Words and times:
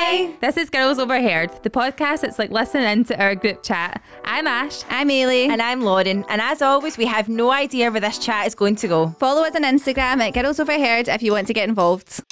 Hi. 0.00 0.32
This 0.40 0.56
is 0.56 0.70
Girls 0.70 1.00
Overheard, 1.00 1.50
the 1.64 1.70
podcast 1.70 2.20
that's 2.20 2.38
like 2.38 2.52
listening 2.52 3.02
to 3.06 3.20
our 3.20 3.34
group 3.34 3.64
chat. 3.64 4.00
I'm 4.22 4.46
Ash. 4.46 4.84
I'm 4.88 5.08
Eilidh. 5.08 5.48
And 5.48 5.60
I'm 5.60 5.80
Lauren. 5.80 6.24
And 6.28 6.40
as 6.40 6.62
always, 6.62 6.96
we 6.96 7.04
have 7.06 7.28
no 7.28 7.50
idea 7.50 7.90
where 7.90 8.00
this 8.00 8.16
chat 8.16 8.46
is 8.46 8.54
going 8.54 8.76
to 8.76 8.86
go. 8.86 9.08
Follow 9.18 9.42
us 9.42 9.56
on 9.56 9.64
Instagram 9.64 10.20
at 10.20 10.34
Girls 10.34 10.60
Overheard 10.60 11.08
if 11.08 11.20
you 11.20 11.32
want 11.32 11.48
to 11.48 11.52
get 11.52 11.68
involved. 11.68 12.22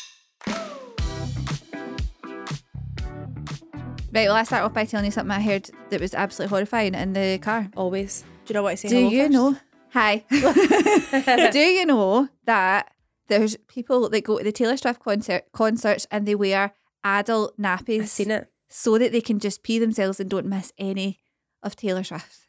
Right, 4.13 4.29
well, 4.29 4.37
I 4.37 4.45
start 4.45 4.63
off 4.63 4.73
by 4.73 4.85
telling 4.85 5.07
you 5.07 5.11
something 5.11 5.33
I 5.33 5.43
heard 5.43 5.69
that 5.91 6.01
was 6.01 6.15
absolutely 6.15 6.51
horrifying 6.51 6.95
in 6.95 7.15
the 7.15 7.39
car. 7.39 7.69
Always. 7.77 8.23
Do 8.45 8.53
you 8.53 8.55
know 8.55 8.63
what 8.63 8.71
I 8.71 8.75
say? 8.77 8.91
Do 8.91 8.95
hello 8.95 9.11
you 9.11 9.23
first? 9.23 9.33
know? 9.33 9.57
Hi. 9.91 10.25
Do 11.51 11.59
you 11.59 11.85
know 11.85 12.29
that 12.45 12.93
there's 13.27 13.57
people 13.67 14.09
that 14.09 14.21
go 14.21 14.39
to 14.39 14.45
the 14.45 14.53
Taylor 14.53 14.77
Swift 14.77 15.01
concert 15.01 15.47
concerts 15.51 16.07
and 16.13 16.27
they 16.27 16.37
wear 16.37 16.73
adult 17.07 17.59
nappies 17.61 18.03
I've 18.03 18.09
seen 18.09 18.31
it. 18.31 18.49
so 18.69 18.99
that 18.99 19.13
they 19.13 19.21
can 19.21 19.39
just 19.39 19.63
pee 19.63 19.79
themselves 19.79 20.19
and 20.21 20.29
don't 20.29 20.47
miss 20.47 20.73
any 20.79 21.21
of 21.63 21.77
Taylor 21.77 22.05
Swift? 22.05 22.41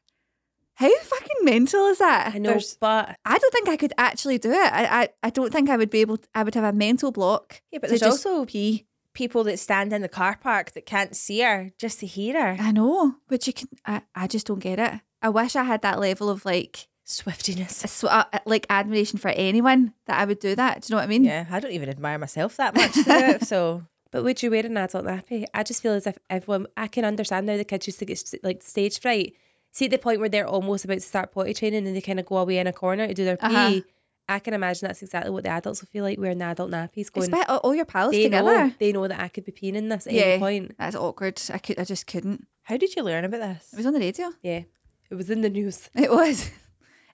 How 0.76 0.96
fucking 1.00 1.38
mental 1.44 1.88
is 1.88 1.98
that? 2.00 2.34
I 2.36 2.38
know, 2.38 2.50
There's- 2.52 2.78
but 2.80 3.18
I 3.26 3.38
don't 3.38 3.52
think 3.54 3.68
I 3.70 3.78
could 3.78 3.94
actually 3.98 4.38
do 4.38 4.52
it. 4.52 4.72
I, 4.74 5.02
I, 5.04 5.10
I 5.24 5.30
don't 5.32 5.52
think 5.52 5.70
I 5.70 5.78
would 5.78 5.90
be 5.90 6.02
able. 6.02 6.18
To, 6.18 6.28
I 6.36 6.44
would 6.44 6.54
have 6.56 6.64
a 6.64 6.72
mental 6.74 7.12
block. 7.12 7.62
Yeah, 7.72 7.80
but 7.80 7.90
there's 7.90 8.04
also 8.04 8.46
pee. 8.46 8.86
people 9.14 9.44
that 9.46 9.58
stand 9.58 9.92
in 9.92 10.02
the 10.04 10.08
car 10.10 10.38
park 10.40 10.74
that 10.74 10.86
can't 10.86 11.16
see 11.16 11.42
her 11.42 11.72
just 11.80 12.00
to 12.02 12.06
hear 12.06 12.34
her. 12.40 12.62
I 12.62 12.72
know, 12.72 13.16
but 13.28 13.48
you 13.48 13.54
can. 13.54 13.70
I, 13.88 14.02
I 14.14 14.28
just 14.28 14.46
don't 14.48 14.60
get 14.60 14.78
it. 14.78 15.02
I 15.22 15.30
wish 15.30 15.56
I 15.56 15.64
had 15.64 15.82
that 15.82 16.00
level 16.00 16.30
of 16.30 16.46
like, 16.46 16.88
Swiftiness. 17.08 17.88
sw- 17.90 18.04
uh, 18.04 18.26
like 18.46 18.68
admiration 18.70 19.18
for 19.18 19.30
anyone 19.30 19.94
that 20.06 20.20
I 20.20 20.26
would 20.26 20.40
do 20.40 20.54
that. 20.56 20.82
Do 20.82 20.88
you 20.88 20.94
know 20.94 20.98
what 21.00 21.06
I 21.06 21.08
mean? 21.08 21.24
Yeah, 21.24 21.46
I 21.50 21.60
don't 21.60 21.72
even 21.72 21.90
admire 21.90 22.20
myself 22.20 22.58
that 22.58 22.76
much 22.76 22.92
it. 22.96 23.44
So 23.48 23.84
but 24.12 24.24
would 24.24 24.42
you 24.44 24.52
wear 24.52 24.66
an 24.66 24.78
adult 24.78 25.06
nappy? 25.06 25.46
I 25.54 25.64
just 25.64 25.82
feel 25.82 25.94
as 25.94 26.08
if 26.08 26.18
everyone 26.30 26.68
I 26.78 26.88
can 26.88 27.06
understand 27.06 27.46
now 27.46 27.58
the 27.58 27.64
kids 27.64 27.88
used 27.88 28.00
to 28.00 28.06
get 28.06 28.24
like 28.44 28.64
stage 28.64 29.00
fright. 29.00 29.34
See 29.72 29.86
at 29.86 29.92
the 29.92 29.98
point 29.98 30.20
where 30.20 30.30
they're 30.30 30.48
almost 30.48 30.86
about 30.86 30.96
to 30.96 31.02
start 31.02 31.32
potty 31.32 31.54
training 31.54 31.86
and 31.86 31.96
they 31.96 32.02
kind 32.02 32.20
of 32.20 32.26
go 32.26 32.38
away 32.38 32.58
in 32.58 32.68
a 32.68 32.74
corner 32.74 33.06
to 33.08 33.14
do 33.14 33.26
their 33.26 33.38
pee. 33.38 33.46
Uh-huh. 33.46 33.80
I 34.30 34.40
can 34.40 34.54
imagine 34.54 34.88
that's 34.88 35.02
exactly 35.02 35.32
what 35.32 35.44
the 35.44 35.50
adults 35.52 35.82
will 35.82 35.88
feel 35.88 36.04
like 36.04 36.20
wearing 36.20 36.40
the 36.40 36.46
adult 36.46 36.72
nappies. 36.72 37.12
Going, 37.12 37.30
Expect 37.30 37.50
all, 37.50 37.58
all 37.60 37.76
your 37.76 37.86
pals 37.86 38.12
they 38.12 38.24
together. 38.24 38.44
know 38.68 38.72
they 38.80 38.92
know 38.92 39.08
that 39.08 39.20
I 39.20 39.28
could 39.30 39.46
be 39.46 39.52
peeing 39.54 39.76
in 39.76 39.88
this 39.90 40.06
at 40.08 40.14
Yeah. 40.14 40.22
any 40.24 40.40
point. 40.40 40.76
That's 40.78 40.96
awkward. 40.96 41.42
I 41.54 41.60
could. 41.60 41.80
I 41.80 41.84
just 41.86 42.08
couldn't. 42.08 42.46
how 42.64 42.76
did 42.78 42.96
you 42.96 43.04
learn 43.04 43.24
about 43.24 43.40
this? 43.40 43.70
It 43.72 43.78
was 43.78 43.86
on 43.86 43.94
the 43.94 44.00
radio. 44.00 44.32
Yeah, 44.42 44.64
it 45.10 45.16
was 45.16 45.30
in 45.30 45.42
the 45.42 45.50
news. 45.50 45.90
It 45.96 46.12
was. 46.12 46.50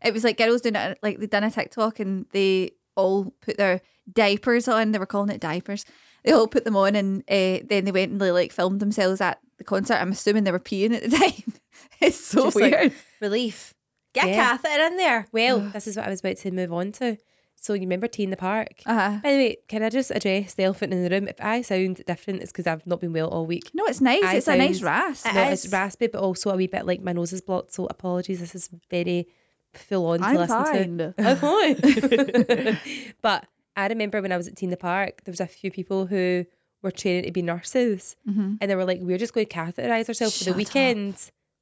It 0.03 0.13
was 0.13 0.23
like 0.23 0.37
girls 0.37 0.61
doing 0.61 0.75
it. 0.75 0.97
Like 1.03 1.19
they 1.19 1.27
done 1.27 1.43
a 1.43 1.51
TikTok 1.51 1.99
and 1.99 2.25
they 2.31 2.71
all 2.95 3.33
put 3.41 3.57
their 3.57 3.81
diapers 4.11 4.67
on. 4.67 4.91
They 4.91 4.99
were 4.99 5.05
calling 5.05 5.29
it 5.29 5.39
diapers. 5.41 5.85
They 6.23 6.31
all 6.31 6.47
put 6.47 6.65
them 6.65 6.75
on 6.75 6.95
and 6.95 7.21
uh, 7.29 7.65
then 7.67 7.85
they 7.85 7.91
went 7.91 8.11
and 8.11 8.21
they 8.21 8.31
like 8.31 8.51
filmed 8.51 8.79
themselves 8.79 9.19
at 9.21 9.39
the 9.57 9.63
concert. 9.63 9.95
I'm 9.95 10.11
assuming 10.11 10.43
they 10.45 10.51
were 10.51 10.59
peeing 10.59 10.93
at 10.95 11.03
the 11.09 11.09
time. 11.17 11.53
it's 11.99 12.19
so 12.19 12.45
Just 12.45 12.55
like- 12.57 12.71
weird. 12.71 12.93
Relief. 13.21 13.73
Get 14.13 14.27
Yeah. 14.27 14.33
a 14.55 14.57
catheter 14.57 14.83
in 14.85 14.97
there. 14.97 15.27
Well, 15.31 15.59
this 15.73 15.87
is 15.87 15.97
what 15.97 16.05
I 16.05 16.09
was 16.09 16.19
about 16.19 16.37
to 16.37 16.51
move 16.51 16.71
on 16.71 16.91
to. 16.93 17.17
So 17.55 17.73
you 17.73 17.81
remember 17.81 18.07
T 18.07 18.23
in 18.23 18.29
the 18.29 18.35
Park? 18.37 18.81
uh-huh. 18.85 19.19
By 19.23 19.31
the 19.31 19.37
way, 19.37 19.57
can 19.69 19.83
I 19.83 19.89
just 19.89 20.11
address 20.11 20.53
the 20.53 20.63
elephant 20.63 20.91
in 20.93 21.01
the 21.03 21.09
room? 21.09 21.27
If 21.29 21.37
I 21.39 21.61
sound 21.61 22.03
different, 22.05 22.41
it's 22.41 22.51
because 22.51 22.67
I've 22.67 22.85
not 22.85 22.99
been 22.99 23.13
well 23.13 23.29
all 23.29 23.45
week. 23.45 23.71
No, 23.73 23.85
it's 23.85 24.01
nice. 24.01 24.21
I 24.23 24.35
it's 24.35 24.47
a 24.49 24.57
nice 24.57 24.81
rasp. 24.81 25.25
It 25.27 25.33
No, 25.33 25.43
is. 25.49 25.63
it's 25.63 25.71
raspy, 25.73 26.07
but 26.07 26.19
also 26.19 26.49
a 26.49 26.57
wee 26.57 26.67
bit 26.67 26.85
like 26.85 27.01
my 27.01 27.13
nose 27.13 27.31
is 27.31 27.39
blocked. 27.41 27.71
So 27.73 27.85
apologies. 27.85 28.41
This 28.41 28.53
is 28.53 28.69
very 28.89 29.27
full 29.73 30.07
on 30.07 30.19
to 30.19 30.25
I'm 30.25 30.35
listen 30.35 30.65
fine. 30.65 30.97
to. 30.97 31.13
I'm 31.17 31.37
fine. 31.37 32.79
but 33.21 33.45
I 33.75 33.87
remember 33.87 34.21
when 34.21 34.31
I 34.31 34.37
was 34.37 34.47
at 34.47 34.55
T 34.55 34.65
in 34.65 34.69
the 34.69 34.77
Park, 34.77 35.23
there 35.23 35.31
was 35.31 35.39
a 35.39 35.47
few 35.47 35.71
people 35.71 36.05
who 36.07 36.45
were 36.81 36.91
training 36.91 37.23
to 37.23 37.31
be 37.31 37.41
nurses, 37.41 38.15
Mhm. 38.27 38.57
and 38.59 38.69
they 38.69 38.75
were 38.75 38.85
like, 38.85 38.99
"We're 39.01 39.17
just 39.17 39.33
going 39.33 39.47
to 39.47 39.53
catheterize 39.55 40.07
ourselves 40.09 40.37
for 40.37 40.43
the 40.45 40.53
weekend." 40.53 41.15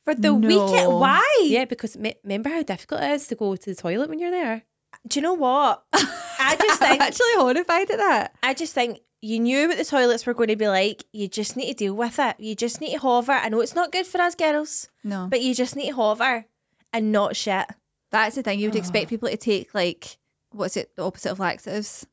For 0.03 0.15
the 0.15 0.29
No. 0.33 0.33
weekend. 0.35 0.91
Why? 0.99 1.23
Yeah, 1.43 1.65
because 1.65 1.95
me- 1.95 2.15
remember 2.23 2.49
how 2.49 2.63
difficult 2.63 3.01
it 3.03 3.11
is 3.11 3.27
to 3.27 3.35
go 3.35 3.55
to 3.55 3.69
the 3.69 3.75
toilet 3.79 4.09
when 4.09 4.17
you're 4.17 4.31
there. 4.31 4.63
Do 5.07 5.19
you 5.19 5.21
know 5.21 5.35
what? 5.35 5.83
I 5.93 6.55
just 6.59 6.81
I'm 6.81 6.99
actually 7.01 7.35
horrified 7.35 7.91
at 7.91 7.97
that. 7.97 8.33
I 8.41 8.55
just 8.55 8.73
think 8.73 8.99
you 9.21 9.39
knew 9.39 9.67
what 9.67 9.77
the 9.77 9.85
toilets 9.85 10.25
were 10.25 10.33
going 10.33 10.47
to 10.49 10.55
be 10.55 10.67
like. 10.67 11.03
You 11.13 11.27
just 11.27 11.55
need 11.55 11.67
to 11.67 11.73
deal 11.75 11.93
with 11.93 12.17
it. 12.17 12.35
You 12.39 12.55
just 12.55 12.81
need 12.81 12.93
to 12.93 12.97
hover. 12.97 13.33
I 13.33 13.49
know 13.49 13.61
it's 13.61 13.75
not 13.75 13.91
good 13.91 14.07
for 14.07 14.19
us 14.19 14.33
girls, 14.33 14.89
No, 15.03 15.27
but 15.29 15.41
you 15.43 15.53
just 15.53 15.75
need 15.75 15.89
to 15.89 15.95
hover 15.95 16.45
and 16.91 17.11
not 17.11 17.35
shit. 17.35 17.67
that's 18.11 18.35
the 18.35 18.41
thing. 18.43 18.59
You 18.59 18.69
would 18.69 18.75
expect 18.75 19.07
people 19.07 19.29
to 19.29 19.37
take 19.37 19.73
like 19.75 20.17
what's 20.51 20.77
it, 20.77 20.95
the 20.95 21.03
opposite 21.03 21.31
of 21.31 21.39
laxatives, 21.39 22.05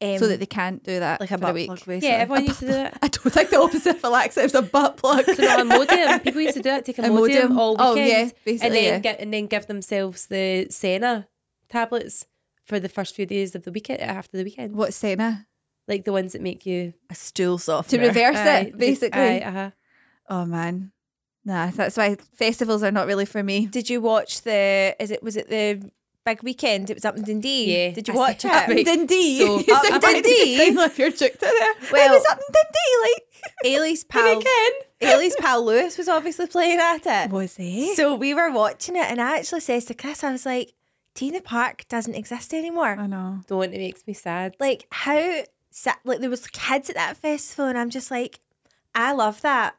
Um, 0.00 0.18
so 0.18 0.26
that 0.28 0.40
they 0.40 0.46
can't 0.46 0.82
do 0.82 0.98
that 0.98 1.20
like 1.20 1.30
a 1.30 1.34
for 1.38 1.42
butt 1.42 1.50
a 1.50 1.54
week. 1.54 1.66
plug, 1.68 1.78
basically. 1.86 2.08
Yeah, 2.08 2.14
everyone 2.16 2.44
used 2.46 2.58
to 2.60 2.66
do 2.66 2.72
it. 2.72 2.94
I 3.02 3.08
don't 3.08 3.30
think 3.32 3.50
the 3.50 3.60
opposite 3.60 3.96
of 3.96 4.04
a 4.04 4.08
laxative's 4.08 4.54
a 4.54 4.62
butt 4.62 4.96
plug. 4.96 5.24
So 5.26 5.42
no, 5.42 5.58
Imodium. 5.64 6.22
People 6.24 6.40
used 6.40 6.56
to 6.56 6.62
do 6.62 6.70
it. 6.70 6.84
Take 6.84 6.96
Imodium. 6.96 7.48
Imodium 7.50 7.56
all 7.56 7.72
weekend, 7.72 7.78
Oh, 7.88 7.94
weekend, 7.94 8.08
yeah, 8.10 8.18
and 8.20 8.32
basically, 8.44 8.70
then 8.80 8.84
yeah. 8.84 8.98
get 8.98 9.20
and 9.20 9.32
then 9.32 9.46
give 9.46 9.66
themselves 9.66 10.26
the 10.26 10.66
Senna 10.70 11.28
tablets 11.68 12.26
for 12.64 12.78
the 12.80 12.88
first 12.88 13.14
few 13.14 13.26
days 13.26 13.54
of 13.54 13.62
the 13.64 13.72
weekend 13.72 14.00
after 14.00 14.36
the 14.36 14.44
weekend, 14.44 14.74
What's 14.76 14.96
Senna? 14.96 15.46
like 15.88 16.04
the 16.04 16.12
ones 16.12 16.32
that 16.32 16.40
make 16.42 16.64
you 16.64 16.92
a 17.10 17.14
stool 17.14 17.58
soft. 17.58 17.90
To 17.90 17.98
reverse 17.98 18.36
Aye, 18.36 18.58
it, 18.68 18.78
basically. 18.78 19.20
Aye, 19.20 19.38
uh-huh. 19.40 19.70
Oh 20.28 20.44
man, 20.46 20.92
nah. 21.44 21.70
That's 21.70 21.96
why 21.96 22.16
festivals 22.34 22.82
are 22.84 22.92
not 22.92 23.06
really 23.08 23.24
for 23.26 23.42
me. 23.42 23.66
Did 23.66 23.90
you 23.90 24.00
watch 24.00 24.42
the? 24.42 24.94
Is 25.00 25.10
it 25.10 25.22
was 25.22 25.36
it 25.36 25.48
the 25.50 25.90
big 26.24 26.42
weekend? 26.42 26.90
It 26.90 26.94
was 26.94 27.04
up 27.04 27.16
in 27.16 27.22
Dundee. 27.24 27.72
Yeah, 27.86 27.90
Did 27.94 28.08
you 28.08 28.14
I 28.14 28.16
watch 28.16 28.44
it? 28.44 28.48
Right. 28.48 28.78
In 28.78 28.84
Dundee. 28.84 29.38
So- 29.38 29.58
you 29.58 29.74
Up 29.74 29.84
sound 29.84 30.04
in 30.04 30.12
Dundee? 30.12 30.72
like 30.76 30.98
you're 30.98 31.10
juked 31.10 31.38
there. 31.40 31.74
Well- 31.92 32.14
was 32.14 32.24
up 32.30 32.38
in 32.38 32.54
Dundee, 32.54 33.12
like. 33.12 33.22
Eilidh's 33.64 34.04
pal. 34.04 34.40
Eilidh's 35.00 35.36
pal 35.40 35.64
Lewis 35.64 35.98
was 35.98 36.08
obviously 36.08 36.46
playing 36.46 36.78
at 36.78 37.04
it. 37.06 37.30
Was 37.30 37.56
he? 37.56 37.94
So 37.96 38.14
we 38.14 38.34
were 38.34 38.52
watching 38.52 38.94
it, 38.96 39.06
and 39.10 39.20
I 39.20 39.38
actually 39.38 39.60
says 39.60 39.84
to 39.86 39.94
Chris, 39.94 40.22
I 40.22 40.30
was 40.30 40.46
like, 40.46 40.74
T 41.14 41.28
in 41.28 41.34
the 41.34 41.40
Park 41.40 41.86
doesn't 41.88 42.14
exist 42.14 42.54
anymore. 42.54 42.96
I 42.98 43.06
know. 43.06 43.40
Don't 43.48 43.64
it 43.74 43.78
makes 43.78 44.06
me 44.06 44.12
sad. 44.14 44.54
Like 44.60 44.86
how 44.92 45.42
like 46.04 46.20
there 46.20 46.30
was 46.30 46.46
kids 46.46 46.88
at 46.88 46.96
that 46.96 47.16
festival, 47.16 47.66
and 47.66 47.76
I'm 47.76 47.90
just 47.90 48.10
like, 48.12 48.38
I 48.94 49.12
love 49.12 49.40
that. 49.42 49.74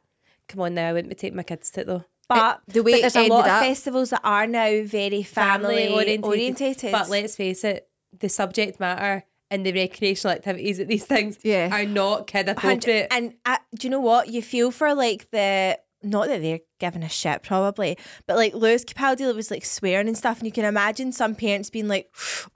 Come 0.48 0.60
on 0.60 0.74
now, 0.74 0.90
I 0.90 0.92
wouldn't 0.92 1.16
take 1.18 1.34
my 1.34 1.42
kids 1.42 1.70
to 1.72 1.80
it 1.80 1.86
though. 1.86 2.04
But 2.28 2.60
the 2.66 2.82
way 2.82 2.92
but 2.92 2.98
it 2.98 3.00
there's 3.02 3.16
a 3.16 3.28
lot 3.28 3.46
up- 3.48 3.62
of 3.62 3.66
festivals 3.68 4.10
that 4.10 4.20
are 4.24 4.46
now 4.46 4.82
very 4.84 5.22
family, 5.22 5.88
orientated. 6.22 6.92
But 6.92 7.08
let's 7.08 7.36
face 7.36 7.64
it, 7.64 7.88
the 8.18 8.28
subject 8.28 8.80
matter 8.80 9.24
and 9.50 9.64
the 9.64 9.72
recreational 9.72 10.34
activities 10.34 10.80
at 10.80 10.88
these 10.88 11.04
things 11.04 11.38
Yeah. 11.42 11.68
are 11.70 11.84
not 11.84 12.26
kid 12.26 12.48
appropriate. 12.48 13.08
And 13.10 13.34
uh, 13.44 13.58
do 13.78 13.86
you 13.86 13.90
know 13.90 14.00
what? 14.00 14.28
You 14.28 14.40
feel 14.42 14.70
for 14.70 14.94
like 14.94 15.30
the 15.30 15.78
not 16.04 16.28
that 16.28 16.42
they're 16.42 16.60
giving 16.78 17.02
a 17.02 17.08
shit 17.08 17.42
probably, 17.42 17.96
but 18.26 18.36
like 18.36 18.54
Lewis 18.54 18.84
Capaldi 18.84 19.34
was 19.34 19.50
like 19.50 19.64
swearing 19.64 20.06
and 20.08 20.16
stuff, 20.16 20.38
and 20.38 20.46
you 20.46 20.52
can 20.52 20.64
imagine 20.64 21.12
some 21.12 21.34
parents 21.34 21.70
being 21.70 21.88
like, 21.88 22.08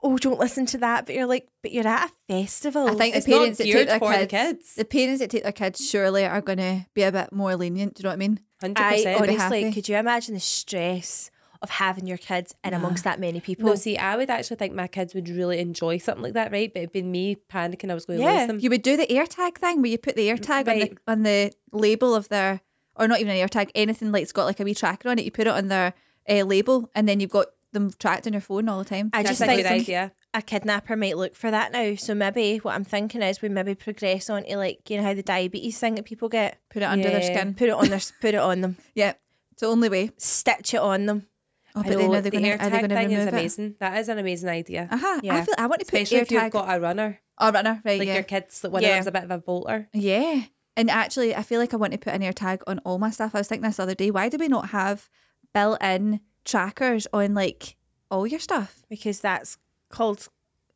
"Oh, 0.03 0.17
don't 0.17 0.39
listen 0.39 0.65
to 0.67 0.77
that," 0.79 1.05
but 1.05 1.15
you're 1.15 1.25
like, 1.27 1.47
"But 1.61 1.71
you're 1.71 1.87
at 1.87 2.09
a 2.09 2.13
festival." 2.33 2.87
I 2.89 2.95
think 2.95 3.15
It's 3.15 3.25
the 3.25 3.31
not 3.31 3.37
parents 3.39 3.57
that 3.57 3.63
take 3.65 3.87
their 3.87 3.99
for 3.99 4.11
the 4.17 4.27
kids, 4.27 4.31
kids. 4.31 4.75
the 4.75 4.85
parents 4.85 5.19
that 5.21 5.29
take 5.29 5.43
their 5.43 5.51
kids 5.51 5.87
surely 5.89 6.25
are 6.25 6.41
going 6.41 6.57
to 6.59 6.85
be 6.93 7.03
a 7.03 7.11
bit 7.11 7.31
more 7.33 7.55
lenient. 7.55 7.95
Do 7.95 8.01
you 8.01 8.03
know 8.03 8.09
what 8.09 8.13
I 8.13 8.17
mean? 8.17 8.39
Hundred 8.61 8.75
percent. 8.89 9.25
be 9.25 9.31
honestly, 9.37 9.71
could 9.73 9.87
you 9.89 9.95
imagine 9.97 10.33
the 10.33 10.39
stress 10.39 11.31
of 11.61 11.69
having 11.69 12.07
your 12.07 12.17
kids 12.17 12.55
in 12.63 12.73
amongst 12.73 13.03
that 13.03 13.19
many 13.19 13.41
people? 13.41 13.65
No, 13.65 13.75
see, 13.75 13.97
I 13.97 14.15
would 14.15 14.29
actually 14.29 14.55
think 14.55 14.73
my 14.73 14.87
kids 14.87 15.13
would 15.13 15.27
really 15.27 15.59
enjoy 15.59 15.97
something 15.97 16.23
like 16.23 16.33
that, 16.33 16.51
right? 16.53 16.71
But 16.73 16.79
it'd 16.83 16.93
been 16.93 17.11
me 17.11 17.35
panicking 17.51 17.91
I 17.91 17.93
was 17.95 18.05
going 18.05 18.19
to 18.19 18.25
Yeah. 18.25 18.37
lose 18.37 18.47
them. 18.47 18.59
You 18.61 18.69
would 18.69 18.81
do 18.81 18.95
the 18.95 19.07
AirTag 19.07 19.55
thing 19.57 19.81
where 19.81 19.91
you 19.91 19.97
put 19.97 20.15
the 20.15 20.29
AirTag 20.29 20.59
on 20.59 20.65
Right. 20.67 20.91
the 20.91 21.11
on 21.11 21.23
the 21.23 21.51
label 21.73 22.15
of 22.15 22.29
their, 22.29 22.61
or 22.99 23.07
not 23.07 23.19
even 23.21 23.35
an 23.35 23.47
AirTag, 23.47 23.71
anything 23.73 24.11
like 24.11 24.23
it's 24.23 24.31
got 24.31 24.45
like 24.45 24.59
a 24.59 24.63
wee 24.63 24.75
tracker 24.75 25.09
on 25.09 25.17
it. 25.17 25.25
You 25.25 25.31
put 25.31 25.47
it 25.47 25.53
on 25.53 25.67
their 25.69 25.93
uh, 26.29 26.43
label, 26.43 26.89
and 26.93 27.07
then 27.07 27.19
you've 27.19 27.31
got 27.31 27.47
them 27.71 27.91
tracked 27.99 28.27
on 28.27 28.33
your 28.33 28.41
phone 28.41 28.67
all 28.69 28.79
the 28.79 28.85
time. 28.89 29.09
I 29.13 29.23
That's 29.23 29.39
just 29.39 29.41
a 29.41 29.45
think 29.45 29.61
good 29.63 29.71
idea. 29.71 30.11
a 30.33 30.41
kidnapper 30.41 30.95
might 30.95 31.17
look 31.17 31.35
for 31.35 31.49
that 31.51 31.71
now. 31.71 31.95
So 31.95 32.13
maybe 32.15 32.57
what 32.57 32.73
I'm 32.75 32.83
thinking 32.83 33.21
is 33.21 33.41
we 33.41 33.49
maybe 33.49 33.75
progress 33.75 34.29
on 34.29 34.43
to 34.43 34.57
like 34.57 34.89
you 34.89 34.97
know 34.97 35.03
how 35.03 35.13
the 35.13 35.23
diabetes 35.23 35.79
thing 35.79 35.95
that 35.95 36.05
people 36.05 36.29
get, 36.29 36.57
put 36.69 36.81
it 36.81 36.85
under 36.85 37.09
their 37.09 37.21
Yeah. 37.21 37.25
skin. 37.39 37.53
put 37.53 37.67
it 37.69 37.73
on 37.75 37.89
their 37.89 38.01
put 38.21 38.33
it 38.33 38.37
on 38.39 38.61
them, 38.61 38.77
Yeah, 38.95 39.13
it's 39.51 39.61
the 39.61 39.67
only 39.67 39.87
way. 39.89 40.11
stitch 40.17 40.73
it 40.73 40.79
on 40.81 41.05
them. 41.05 41.27
Oh, 41.75 41.83
but 41.83 41.89
then 41.97 42.09
are 42.09 42.21
they 42.21 42.29
the 42.31 42.31
going 42.31 42.43
to 42.43 42.51
are 42.53 42.57
they 42.57 42.77
AirTag 42.77 42.79
going 42.79 42.89
to 42.89 42.95
thing 42.95 43.11
is 43.11 43.25
it? 43.27 43.29
amazing. 43.29 43.75
That 43.79 43.97
is 43.99 44.09
an 44.09 44.17
amazing 44.17 44.49
idea. 44.49 44.87
Uh 44.91 44.97
huh. 44.97 45.19
Yeah, 45.23 45.35
I 45.35 45.41
feel 45.45 45.55
I 45.59 45.67
want 45.67 45.79
to 45.81 45.85
put 45.85 46.01
Especially 46.01 46.17
if 46.17 46.27
AirTag. 46.29 46.43
you've 46.45 46.51
got 46.51 46.75
a 46.75 46.79
runner, 46.79 47.19
oh, 47.37 47.51
runner, 47.51 47.81
right? 47.85 47.99
like 47.99 48.07
yeah. 48.07 48.15
your 48.15 48.23
kids, 48.23 48.63
like 48.63 48.73
one 48.73 48.81
Yeah. 48.81 48.89
of 48.89 48.95
them's 49.05 49.07
a 49.07 49.11
bit 49.11 49.23
of 49.25 49.31
a 49.31 49.37
bolter. 49.37 49.87
Yeah. 49.93 50.41
And 50.79 50.89
actually, 50.89 51.35
I 51.35 51.43
feel 51.43 51.59
like 51.59 51.73
I 51.73 51.77
want 51.77 51.91
to 51.91 51.99
put 51.99 52.13
an 52.13 52.21
AirTag 52.21 52.61
on 52.65 52.79
all 52.79 52.99
my 52.99 53.09
stuff. 53.09 53.35
I 53.35 53.39
was 53.39 53.47
thinking 53.49 53.67
this 53.67 53.75
the 53.77 53.83
other 53.83 53.95
day. 53.95 54.11
Why 54.11 54.29
do 54.29 54.37
we 54.37 54.47
not 54.47 54.69
have 54.69 55.09
built-in 55.53 56.21
trackers 56.45 57.05
on 57.11 57.33
like 57.33 57.75
all 58.09 58.25
your 58.25 58.39
stuff 58.39 58.83
because 58.89 59.19
that's 59.19 59.57
called 59.89 60.29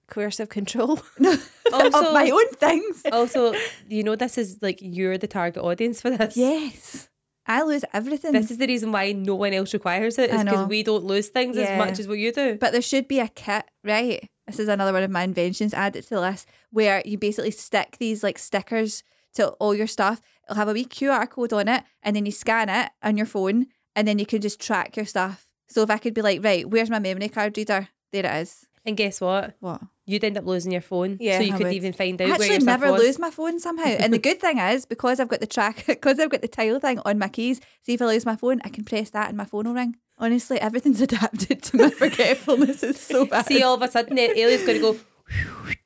coercive 0.07 0.49
control. 0.49 0.99
Also, 1.71 2.09
of 2.09 2.13
my 2.13 2.29
own 2.29 2.49
things? 2.51 3.01
also, 3.11 3.51
you 3.89 4.03
know, 4.03 4.15
this 4.15 4.37
is 4.37 4.59
like 4.61 4.77
you're 4.79 5.17
the 5.17 5.25
target 5.25 5.63
audience 5.63 6.01
for 6.01 6.11
this. 6.11 6.37
Yes, 6.37 7.09
I 7.47 7.63
lose 7.63 7.83
everything. 7.93 8.31
This 8.33 8.51
is 8.51 8.59
the 8.59 8.67
reason 8.67 8.91
why 8.91 9.11
no 9.13 9.33
one 9.33 9.53
else 9.53 9.73
requires 9.73 10.19
it. 10.19 10.29
Is 10.29 10.43
because 10.43 10.67
we 10.67 10.83
don't 10.83 11.03
lose 11.03 11.29
things 11.29 11.57
Yeah. 11.57 11.63
as 11.63 11.77
much 11.79 11.99
as 11.99 12.07
what 12.07 12.19
you 12.19 12.31
do. 12.31 12.57
but 12.61 12.73
there 12.73 12.81
should 12.81 13.07
be 13.07 13.19
a 13.19 13.27
kit, 13.27 13.65
right? 13.83 14.29
This 14.45 14.59
is 14.59 14.67
another 14.67 14.93
one 14.93 15.01
of 15.01 15.09
my 15.09 15.23
inventions. 15.23 15.73
Add 15.73 15.95
it 15.95 16.03
to 16.03 16.09
the 16.11 16.21
list 16.21 16.47
where 16.69 17.01
you 17.05 17.17
basically 17.17 17.49
stick 17.49 17.97
these 17.99 18.21
like 18.21 18.37
stickers 18.37 19.03
to 19.35 19.49
all 19.59 19.73
your 19.75 19.87
stuff, 19.87 20.21
it'll 20.45 20.57
have 20.57 20.67
a 20.69 20.73
wee 20.73 20.85
QR 20.85 21.29
code 21.29 21.53
on 21.53 21.67
it, 21.67 21.83
and 22.01 22.15
then 22.15 22.25
you 22.25 22.31
scan 22.31 22.69
it 22.69 22.91
on 23.01 23.17
your 23.17 23.25
phone, 23.25 23.67
and 23.95 24.07
then 24.07 24.19
you 24.19 24.25
can 24.25 24.41
just 24.41 24.59
track 24.59 24.95
your 24.95 25.05
stuff. 25.05 25.47
So 25.67 25.81
if 25.81 25.89
I 25.89 25.97
could 25.97 26.13
be 26.13 26.21
like, 26.21 26.43
right, 26.43 26.69
where's 26.69 26.89
my 26.89 26.99
memory 26.99 27.29
card 27.29 27.57
reader? 27.57 27.87
There 28.11 28.25
it 28.25 28.41
is. 28.41 28.67
And 28.85 28.97
guess 28.97 29.21
what? 29.21 29.55
What? 29.59 29.81
You'd 30.05 30.23
end 30.25 30.37
up 30.37 30.45
losing 30.45 30.73
your 30.73 30.81
phone. 30.81 31.17
Yeah, 31.21 31.37
so 31.37 31.43
you 31.43 31.53
I 31.53 31.57
couldn't 31.57 31.67
would. 31.67 31.75
even 31.75 31.93
find 31.93 32.21
I 32.21 32.25
out 32.25 32.39
where 32.39 32.51
actually 32.51 32.65
never 32.65 32.91
lose 32.91 33.17
my 33.17 33.31
phone 33.31 33.59
somehow. 33.59 33.85
And 33.85 34.13
the 34.13 34.19
good 34.19 34.41
thing 34.41 34.57
is 34.57 34.85
because 34.85 35.21
I've 35.21 35.29
got 35.29 35.39
the 35.39 35.47
track, 35.47 35.85
because 35.87 36.19
I've 36.19 36.29
got 36.29 36.41
the 36.41 36.49
tile 36.49 36.79
thing 36.79 36.99
on 37.05 37.17
my 37.17 37.29
keys. 37.29 37.61
See 37.81 37.93
if 37.93 38.01
I 38.01 38.05
lose 38.07 38.25
my 38.25 38.35
phone, 38.35 38.59
I 38.65 38.69
can 38.69 38.83
press 38.83 39.09
that 39.11 39.29
and 39.29 39.37
my 39.37 39.45
phone 39.45 39.65
will 39.65 39.73
ring. 39.73 39.95
Honestly, 40.17 40.59
everything's 40.59 40.99
adapted 41.09 41.63
to 41.63 41.77
my 41.77 41.89
forgetfulness. 41.89 42.83
It's 42.83 42.99
so 42.99 43.25
bad. 43.25 43.45
See, 43.45 43.63
all 43.63 43.75
of 43.75 43.81
a 43.81 43.87
sudden, 43.89 44.19
eh, 44.19 44.33
the 44.33 44.41
alien's 44.41 44.65
going 44.65 44.81
to 44.81 44.93
go. 44.93 44.99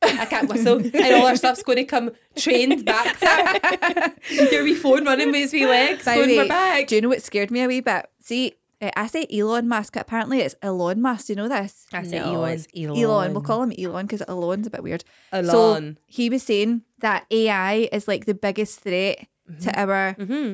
I 0.02 0.26
can't 0.26 0.50
whistle, 0.50 0.78
and 0.80 1.16
all 1.16 1.28
our 1.28 1.36
stuff's 1.36 1.64
going 1.64 1.78
to 1.78 1.84
come 1.86 2.12
trained 2.36 2.86
back 2.86 3.20
to 3.20 4.50
your 4.52 4.64
wee 4.64 4.76
phone 4.76 5.06
running 5.06 5.28
with 5.28 5.36
his 5.42 5.54
wee 5.54 5.66
legs. 5.66 6.06
By 6.06 6.16
the 6.16 6.18
going, 6.20 6.30
way, 6.32 6.38
we're 6.44 6.48
back. 6.48 6.88
Do 6.88 6.96
you 6.96 7.02
know 7.02 7.10
what 7.10 7.22
scared 7.24 7.52
me 7.52 7.62
a 7.64 7.68
wee 7.68 7.82
bit? 7.82 8.06
See, 8.22 8.54
eh, 8.82 8.92
I 8.96 9.08
say 9.08 9.26
Elon 9.32 9.68
Musk, 9.68 9.96
apparently 9.96 10.40
it's 10.42 10.56
Elon 10.62 11.02
Musk. 11.02 11.28
Do 11.28 11.34
you 11.34 11.38
know 11.38 11.48
this? 11.48 11.86
I 11.94 12.04
say 12.04 12.20
No, 12.20 12.36
Elon. 12.44 12.60
Elon. 12.76 12.98
Elon. 13.00 13.34
We'll 13.34 13.42
call 13.44 13.64
him 13.64 13.74
Elon 13.78 14.06
because 14.06 14.22
Elon's 14.28 14.68
a 14.68 14.70
bit 14.70 14.84
weird. 14.84 15.04
So 15.32 15.40
Elon. 15.40 15.98
he 16.06 16.30
was 16.30 16.44
saying 16.44 16.84
that 17.00 17.26
AI 17.32 17.90
is 17.92 18.08
like 18.08 18.26
the 18.26 18.34
biggest 18.34 18.80
threat 18.82 19.28
to 19.62 19.80
our 19.80 20.14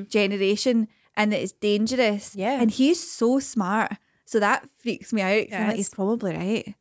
generation 0.09 0.87
and 1.15 1.31
that 1.31 1.41
it's 1.41 1.51
dangerous. 1.53 2.35
Yeah. 2.35 2.59
And 2.61 2.71
he's 2.71 3.01
so 3.11 3.39
smart. 3.39 3.93
So 4.25 4.39
that 4.39 4.67
freaks 4.77 5.13
me 5.13 5.21
out. 5.21 5.49
'cause 5.49 5.59
I'm 5.59 5.67
like, 5.67 5.75
he's 5.75 5.89
probably 5.89 6.35
right. 6.35 6.75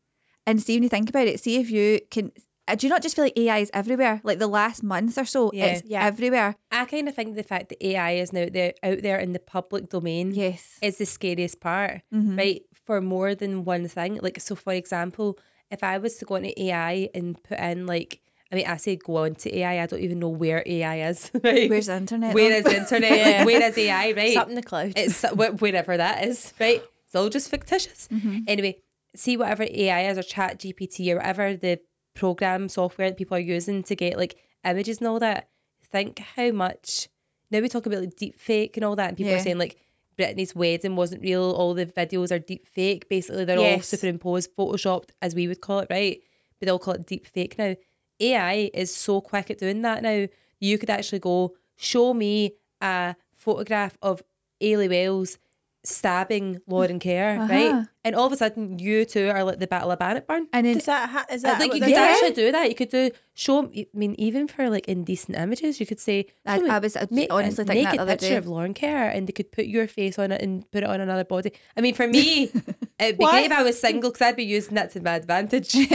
And 0.47 0.63
see, 0.63 0.77
when 0.77 0.83
you 0.83 0.89
think 0.89 1.09
about 1.09 1.27
it, 1.29 1.41
see 1.41 1.57
if 1.61 1.71
you 1.71 2.01
can. 2.11 2.33
uh, 2.69 2.75
Do 2.75 2.87
you 2.87 2.91
not 2.91 3.03
just 3.03 3.17
feel 3.17 3.25
like 3.25 3.37
AI 3.39 3.59
is 3.59 3.71
everywhere? 3.75 4.21
Like 4.25 4.39
the 4.39 4.47
last 4.47 4.83
month 4.83 5.19
or 5.19 5.25
so, 5.25 5.51
Yeah. 5.53 5.67
it's 5.67 5.83
Yeah. 5.89 6.05
everywhere. 6.07 6.57
I 6.71 6.85
kind 6.85 7.09
of 7.09 7.15
think 7.15 7.35
the 7.37 7.43
fact 7.43 7.69
that 7.71 7.85
AI 7.85 8.13
is 8.13 8.33
now 8.33 8.47
there, 8.53 8.75
out 8.83 9.03
there 9.03 9.19
in 9.19 9.33
the 9.33 9.39
public 9.39 9.89
domain 9.91 10.33
Yes. 10.35 10.79
is 10.83 10.99
the 10.99 11.07
scariest 11.07 11.61
part, 11.61 12.03
Mhm. 12.13 12.37
right? 12.39 12.63
For 12.87 13.01
more 13.01 13.35
than 13.35 13.65
one 13.65 13.87
thing. 13.89 14.19
Like, 14.23 14.41
so 14.41 14.55
for 14.57 14.73
example, 14.73 15.39
if 15.71 15.83
I 15.85 15.99
was 15.99 16.17
to 16.17 16.25
go 16.25 16.37
into 16.37 16.61
AI 16.61 17.09
and 17.15 17.41
put 17.43 17.59
in, 17.59 17.87
like, 17.87 18.21
I 18.51 18.55
mean, 18.57 18.67
I 18.67 18.77
say 18.77 18.97
go 18.97 19.19
on 19.25 19.35
to 19.37 19.57
AI, 19.57 19.83
I 19.83 19.87
don't 19.87 20.01
even 20.03 20.19
know 20.19 20.29
where 20.29 20.63
AI 20.67 21.09
is, 21.09 21.31
right? 21.43 21.71
Where's 21.71 21.87
the 21.87 21.97
internet? 21.97 22.35
Where 22.35 22.51
though? 22.51 22.57
is 22.59 22.65
the 22.65 22.77
internet? 22.83 23.13
Yeah. 23.17 23.45
Where 23.45 23.63
is 23.63 23.79
AI, 23.79 24.07
right? 24.13 24.19
It's 24.29 24.37
up 24.37 24.49
in 24.49 24.57
the 24.57 24.63
cloud. 24.63 24.93
It's 24.97 25.23
wh- 25.23 25.55
wherever 25.63 25.97
that 25.97 26.25
is, 26.27 26.53
right? 26.61 26.83
It's 27.07 27.15
all 27.15 27.29
just 27.31 27.49
fictitious. 27.49 28.09
Mm-hmm. 28.13 28.39
Anyway, 28.49 28.77
see 29.15 29.37
whatever 29.37 29.65
AI 29.69 30.09
is 30.09 30.19
or 30.19 30.23
Chat 30.23 30.59
GPT 30.59 31.13
or 31.13 31.17
whatever 31.17 31.57
the 31.57 31.79
program 32.15 32.69
software 32.69 33.09
that 33.11 33.17
people 33.17 33.37
are 33.37 33.41
using 33.41 33.83
to 33.85 33.95
get 33.97 34.17
like 34.17 34.37
images 34.65 34.99
and 34.99 35.09
all 35.09 35.19
that. 35.21 35.49
Think 35.85 36.19
how 36.21 36.51
much. 36.53 37.09
Now 37.51 37.61
we 37.61 37.69
talk 37.69 37.87
about 37.87 38.01
like 38.01 38.17
deep 38.17 38.39
fake 38.39 38.77
and 38.77 38.85
all 38.85 38.97
that, 38.97 39.09
and 39.09 39.17
people 39.17 39.33
Yeah. 39.33 39.39
are 39.39 39.43
saying 39.43 39.59
like 39.59 39.77
Britney's 40.19 40.55
wedding 40.55 40.97
wasn't 40.97 41.23
real. 41.23 41.53
All 41.53 41.75
the 41.75 41.87
videos 41.87 42.31
are 42.31 42.39
deep 42.39 42.67
fake. 42.67 43.09
Basically, 43.09 43.45
they're 43.45 43.59
all 43.59 43.81
superimposed, 43.81 44.55
photoshopped, 44.57 45.11
as 45.21 45.35
we 45.35 45.49
would 45.49 45.61
call 45.61 45.81
it, 45.81 45.89
right? 45.91 46.21
But 46.59 46.67
they'll 46.67 46.79
call 46.79 46.95
it 46.95 47.07
deep 47.07 47.27
fake 47.27 47.59
now. 47.59 47.75
AI 48.21 48.71
is 48.75 48.95
so 48.95 49.21
quick 49.21 49.51
at 49.51 49.59
doing 49.59 49.83
that 49.83 50.03
now. 50.03 50.27
You 50.61 50.79
could 50.79 50.91
actually 50.91 51.19
go 51.19 51.55
show 51.77 52.15
me 52.15 52.53
a 52.81 53.17
photograph 53.35 53.97
of 54.03 54.23
Eilidh 54.63 54.91
Wells 54.91 55.39
stabbing 55.85 56.61
Lauren 56.67 57.01
Kerr, 57.01 57.39
Uh-huh. 57.41 57.53
right? 57.53 57.87
And 58.05 58.17
all 58.17 58.27
of 58.27 58.33
a 58.33 58.37
sudden, 58.37 58.81
you 58.81 59.05
two 59.05 59.29
are 59.31 59.45
like 59.45 59.61
the 59.61 59.69
Battle 59.69 59.93
of 59.93 59.99
Bannockburn. 60.01 60.49
and 60.53 60.67
then 60.67 60.75
Does 60.75 60.87
that 60.87 61.09
ha- 61.09 61.27
is 61.31 61.45
I 61.45 61.51
that 61.53 61.59
think 61.61 61.73
what 61.73 61.79
you 61.79 61.85
could 61.87 61.95
doing? 61.95 62.09
actually 62.11 62.33
do 62.33 62.51
that. 62.51 62.69
You 62.69 62.75
could 62.75 62.89
do 62.89 63.11
show. 63.35 63.71
I 63.73 63.87
mean, 63.95 64.17
even 64.19 64.49
for 64.49 64.69
like 64.69 64.89
indecent 64.89 65.39
images, 65.39 65.79
you 65.79 65.87
could 65.87 66.01
say. 66.01 66.27
I- 66.45 66.59
show 66.59 66.65
me- 66.65 66.71
I 66.71 66.79
was, 66.81 66.97
uh, 66.97 67.07
make 67.13 67.33
honestly 67.33 67.63
a 67.63 67.67
that 67.67 67.75
naked 67.75 68.01
other 68.01 68.13
picture 68.15 68.29
day. 68.31 68.37
of 68.37 68.49
Lauren 68.49 68.75
Kerr, 68.75 69.07
and 69.15 69.29
they 69.29 69.33
could 69.33 69.53
put 69.53 69.67
your 69.67 69.87
face 69.87 70.19
on 70.19 70.33
it 70.33 70.43
and 70.43 70.69
put 70.73 70.83
it 70.83 70.89
on 70.89 71.01
another 71.01 71.23
body. 71.25 71.53
I 71.77 71.81
mean, 71.81 71.95
for 71.95 72.09
me, 72.09 72.51
it'd 72.99 73.19
be 73.19 73.23
What? 73.25 73.31
great 73.33 73.47
if 73.47 73.53
I 73.53 73.63
was 73.63 73.79
single 73.79 74.11
because 74.11 74.27
I'd 74.27 74.35
be 74.37 74.45
using 74.45 74.75
that 74.75 74.91
to 74.93 75.01
my 75.01 75.15
advantage. 75.15 75.73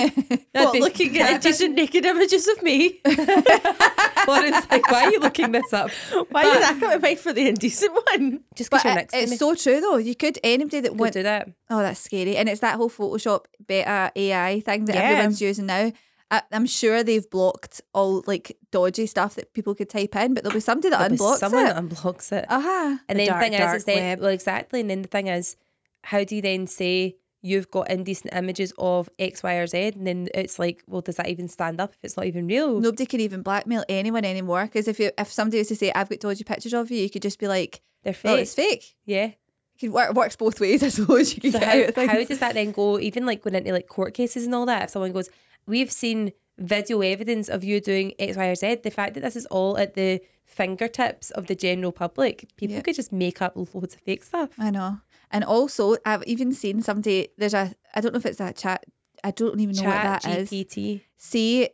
What, 0.58 0.74
looking 0.80 1.16
at 1.20 1.34
indecent 1.34 1.76
naked 1.76 2.04
images 2.04 2.48
of 2.48 2.64
me? 2.64 3.00
Lauren's 3.06 4.66
like, 4.72 4.90
why 4.92 5.04
are 5.06 5.12
you 5.12 5.20
looking 5.20 5.52
this 5.52 5.72
up? 5.72 5.92
Why 6.32 6.44
did 6.46 6.64
that 6.64 6.78
come 6.80 6.92
to 6.92 7.00
mind 7.00 7.20
for 7.20 7.32
the 7.34 7.48
indecent 7.48 7.94
one? 7.94 8.40
Just 8.56 8.72
because 8.72 8.84
you're 8.84 8.94
it- 8.94 8.96
next 8.96 9.14
it's 9.14 9.32
me. 9.32 9.38
so 9.38 9.54
true 9.56 9.80
though. 9.82 9.98
You 9.98 10.16
could 10.16 10.40
anybody 10.44 10.80
that 10.82 10.90
Could 10.92 11.00
wants 11.00 11.16
do 11.16 11.24
that. 11.24 11.50
Oh, 11.70 11.80
that's 11.80 12.00
scary. 12.00 12.38
And 12.38 12.48
it's 12.50 12.62
that 12.62 12.76
whole 12.76 12.90
Photoshop 12.90 13.46
beta 13.68 14.12
AI 14.16 14.62
thing 14.62 14.86
that 14.86 14.96
Yeah. 14.96 15.02
everyone's 15.04 15.42
using 15.42 15.66
now. 15.66 15.92
I, 16.30 16.42
I'm 16.52 16.66
sure 16.66 17.04
they've 17.04 17.30
blocked 17.30 17.80
all 17.94 18.24
like 18.28 18.58
dodgy 18.72 19.06
stuff 19.06 19.36
that 19.36 19.54
people 19.54 19.74
could 19.76 19.90
type 19.90 20.16
in, 20.16 20.34
but 20.34 20.44
there'll 20.44 20.54
be 20.54 20.60
somebody 20.60 20.90
that 20.90 21.00
There'll 21.00 21.16
unblocks 21.34 21.38
someone 21.38 21.66
it. 21.68 21.74
that 21.74 21.84
unblocks 21.84 22.32
it. 22.34 22.46
uh-huh. 22.50 22.98
And 23.08 23.20
The 23.20 23.26
then 23.26 23.28
dark, 23.28 23.40
the 23.40 23.46
thing 23.46 23.54
is, 23.54 23.60
dark 23.60 23.76
it's 23.76 23.86
then, 23.86 24.20
well, 24.20 24.30
exactly. 24.30 24.80
And 24.82 24.90
then 24.90 25.02
the 25.04 25.08
thing 25.08 25.28
is, 25.28 25.56
how 26.04 26.24
do 26.26 26.36
you 26.36 26.42
then 26.42 26.68
say 26.68 27.16
you've 27.42 27.72
got 27.72 27.90
indecent 27.90 28.34
images 28.34 28.74
of 28.78 29.10
X, 29.20 29.42
Y, 29.44 29.54
or 29.56 29.68
Z? 29.68 29.78
And 29.96 30.06
then 30.08 30.28
it's 30.34 30.60
like, 30.60 30.84
well, 30.88 31.00
does 31.02 31.16
that 31.16 31.30
even 31.30 31.48
stand 31.48 31.80
up 31.80 31.92
if 31.94 32.00
it's 32.04 32.18
not 32.18 32.26
even 32.26 32.48
real? 32.48 32.80
Nobody 32.82 33.06
can 33.06 33.22
even 33.22 33.42
blackmail 33.42 33.86
anyone 33.88 34.26
anymore 34.26 34.64
because 34.66 34.88
if 34.90 35.00
you 35.00 35.12
if 35.18 35.32
somebody 35.32 35.60
was 35.60 35.68
to 35.70 35.76
say 35.78 35.92
I've 35.96 36.10
got 36.10 36.20
dodgy 36.20 36.44
pictures 36.44 36.74
of 36.74 36.92
you, 36.92 37.04
you 37.04 37.10
could 37.10 37.22
just 37.22 37.40
be 37.40 37.48
like, 37.48 37.82
They're 38.04 38.12
"Oh, 38.12 38.36
fake. 38.36 38.40
it's 38.42 38.54
fake." 38.54 38.96
Yeah. 39.06 39.32
It 39.80 39.90
works 39.92 40.36
both 40.36 40.60
ways, 40.60 40.84
I 40.88 40.90
suppose. 40.90 41.36
You 41.36 41.42
can 41.42 41.52
So 41.52 41.60
get 41.60 41.68
how, 41.68 41.82
out 41.82 41.90
of 42.10 42.10
how 42.16 42.24
does 42.24 42.40
that 42.40 42.54
then 42.56 42.72
go? 42.72 43.00
Even 43.00 43.26
like 43.26 43.44
going 43.44 43.56
into 43.56 43.72
like 43.72 43.88
court 43.88 44.14
cases 44.14 44.46
and 44.46 44.54
all 44.56 44.66
that. 44.66 44.84
If 44.84 44.90
someone 44.92 45.12
goes, 45.12 45.30
we've 45.66 45.92
seen 45.92 46.32
video 46.58 47.02
evidence 47.02 47.50
of 47.50 47.64
you 47.64 47.80
doing 47.80 48.14
X, 48.20 48.36
Y, 48.38 48.46
or 48.48 48.56
Z. 48.56 48.76
The 48.84 48.92
fact 48.92 49.14
that 49.14 49.22
this 49.22 49.36
is 49.36 49.46
all 49.48 49.78
at 49.78 49.94
the 49.96 50.22
fingertips 50.46 51.30
of 51.32 51.48
the 51.48 51.56
general 51.56 51.92
public, 51.92 52.48
people 52.58 52.76
Yeah. 52.76 52.82
could 52.82 52.96
just 52.96 53.12
make 53.12 53.42
up 53.42 53.56
loads 53.56 53.94
of 53.96 54.02
fake 54.02 54.24
stuff. 54.24 54.50
I 54.58 54.72
know. 54.72 55.00
And 55.30 55.44
also, 55.44 55.98
I've 56.06 56.24
even 56.24 56.54
seen 56.54 56.82
somebody. 56.82 57.28
There's 57.38 57.54
a. 57.54 57.76
I 57.94 58.02
don't 58.02 58.14
know 58.14 58.18
if 58.20 58.26
it's 58.26 58.40
a 58.40 58.54
chat. 58.54 58.86
I 59.24 59.32
don't 59.32 59.60
even 59.60 59.76
know 59.76 59.82
Chat 59.84 60.24
what 60.24 60.24
that 60.24 60.38
is. 60.40 60.50
GPT. 60.52 61.02
see 61.18 61.70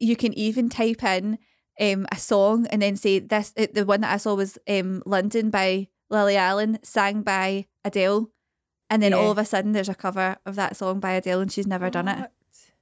you 0.00 0.14
can 0.16 0.32
even 0.34 0.68
type 0.68 1.02
in 1.04 1.38
um, 1.80 2.06
a 2.12 2.16
song 2.18 2.66
and 2.68 2.82
then 2.82 2.96
say 2.96 3.18
this 3.20 3.52
uh, 3.56 3.66
the 3.72 3.84
one 3.84 4.00
that 4.02 4.12
I 4.12 4.16
saw 4.18 4.34
was 4.34 4.58
um, 4.68 5.02
London 5.06 5.48
by 5.50 5.88
Lily 6.10 6.36
Allen 6.36 6.78
sang 6.82 7.22
by 7.22 7.66
Adele 7.84 8.30
and 8.90 9.02
then 9.02 9.12
Yeah. 9.12 9.18
all 9.18 9.30
of 9.30 9.38
a 9.38 9.44
sudden 9.44 9.72
there's 9.72 9.88
a 9.88 9.94
cover 9.94 10.36
of 10.46 10.54
that 10.56 10.76
song 10.76 11.00
by 11.00 11.12
Adele 11.12 11.40
and 11.40 11.52
she's 11.52 11.66
never 11.66 11.90
done 11.90 12.08
it 12.08 12.30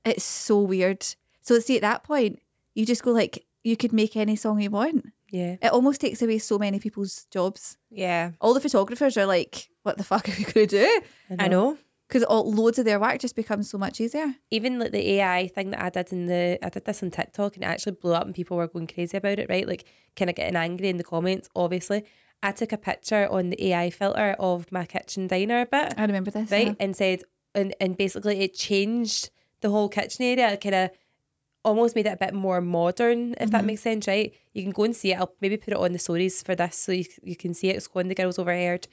it's 0.05 0.25
so 0.25 0.61
weird 0.61 1.05
so 1.43 1.59
see 1.59 1.77
at 1.77 1.83
that 1.83 2.05
point 2.05 2.39
you 2.75 2.87
just 2.87 3.03
go 3.03 3.11
like 3.13 3.45
you 3.65 3.77
could 3.77 3.93
make 3.93 4.17
any 4.17 4.37
song 4.37 4.61
you 4.61 4.71
want 4.71 5.07
Yeah. 5.31 5.57
it 5.61 5.73
almost 5.73 6.01
takes 6.01 6.23
away 6.23 6.39
so 6.39 6.59
many 6.59 6.79
people's 6.79 7.27
jobs 7.33 7.77
Yeah, 7.91 8.33
all 8.41 8.55
the 8.55 8.61
photographers 8.61 9.17
are 9.17 9.27
like 9.27 9.69
what 9.83 9.99
the 9.99 10.05
fuck 10.05 10.29
are 10.29 10.33
we 10.39 10.45
going 10.45 10.67
to 10.69 10.79
do 10.79 11.01
I 11.41 11.49
know. 11.49 11.77
because 12.07 12.23
all 12.23 12.53
loads 12.53 12.79
of 12.79 12.85
their 12.85 13.01
work 13.01 13.19
just 13.19 13.35
becomes 13.35 13.69
so 13.69 13.79
much 13.79 14.01
easier 14.01 14.37
even 14.53 14.79
like 14.79 14.93
the 14.93 15.11
AI 15.15 15.49
thing 15.49 15.71
that 15.71 15.83
I 15.83 15.91
did 15.91 16.13
in 16.13 16.27
the 16.27 16.59
I 16.65 16.69
did 16.69 16.85
this 16.85 17.03
on 17.03 17.11
TikTok 17.11 17.57
and 17.57 17.65
it 17.65 17.67
actually 17.67 17.97
blew 18.01 18.15
up 18.15 18.25
and 18.27 18.35
people 18.35 18.57
were 18.57 18.69
going 18.69 18.87
crazy 18.87 19.17
about 19.17 19.41
it, 19.41 19.49
right? 19.51 19.67
Like 19.67 19.85
kind 20.15 20.31
of 20.31 20.37
getting 20.37 20.55
angry 20.57 20.89
in 20.89 20.97
the 20.99 21.05
comments, 21.05 21.49
obviously. 21.57 22.05
I 22.43 22.53
took 22.53 22.73
a 22.73 22.79
picture 22.79 23.29
on 23.29 23.51
the 23.51 23.67
AI 23.69 23.91
filter 23.91 24.37
of 24.39 24.71
my 24.71 24.85
kitchen 24.85 25.27
diner 25.27 25.67
bit, 25.67 25.95
I 25.97 26.05
remember 26.05 26.31
this 26.31 26.51
right? 26.51 26.69
uh-huh. 26.69 26.77
And 26.79 26.97
said 26.97 27.23
and, 27.55 27.75
and 27.81 27.97
basically 27.97 28.41
it 28.41 28.55
changed 28.55 29.31
the 29.63 29.71
whole 29.71 29.89
kitchen 29.89 30.25
area, 30.25 30.53
It 30.53 30.61
kind 30.61 30.75
of 30.75 30.91
almost 31.65 31.97
made 31.97 32.07
it 32.07 32.13
a 32.13 32.17
bit 32.17 32.35
more 32.35 32.61
modern, 32.61 33.35
if 33.41 33.51
that 33.51 33.65
makes 33.65 33.83
sense, 33.83 34.07
right? 34.07 34.33
You 34.53 34.63
can 34.63 34.71
go 34.71 34.85
and 34.85 34.95
see 34.95 35.13
it. 35.13 35.19
I'll 35.19 35.35
maybe 35.41 35.57
put 35.57 35.73
it 35.73 35.79
on 35.79 35.93
the 35.93 35.99
stories 35.99 36.43
for 36.43 36.55
this 36.55 36.77
so 36.77 36.93
you, 36.93 37.05
you 37.25 37.35
can 37.35 37.55
see 37.55 37.71
it. 37.71 37.77
It's 37.77 37.89
on 37.93 38.07
the 38.07 38.15
Girls 38.15 38.39
Overheard 38.39 38.87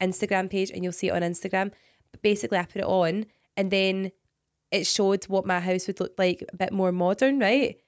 Instagram 0.00 0.48
page 0.48 0.70
and 0.70 0.84
you'll 0.84 0.92
see 0.92 1.08
it 1.08 1.14
on 1.14 1.22
Instagram. 1.22 1.72
But 2.12 2.22
basically, 2.22 2.58
I 2.58 2.64
put 2.64 2.82
it 2.82 2.86
on 2.86 3.26
and 3.56 3.70
then 3.72 4.12
it 4.70 4.86
showed 4.86 5.24
what 5.24 5.44
my 5.44 5.58
house 5.58 5.88
would 5.88 5.98
look 5.98 6.14
like 6.18 6.44
a 6.52 6.56
bit 6.56 6.72
more 6.72 6.92
modern, 6.92 7.40
right? 7.40 7.80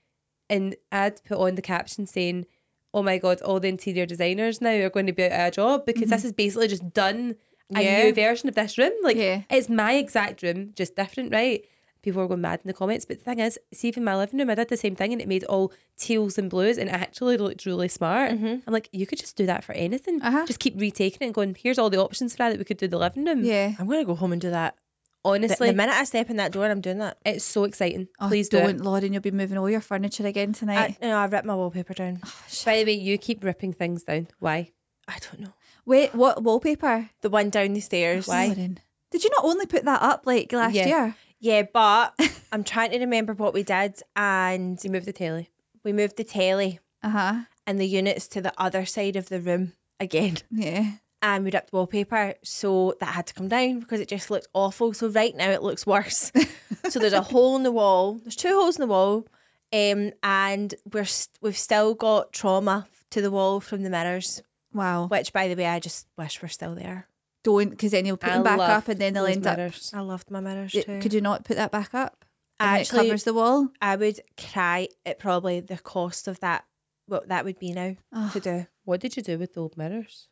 And 0.50 0.74
I'd 0.90 1.22
put 1.24 1.38
on 1.38 1.54
the 1.54 1.62
caption 1.62 2.06
saying, 2.06 2.46
Oh 2.94 3.02
my 3.02 3.18
God, 3.18 3.40
all 3.42 3.58
the 3.60 3.68
interior 3.68 4.06
designers 4.06 4.60
now 4.60 4.70
are 4.74 4.90
going 4.90 5.06
to 5.06 5.12
be 5.12 5.24
out 5.24 5.32
of 5.32 5.48
a 5.48 5.50
job 5.50 5.86
because 5.86 6.10
this 6.10 6.24
is 6.24 6.32
basically 6.32 6.68
just 6.68 6.92
done 6.92 7.36
a 7.74 7.82
Yeah. 7.82 8.04
new 8.04 8.12
version 8.14 8.48
of 8.48 8.54
this 8.54 8.76
room. 8.76 8.92
Like, 9.02 9.16
Yeah. 9.16 9.42
it's 9.50 9.68
my 9.68 9.94
exact 9.94 10.42
room, 10.42 10.72
just 10.76 10.94
different, 10.94 11.32
right? 11.32 11.64
People 12.02 12.20
are 12.20 12.26
going 12.26 12.40
mad 12.40 12.60
in 12.64 12.68
the 12.68 12.74
comments. 12.74 13.04
But 13.06 13.18
the 13.20 13.24
thing 13.24 13.38
is, 13.38 13.58
see, 13.72 13.88
even 13.88 14.02
my 14.04 14.16
living 14.16 14.38
room, 14.40 14.50
I 14.50 14.56
did 14.56 14.68
the 14.68 14.76
same 14.76 14.96
thing 14.96 15.12
and 15.12 15.22
it 15.22 15.28
made 15.28 15.44
all 15.44 15.72
teals 15.96 16.36
and 16.36 16.50
blues 16.50 16.76
and 16.76 16.88
it 16.90 16.92
actually 16.92 17.36
looked 17.38 17.64
really 17.64 17.86
smart. 17.88 18.32
I'm 18.32 18.62
like, 18.66 18.88
you 18.92 19.06
could 19.06 19.20
just 19.20 19.36
do 19.36 19.46
that 19.46 19.62
for 19.64 19.72
anything. 19.72 20.20
Uh-huh. 20.20 20.44
Just 20.44 20.58
keep 20.58 20.78
retaking 20.78 21.18
it 21.22 21.26
and 21.26 21.34
going, 21.34 21.56
here's 21.58 21.78
all 21.78 21.88
the 21.90 21.98
options 22.00 22.32
for 22.32 22.38
that 22.38 22.50
that 22.50 22.58
we 22.58 22.64
could 22.64 22.76
do 22.76 22.88
the 22.88 22.98
living 22.98 23.24
room. 23.24 23.44
yeah 23.44 23.74
I'm 23.78 23.86
gonna 23.88 24.04
go 24.04 24.16
home 24.16 24.32
and 24.32 24.40
do 24.40 24.50
that. 24.50 24.74
The, 25.24 25.28
Honestly, 25.30 25.68
the 25.70 25.76
minute 25.76 25.94
I 25.94 26.04
step 26.04 26.30
in 26.30 26.36
that 26.38 26.50
door, 26.52 26.66
I'm 26.68 26.80
doing 26.80 26.98
that. 26.98 27.16
it's 27.24 27.44
so 27.44 27.62
exciting. 27.64 28.08
Oh, 28.20 28.26
Please 28.28 28.48
do 28.48 28.58
don't, 28.58 28.70
it. 28.70 28.80
Lauren. 28.80 29.12
You'll 29.12 29.22
be 29.22 29.30
moving 29.30 29.56
all 29.56 29.70
your 29.70 29.80
furniture 29.80 30.26
again 30.26 30.52
tonight. 30.52 30.96
I, 31.00 31.06
no, 31.06 31.16
I 31.16 31.26
ripped 31.26 31.46
my 31.46 31.54
wallpaper 31.54 31.94
down. 31.94 32.20
By 32.64 32.78
the 32.78 32.84
way, 32.86 32.92
you 32.92 33.18
keep 33.18 33.44
ripping 33.44 33.72
things 33.72 34.02
down. 34.02 34.28
Why? 34.40 34.72
I 35.06 35.18
don't 35.20 35.40
know. 35.40 35.52
Wait, 35.86 36.14
what 36.14 36.42
wallpaper? 36.42 37.10
The 37.20 37.30
one 37.30 37.50
down 37.50 37.72
the 37.74 37.80
stairs. 37.80 38.26
Lauren. 38.26 38.80
Did 39.12 39.22
you 39.24 39.30
not 39.30 39.44
only 39.44 39.66
put 39.66 39.84
that 39.84 40.02
up 40.02 40.26
like 40.26 40.52
last 40.52 40.74
Yeah. 40.74 40.86
year? 40.86 41.16
Yeah, 41.38 41.62
but 41.72 42.14
I'm 42.52 42.64
trying 42.64 42.90
to 42.92 42.98
remember 42.98 43.32
what 43.34 43.52
we 43.54 43.62
did, 43.62 44.00
and 44.16 44.82
You 44.82 44.90
moved 44.90 45.06
the 45.06 45.12
telly. 45.12 45.50
we 45.84 45.92
moved 45.92 46.16
the 46.16 46.24
telly, 46.24 46.78
Uh 47.02 47.08
huh. 47.10 47.34
and 47.66 47.80
the 47.80 47.86
units 47.86 48.26
to 48.28 48.40
the 48.40 48.52
other 48.58 48.84
side 48.86 49.16
of 49.16 49.28
the 49.28 49.40
room 49.40 49.72
again. 50.00 50.38
Yeah. 50.50 50.92
And 51.24 51.44
we 51.44 51.52
ripped 51.52 51.72
wallpaper, 51.72 52.34
so 52.42 52.96
that 52.98 53.14
had 53.14 53.28
to 53.28 53.34
come 53.34 53.46
down 53.48 53.78
because 53.78 54.00
it 54.00 54.08
just 54.08 54.28
looked 54.30 54.48
awful. 54.54 54.92
So 54.92 55.08
right 55.08 55.34
now 55.36 55.50
it 55.50 55.62
looks 55.62 55.86
worse. 55.86 56.32
so 56.90 56.98
there's 56.98 57.12
a 57.12 57.22
hole 57.22 57.54
in 57.54 57.62
the 57.62 57.70
wall. 57.70 58.14
There's 58.14 58.34
two 58.34 58.48
holes 58.58 58.76
in 58.76 58.80
the 58.80 58.88
wall, 58.88 59.26
um, 59.72 60.10
and 60.24 60.74
we're 60.92 61.04
st- 61.04 61.38
we've 61.40 61.56
still 61.56 61.94
got 61.94 62.32
trauma 62.32 62.88
to 63.10 63.20
the 63.22 63.30
wall 63.30 63.60
from 63.60 63.82
the 63.84 63.90
mirrors. 63.90 64.42
Wow. 64.74 65.06
Which, 65.06 65.32
by 65.32 65.46
the 65.46 65.54
way, 65.54 65.66
I 65.66 65.78
just 65.78 66.08
wish 66.18 66.42
were 66.42 66.48
still 66.48 66.74
there. 66.74 67.06
Don't, 67.44 67.70
because 67.70 67.92
then 67.92 68.04
you'll 68.06 68.16
put 68.16 68.30
I 68.30 68.34
them 68.34 68.42
back 68.42 68.58
up 68.60 68.88
and 68.88 69.00
then 69.00 69.14
they'll 69.14 69.24
those 69.26 69.36
end 69.36 69.46
up. 69.46 69.56
mirrors. 69.58 69.92
I 69.94 70.00
loved 70.00 70.30
my 70.30 70.40
mirrors 70.40 70.74
Y- 70.74 70.82
too. 70.82 70.98
Could 71.00 71.12
you 71.12 71.20
not 71.20 71.44
put 71.44 71.56
that 71.56 71.70
back 71.70 71.94
up? 71.94 72.24
And 72.58 72.80
Actually- 72.80 73.00
it 73.00 73.08
covers 73.10 73.24
the 73.24 73.34
wall. 73.34 73.68
I 73.80 73.94
would 73.96 74.20
cry 74.52 74.88
at 75.06 75.18
probably 75.18 75.60
the 75.60 75.78
cost 75.78 76.26
of 76.26 76.40
that. 76.40 76.64
What 77.06 77.28
that 77.28 77.44
would 77.44 77.58
be 77.58 77.72
now 77.72 77.96
Ugh. 78.12 78.32
to 78.32 78.40
do. 78.40 78.66
What 78.84 79.00
did 79.00 79.16
you 79.16 79.22
do 79.22 79.38
with 79.38 79.54
the 79.54 79.60
old 79.60 79.76
mirrors? 79.76 80.28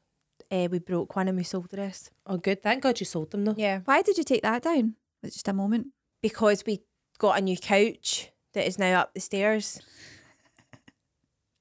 Uh, 0.51 0.69
we 0.71 0.79
broke 0.79 1.17
one 1.17 1.29
and 1.29 1.37
we 1.37 1.45
sold 1.45 1.71
the 1.71 1.77
rest. 1.79 2.11
Oh, 2.27 2.37
good. 2.37 2.63
Thank 2.63 2.83
God 2.83 3.01
you 3.01 3.07
sold 3.07 3.31
them 3.31 3.45
though. 3.45 3.55
Yeah, 3.57 3.81
Why 3.85 4.03
did 4.03 4.19
you 4.19 4.25
take 4.25 4.43
that 4.43 4.63
down? 4.63 4.95
Was 5.23 5.31
it 5.33 5.35
just 5.35 5.49
a 5.49 5.53
moment? 5.53 5.89
because 6.23 6.65
we 6.67 6.81
got 7.19 7.39
a 7.39 7.41
new 7.41 7.57
couch 7.57 8.31
that 8.53 8.67
is 8.67 8.79
now 8.79 9.01
up 9.01 9.15
the 9.15 9.21
stairs. 9.21 9.81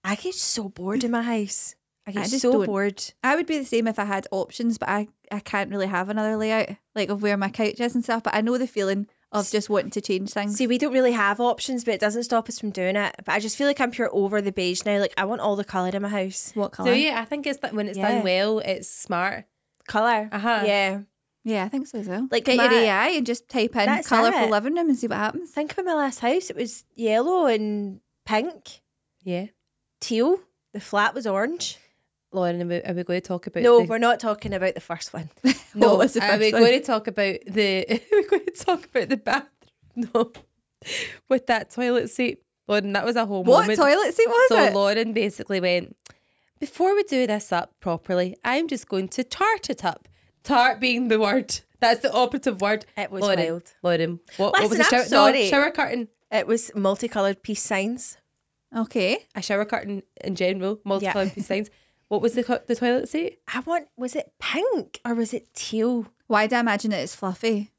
I 0.03 0.15
get 0.15 0.33
so 0.35 0.69
bored 0.69 1.03
in 1.03 1.11
my 1.11 1.21
house. 1.21 1.75
I 2.07 2.11
get 2.11 2.21
I 2.21 2.27
just 2.27 2.41
so 2.41 2.51
don't- 2.53 2.65
bored. 2.65 3.03
I 3.23 3.35
would 3.35 3.45
be 3.45 3.57
the 3.57 3.65
same 3.65 3.87
if 3.87 3.99
I 3.99 4.05
had 4.05 4.27
options, 4.31 4.77
but 4.77 4.89
I, 4.89 5.07
I 5.31 5.39
can't 5.39 5.69
really 5.69 5.87
have 5.87 6.09
another 6.09 6.35
layout, 6.37 6.69
like 6.95 7.09
of 7.09 7.21
where 7.21 7.37
my 7.37 7.49
couch 7.49 7.79
is 7.79 7.95
and 7.95 8.03
stuff. 8.03 8.23
But 8.23 8.35
I 8.35 8.41
know 8.41 8.57
the 8.57 8.67
feeling 8.67 9.07
of 9.31 9.49
just 9.51 9.69
wanting 9.69 9.91
to 9.91 10.01
change 10.01 10.31
things. 10.31 10.55
See, 10.55 10.65
we 10.67 10.77
don't 10.77 10.93
really 10.93 11.11
have 11.11 11.39
options, 11.39 11.83
but 11.85 11.93
it 11.93 11.99
doesn't 12.01 12.23
stop 12.23 12.49
us 12.49 12.57
from 12.59 12.71
doing 12.71 12.95
it. 12.95 13.15
But 13.25 13.33
I 13.33 13.39
just 13.39 13.57
feel 13.57 13.67
like 13.67 13.79
I'm 13.79 13.91
pure 13.91 14.09
over 14.11 14.41
the 14.41 14.51
beige 14.51 14.83
now. 14.85 14.99
Like 14.99 15.13
I 15.17 15.25
want 15.25 15.41
all 15.41 15.55
the 15.55 15.63
colour 15.63 15.89
in 15.93 16.01
my 16.01 16.09
house. 16.09 16.51
what 16.55 16.71
colour? 16.71 16.93
Do 16.93 16.99
you? 16.99 17.11
I 17.11 17.25
think 17.25 17.45
it's 17.45 17.59
that 17.59 17.73
when 17.73 17.87
it's 17.87 17.97
Yeah. 17.97 18.11
done 18.15 18.23
well, 18.23 18.59
it's 18.59 18.89
smart. 18.89 19.45
Colour. 19.87 20.29
Uh-huh. 20.31 20.63
Yeah. 20.65 20.99
Yeah, 21.43 21.63
I 21.63 21.69
think 21.69 21.87
so 21.87 21.99
as 21.99 22.07
well. 22.07 22.27
Like 22.31 22.43
Get 22.43 22.55
your 22.57 22.69
my- 22.69 22.75
AI 22.75 23.07
and 23.09 23.25
just 23.25 23.47
type 23.49 23.75
in 23.75 24.03
colourful 24.03 24.43
it. 24.43 24.49
living 24.51 24.75
room 24.75 24.89
and 24.89 24.97
see 24.97 25.07
what 25.07 25.17
happens. 25.17 25.49
Think 25.51 25.71
about 25.73 25.85
my 25.85 25.93
last 25.93 26.19
house. 26.19 26.49
It 26.49 26.55
was 26.55 26.83
yellow 26.95 27.45
and 27.45 28.01
pink, 28.25 28.81
Yeah. 29.23 29.45
teal. 30.01 30.39
The 30.73 30.79
flat 30.79 31.13
was 31.15 31.25
orange. 31.25 31.77
Lauren, 32.31 32.61
are 32.61 32.65
we, 32.65 32.81
are 32.83 32.93
we 32.93 33.03
going 33.03 33.21
to 33.21 33.27
talk 33.27 33.47
about 33.47 33.63
No, 33.63 33.81
the, 33.81 33.85
we're 33.87 33.97
not 33.97 34.19
talking 34.19 34.53
about 34.53 34.75
the 34.75 34.81
first 34.81 35.13
one. 35.13 35.29
What 35.73 35.97
was 35.97 36.13
the 36.13 36.23
are 36.23 36.37
we 36.37 36.51
one? 36.51 36.61
going 36.61 36.79
to 36.79 36.85
talk 36.85 37.07
about 37.07 37.37
the 37.47 38.01
we're 38.11 38.27
going 38.29 38.45
to 38.45 38.51
talk 38.51 38.85
about 38.85 39.09
the 39.09 39.17
bathroom 39.17 39.49
no 39.95 40.31
with 41.29 41.45
that 41.47 41.69
toilet 41.69 42.09
seat 42.09 42.41
Lauren 42.67 42.93
that 42.93 43.05
was 43.05 43.15
a 43.15 43.25
whole 43.25 43.43
What 43.43 43.61
moment 43.61 43.77
toilet 43.79 44.13
seat 44.13 44.27
was 44.27 44.51
it? 44.51 44.71
so? 44.73 44.79
Lauren 44.79 45.13
basically 45.13 45.59
went 45.59 45.95
before 46.59 46.95
we 46.95 47.03
do 47.03 47.27
this 47.27 47.51
up 47.51 47.73
properly 47.79 48.35
I'm 48.43 48.67
just 48.67 48.87
going 48.87 49.09
to 49.09 49.23
tart 49.23 49.69
it 49.69 49.83
up 49.85 50.07
tart 50.43 50.79
being 50.79 51.07
the 51.09 51.19
word 51.19 51.59
that's 51.79 52.01
the 52.01 52.11
operative 52.11 52.61
word 52.61 52.85
It 52.97 53.11
was 53.11 53.21
Lauren, 53.21 53.39
wild. 53.39 53.73
Lauren 53.83 54.19
what, 54.37 54.53
what 54.53 54.61
was 54.69 54.71
Listen, 54.71 54.77
the 54.77 54.83
I'm 54.85 54.89
shower, 54.91 55.03
sorry. 55.05 55.43
No, 55.43 55.49
shower 55.49 55.71
curtain 55.71 56.07
It 56.31 56.47
was 56.47 56.71
multicoloured 56.75 57.41
peace 57.43 57.61
signs. 57.63 58.17
Okay. 58.75 59.25
a 59.35 59.41
shower 59.41 59.65
curtain 59.65 60.03
in 60.23 60.35
general 60.35 60.79
multicolored 60.83 61.33
yeah. 61.35 61.43
signs 61.43 61.69
what 62.09 62.21
was 62.21 62.33
the, 62.33 62.43
co- 62.43 62.59
the 62.67 62.75
toilet 62.75 63.07
seat 63.09 63.39
I 63.53 63.61
want, 63.61 63.87
was 63.97 64.15
it 64.15 64.33
pink 64.39 64.99
or 65.05 65.15
was 65.15 65.33
it 65.33 65.53
teal? 65.53 66.07
Why 66.27 66.45
do 66.47 66.57
I 66.57 66.59
imagine 66.59 66.91
it 66.91 66.99
is 66.99 67.15
fluffy? 67.15 67.71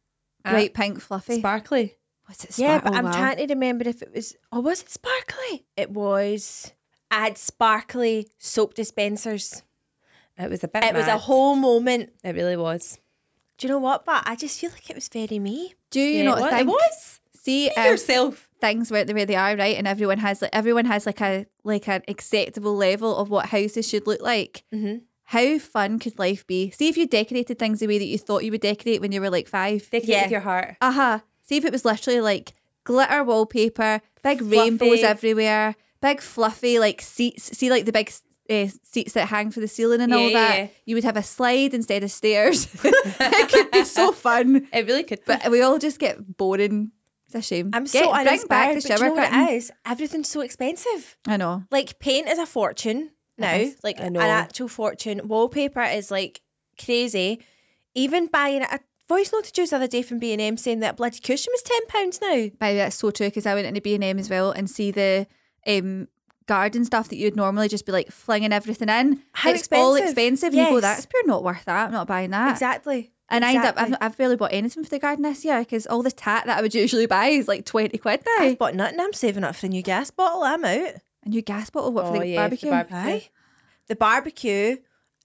Uh, 0.45 0.53
Bright 0.53 0.73
pink 0.75 1.01
fluffy. 1.01 1.39
sparkly 1.39 1.97
Was 2.29 2.45
it? 2.45 2.59
yeah, 2.59 2.81
but 2.81 2.93
oh, 2.95 2.97
I'm 2.97 3.05
wow. 3.05 3.13
trying 3.13 3.37
to 3.37 3.47
remember 3.55 3.87
if 3.89 4.01
it 4.03 4.13
was, 4.15 4.35
oh, 4.51 4.61
was 4.61 4.81
it 4.83 4.89
sparkly? 4.91 5.67
It 5.77 5.91
was, 5.91 6.73
I 7.11 7.25
had 7.27 7.37
sparkly 7.39 8.29
soap 8.39 8.75
dispensers. 8.75 9.63
it 10.39 10.49
was 10.49 10.65
a 10.65 10.69
bit 10.69 10.83
It 10.85 10.95
was 10.95 11.07
a 11.07 11.19
whole 11.19 11.57
moment. 11.57 12.11
it 12.25 12.35
really 12.35 12.57
was 12.57 12.99
Do 13.59 13.67
you 13.67 13.73
know 13.73 13.79
what? 13.79 14.07
But 14.07 14.23
I 14.27 14.35
just 14.37 14.59
feel 14.61 14.71
like 14.71 14.89
it 14.89 14.97
was 14.97 15.09
very 15.09 15.39
me. 15.39 15.75
Do 15.91 16.01
you 16.01 16.19
Yeah, 16.19 16.25
not 16.25 16.39
it 16.39 16.41
was- 16.43 16.51
think? 16.51 16.61
it 16.63 16.67
was 16.67 17.21
See, 17.43 17.69
Be 17.69 17.73
if 17.77 17.87
yourself 17.87 18.50
things 18.61 18.91
were 18.91 19.05
the 19.05 19.15
way 19.15 19.25
they 19.25 19.37
are, 19.37 19.57
right, 19.57 19.77
and 19.77 19.87
everyone 19.89 20.19
has 20.19 20.43
like 20.43 20.51
everyone 20.53 20.85
has 20.87 21.07
like 21.07 21.21
a 21.21 21.47
like 21.65 21.89
an 21.89 22.03
acceptable 22.09 22.77
level 22.77 23.17
of 23.17 23.31
what 23.31 23.47
houses 23.47 23.89
should 23.89 24.07
look 24.07 24.21
like. 24.23 24.65
Mm-hmm. 24.75 24.99
How 25.25 25.59
fun 25.59 25.99
could 26.01 26.19
life 26.19 26.47
be? 26.47 26.71
See 26.71 26.89
if 26.89 26.97
you 26.97 27.07
decorated 27.07 27.59
things 27.59 27.79
the 27.81 27.87
way 27.87 27.99
that 27.99 28.05
you 28.07 28.19
thought 28.19 28.45
you 28.45 28.51
would 28.51 28.61
decorate 28.61 29.01
when 29.01 29.13
you 29.13 29.21
were 29.21 29.31
like 29.31 29.47
five. 29.49 29.83
decorate 29.91 30.09
Yeah. 30.09 30.23
with 30.23 30.33
your 30.33 30.41
heart 30.41 30.77
Uh 30.81 30.91
huh. 30.93 31.19
See 31.43 31.57
if 31.57 31.65
it 31.65 31.73
was 31.73 31.85
literally 31.85 32.21
like 32.21 32.53
glitter 32.85 33.23
wallpaper, 33.25 34.01
big 34.23 34.43
rainbows 34.43 35.03
everywhere, 35.03 35.77
big 36.03 36.21
fluffy 36.21 36.79
like 36.81 37.01
seats. 37.01 37.57
See 37.57 37.71
like 37.71 37.85
the 37.85 37.93
big 37.93 38.13
uh, 38.49 38.67
seats 38.83 39.13
that 39.13 39.29
hang 39.29 39.53
for 39.53 39.61
the 39.61 39.69
ceiling 39.69 40.01
and 40.01 40.13
all 40.13 40.33
that. 40.33 40.57
yeah. 40.59 40.67
You 40.85 40.97
would 40.97 41.05
have 41.05 41.17
a 41.17 41.23
slide 41.23 41.75
instead 41.75 42.03
of 42.03 42.11
stairs. 42.11 42.67
it 42.85 43.49
could 43.53 43.71
be 43.71 43.85
so 43.85 44.11
fun, 44.11 44.67
It 44.73 44.87
really 44.89 45.05
could. 45.05 45.21
be. 45.21 45.25
but 45.27 45.49
we 45.53 45.63
all 45.63 45.79
just 45.79 46.01
get 46.01 46.37
boring. 46.37 46.91
It's 47.33 47.47
a 47.47 47.49
shame. 47.49 47.71
I'm 47.73 47.85
Get- 47.85 47.93
so 48.05 48.13
bring 48.13 48.27
uninspired. 48.27 48.49
back 48.49 48.69
the 48.71 48.75
but 48.75 48.83
do 48.83 48.89
you 48.93 48.99
shower 48.99 49.09
know 49.09 49.15
what 49.15 49.51
it 49.51 49.55
is? 49.55 49.73
Everything's 49.87 50.29
so 50.29 50.41
expensive. 50.41 51.17
I 51.29 51.37
know. 51.37 51.63
Like 51.71 51.99
paint 52.01 52.29
is 52.29 52.39
a 52.39 52.47
fortune 52.47 53.11
now. 53.39 53.67
Like 53.85 54.01
an 54.01 54.17
actual 54.17 54.67
fortune. 54.69 55.21
Wallpaper 55.25 55.83
is 55.83 56.11
like 56.11 56.41
crazy. 56.83 57.41
Even 57.95 58.27
buying 58.27 58.63
a 58.63 58.81
voice 59.09 59.33
note 59.33 59.45
to 59.45 59.67
the 59.67 59.77
other 59.77 59.87
day 59.87 60.03
from 60.03 60.19
B 60.19 60.33
and 60.33 60.41
M 60.41 60.57
saying 60.57 60.81
that 60.81 60.95
a 60.95 60.97
bloody 60.97 61.21
cushion 61.21 61.53
was 61.53 61.63
ten 61.63 61.87
pounds 61.87 62.21
now. 62.21 62.49
By 62.59 62.73
the 62.73 62.75
way, 62.75 62.77
that's 62.79 62.97
so 62.97 63.13
true 63.13 63.29
because 63.29 63.47
I 63.47 63.55
went 63.55 63.67
into 63.67 63.81
B 63.81 63.95
and 63.95 64.03
M 64.03 64.19
as 64.19 64.29
well 64.29 64.51
and 64.51 64.69
see 64.69 64.91
the 64.91 65.27
um 65.67 66.09
garden 66.47 66.85
stuff 66.85 67.09
that 67.11 67.17
you'd 67.17 67.37
normally 67.37 67.69
just 67.69 67.87
be 67.87 67.93
like 67.93 68.11
flinging 68.11 68.53
everything 68.53 68.89
in. 68.89 69.23
How 69.33 69.51
it's 69.51 69.69
all 69.71 69.95
expensive. 69.95 70.19
expensive. 70.19 70.53
And 70.59 70.69
you 70.69 70.75
go, 70.75 70.81
that's 70.81 71.07
pure 71.07 71.25
not 71.27 71.45
worth 71.45 71.65
that. 71.67 71.87
I'm 71.87 71.93
not 71.93 72.09
buying 72.09 72.31
that. 72.31 72.51
Exactly. 72.51 73.13
And 73.31 73.45
I 73.45 73.55
end 73.55 73.65
up, 73.65 73.75
I've, 73.79 73.95
I've 74.01 74.17
barely 74.17 74.37
bought 74.37 74.53
anything 74.53 74.83
for 74.83 74.91
the 74.91 74.99
garden 74.99 75.23
this 75.23 75.45
year 75.45 75.61
because 75.61 75.87
all 75.87 76.03
the 76.03 76.11
tat 76.11 76.47
that 76.47 76.59
I 76.59 76.63
would 76.63 76.75
usually 76.85 77.07
buy 77.07 77.27
is 77.27 77.47
like 77.49 77.65
20 77.65 77.97
quid 77.99 78.23
now. 78.27 78.45
I've 78.45 78.59
bought 78.59 78.75
nothing. 78.75 78.99
I'm 79.01 79.13
saving 79.13 79.45
up 79.45 79.55
for 79.57 79.67
a 79.67 79.69
new 79.69 79.83
gas 79.83 80.11
bottle. 80.11 80.43
I'm 80.43 80.65
out. 80.65 80.95
A 81.25 81.29
new 81.29 81.43
gas 81.43 81.71
bottle, 81.71 81.93
what, 81.93 82.07
for 82.09 82.17
Oh, 82.17 82.21
the 82.21 82.27
yeah, 82.27 82.49
for 82.49 82.57
the 82.57 82.71
barbecue? 82.71 82.71
barbecue. 82.71 82.97
Aye. 83.15 83.29
The 83.89 83.97
barbecue 83.97 84.77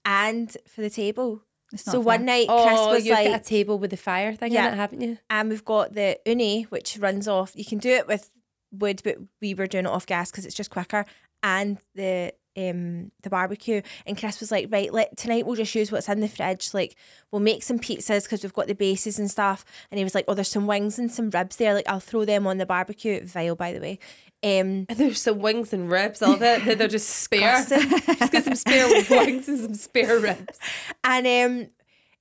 and 0.04 0.56
for 0.68 0.80
the 0.82 0.90
table. 0.90 1.42
It's 1.72 1.84
not 1.86 1.92
So 1.92 1.98
fair. 1.98 2.04
one 2.04 2.24
night 2.26 2.46
Chris 2.48 2.78
Oh, 2.78 2.90
was 2.92 3.04
you've 3.06 3.14
like, 3.14 3.28
got 3.28 3.40
a 3.40 3.44
table 3.44 3.78
with 3.78 3.90
the 3.90 3.96
fire 3.96 4.34
thing 4.34 4.52
Yeah. 4.52 4.68
in 4.68 4.74
it, 4.74 4.76
haven't 4.76 5.00
you? 5.00 5.18
and 5.28 5.48
we've 5.48 5.64
got 5.64 5.94
the 5.94 6.18
uni 6.24 6.62
which 6.64 6.96
runs 7.00 7.26
off. 7.26 7.52
You 7.56 7.64
can 7.64 7.78
do 7.78 7.90
it 7.90 8.06
with 8.06 8.30
wood, 8.70 9.00
but 9.02 9.16
we 9.40 9.54
were 9.54 9.66
doing 9.66 9.84
it 9.86 9.90
off 9.90 10.06
gas 10.06 10.30
because 10.30 10.44
it's 10.46 10.54
just 10.54 10.70
quicker. 10.70 11.04
And 11.42 11.78
the 11.94 12.32
um 12.56 13.10
the 13.22 13.30
barbecue. 13.30 13.82
And 14.06 14.18
Chris 14.18 14.40
was 14.40 14.50
like, 14.50 14.68
right, 14.70 14.92
let 14.92 15.16
tonight 15.16 15.46
we'll 15.46 15.56
just 15.56 15.74
use 15.74 15.92
what's 15.92 16.08
in 16.08 16.20
the 16.20 16.28
fridge. 16.28 16.72
Like 16.74 16.96
we'll 17.30 17.40
make 17.42 17.62
some 17.62 17.78
pizzas 17.78 18.24
because 18.24 18.42
we've 18.42 18.52
got 18.52 18.66
the 18.66 18.74
bases 18.74 19.18
and 19.18 19.30
stuff. 19.30 19.64
And 19.90 19.98
he 19.98 20.04
was 20.04 20.14
like, 20.14 20.24
oh, 20.28 20.34
there's 20.34 20.48
some 20.48 20.66
wings 20.66 20.98
and 20.98 21.10
some 21.10 21.30
ribs 21.30 21.56
there. 21.56 21.74
Like 21.74 21.88
I'll 21.88 22.00
throw 22.00 22.24
them 22.24 22.46
on 22.46 22.58
the 22.58 22.66
barbecue. 22.66 23.24
Vile, 23.24 23.56
by 23.56 23.72
the 23.72 23.80
way. 23.80 23.98
Um, 24.42 24.86
And 24.88 24.88
there's 24.96 25.20
some 25.20 25.38
wings 25.40 25.72
and 25.72 25.90
ribs. 25.90 26.22
All 26.22 26.36
that 26.36 26.64
that 26.64 26.78
they're 26.78 26.88
just 26.88 27.08
spare. 27.08 27.64
Just 27.68 28.32
get 28.32 28.44
some 28.44 28.54
spare 28.54 28.86
wings 29.10 29.48
and 29.48 29.58
some 29.60 29.74
spare 29.74 30.18
ribs. 30.18 30.58
and 31.04 31.26
um, 31.26 31.68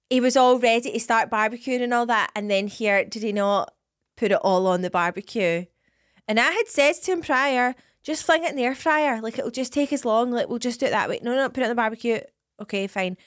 he 0.10 0.20
was 0.22 0.38
all 0.38 0.60
ready 0.60 0.92
to 0.92 1.00
start 1.00 1.30
barbecuing 1.30 1.82
and 1.82 1.94
all 1.94 2.06
that. 2.06 2.32
And 2.36 2.50
then 2.50 2.68
here, 2.68 3.04
did 3.06 3.24
he 3.24 3.32
not 3.34 3.74
put 4.18 4.32
it 4.32 4.40
all 4.42 4.68
on 4.68 4.82
the 4.82 4.90
barbecue? 4.90 5.66
And 6.28 6.40
I 6.40 6.52
had 6.52 6.68
said 6.68 6.94
to 6.94 7.12
him 7.12 7.22
prior, 7.22 7.76
just 8.06 8.24
fling 8.24 8.44
it 8.46 8.52
in 8.52 8.56
the 8.56 8.64
air 8.64 8.76
fryer. 8.76 9.20
Like 9.22 9.38
it'll 9.38 9.52
just 9.52 9.74
take 9.74 9.92
as 9.92 10.06
long. 10.06 10.32
Like 10.32 10.48
we'll 10.48 10.60
just 10.60 10.80
do 10.80 10.86
it 10.86 10.92
that 10.92 11.10
way. 11.10 11.20
No, 11.22 11.36
no, 11.36 11.50
put 11.50 11.60
it 11.60 11.64
on 11.64 11.70
the 11.70 11.76
barbecue. 11.76 12.20
Okay, 12.62 12.88
fine. 12.88 13.18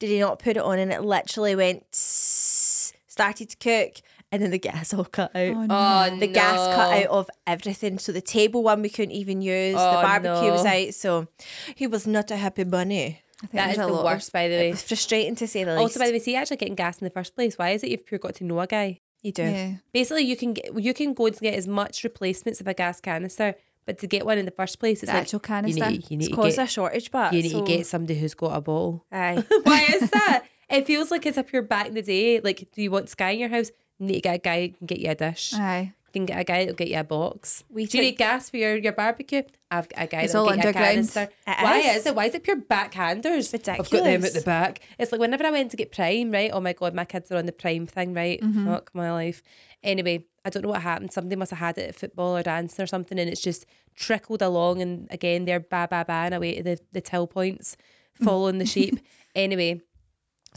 Did 0.00 0.08
he 0.10 0.18
not 0.18 0.38
put 0.40 0.56
it 0.56 0.62
on? 0.62 0.78
And 0.78 0.92
it 0.92 1.02
literally 1.02 1.54
went, 1.54 1.84
tss, 1.92 2.92
started 3.06 3.50
to 3.50 3.56
cook. 3.56 3.96
And 4.30 4.42
then 4.42 4.50
the 4.50 4.58
gas 4.58 4.92
all 4.92 5.04
cut 5.06 5.34
out. 5.34 5.54
Oh, 5.54 5.60
oh 5.60 5.66
no. 5.66 6.12
Oh, 6.12 6.18
The 6.18 6.26
gas 6.26 6.74
cut 6.74 7.02
out 7.02 7.06
of 7.10 7.30
everything. 7.46 7.98
So 7.98 8.12
the 8.12 8.20
table 8.20 8.62
one 8.62 8.82
we 8.82 8.90
couldn't 8.90 9.14
even 9.14 9.40
use. 9.40 9.74
the 9.74 9.80
Oh, 9.80 10.02
barbecue 10.02 10.50
was 10.50 10.66
out. 10.66 10.94
So 10.94 11.28
he 11.74 11.86
was 11.86 12.06
not 12.06 12.30
a 12.30 12.36
happy 12.36 12.64
bunny. 12.64 13.22
I 13.42 13.46
think 13.46 13.52
That 13.52 13.70
is 13.70 13.76
the 13.76 13.86
lot 13.86 14.00
of- 14.00 14.04
worst, 14.04 14.32
by 14.32 14.48
the 14.48 14.56
way. 14.56 14.70
was 14.70 14.82
frustrating 14.82 15.34
to 15.36 15.46
say 15.46 15.64
the 15.64 15.72
least. 15.72 15.80
Also, 15.80 16.00
by 16.00 16.06
the 16.08 16.12
way, 16.12 16.18
see, 16.18 16.36
actually 16.36 16.56
getting 16.58 16.74
gas 16.74 16.98
in 17.00 17.04
the 17.06 17.10
first 17.10 17.34
place. 17.34 17.56
Why 17.56 17.70
is 17.70 17.82
it 17.82 17.90
you've 17.90 18.04
pure 18.04 18.18
got 18.18 18.34
to 18.36 18.44
know 18.44 18.60
a 18.60 18.66
guy? 18.66 19.00
you 19.22 19.32
do. 19.32 19.42
Yeah. 19.42 19.72
Basically, 19.92 20.22
you 20.22 20.36
can 20.36 20.52
get 20.52 20.80
you 20.80 20.94
can 20.94 21.12
go 21.14 21.26
and 21.26 21.36
get 21.40 21.54
as 21.54 21.66
much 21.66 22.04
replacements 22.04 22.60
of 22.60 22.68
a 22.68 22.74
gas 22.74 23.00
canister, 23.00 23.54
but 23.88 23.98
to 24.00 24.06
get 24.06 24.26
one 24.26 24.36
in 24.36 24.44
the 24.44 24.50
first 24.52 24.78
place, 24.78 25.02
it's 25.02 25.10
The 25.10 25.16
like 25.16 25.22
actual 25.22 25.38
you 25.38 25.48
canister. 25.48 25.90
need, 25.90 26.10
you 26.10 26.16
need 26.18 26.26
It's 26.28 26.36
to 26.36 26.42
get 26.42 26.58
a 26.58 26.66
shortage, 26.66 27.10
but 27.10 27.32
you 27.32 27.42
need 27.42 27.52
so- 27.52 27.64
to 27.64 27.66
get 27.66 27.86
somebody 27.86 28.18
who's 28.18 28.34
got 28.34 28.54
a 28.54 28.60
bottle. 28.60 29.06
Aye. 29.10 29.42
Why 29.62 29.86
is 29.94 30.10
that? 30.18 30.44
It 30.68 30.86
feels 30.86 31.10
like 31.10 31.24
it's 31.24 31.38
up 31.38 31.48
pure 31.48 31.62
back 31.62 31.86
in 31.88 31.94
the 31.94 32.02
day. 32.02 32.40
Like, 32.40 32.68
do 32.72 32.82
you 32.82 32.90
want 32.90 33.08
Sky 33.08 33.30
in 33.30 33.38
your 33.40 33.48
house? 33.48 33.70
You 33.98 34.06
need 34.06 34.14
to 34.16 34.20
get 34.20 34.34
a 34.34 34.38
guy 34.38 34.66
who 34.66 34.72
can 34.74 34.86
get 34.86 34.98
you 35.00 35.10
a 35.10 35.14
dish. 35.14 35.54
Aye. 35.54 35.94
You 36.08 36.12
can 36.12 36.26
get 36.26 36.38
a 36.40 36.44
guy 36.44 36.60
that'll 36.60 36.74
get 36.74 36.88
you 36.88 36.98
a 37.00 37.04
box. 37.04 37.64
We 37.70 37.84
Do 37.86 37.98
you 37.98 38.04
need 38.04 38.16
gas 38.18 38.48
for 38.50 38.56
your, 38.58 38.76
your 38.76 38.92
barbecue? 38.92 39.42
I've 39.70 39.88
got 39.90 40.04
a 40.04 40.06
guy 40.06 40.22
It's 40.22 40.32
that'll 40.32 40.48
all 40.48 40.54
get 40.54 40.64
you 40.64 40.64
a 40.64 40.68
underground. 40.68 40.94
canister. 40.94 41.22
It 41.46 41.62
Why 41.62 41.78
is. 41.80 41.96
is 41.96 42.06
it? 42.06 42.14
Why 42.14 42.24
is 42.26 42.34
it 42.34 42.42
pure 42.44 42.56
backhanders? 42.56 43.52
I've 43.68 43.90
got 43.90 44.04
them 44.04 44.24
at 44.24 44.32
the 44.34 44.40
back. 44.40 44.80
It's 44.98 45.12
like 45.12 45.20
whenever 45.20 45.44
I 45.44 45.50
went 45.50 45.70
to 45.72 45.76
get 45.76 45.92
Prime, 45.92 46.30
right? 46.30 46.50
Oh 46.52 46.60
my 46.60 46.72
god, 46.72 46.94
my 46.94 47.04
kids 47.04 47.30
are 47.32 47.36
on 47.36 47.46
the 47.46 47.52
Prime 47.52 47.86
thing, 47.86 48.14
right? 48.14 48.40
Mm-hmm. 48.40 48.68
Oh, 48.68 48.72
Fuck 48.74 48.90
my 48.94 49.12
life. 49.12 49.42
Anyway, 49.82 50.24
I 50.44 50.50
don't 50.50 50.62
know 50.62 50.70
what 50.70 50.82
happened. 50.82 51.12
Somebody 51.12 51.36
must 51.36 51.50
have 51.50 51.60
had 51.60 51.78
it 51.78 51.88
at 51.88 51.94
football 51.94 52.36
or 52.36 52.42
dancing 52.42 52.82
or 52.82 52.86
something, 52.86 53.18
and 53.18 53.30
it's 53.30 53.40
just 53.40 53.66
trickled 53.94 54.42
along. 54.42 54.82
And 54.82 55.06
again, 55.10 55.44
they're 55.44 55.60
ba 55.60 55.86
ba 55.90 56.04
ba 56.06 56.12
and 56.12 56.34
away 56.34 56.56
to 56.56 56.62
the 56.62 56.80
the 56.92 57.00
till 57.00 57.26
points, 57.26 57.76
following 58.14 58.58
the 58.58 58.66
sheep. 58.66 58.98
Anyway, 59.34 59.80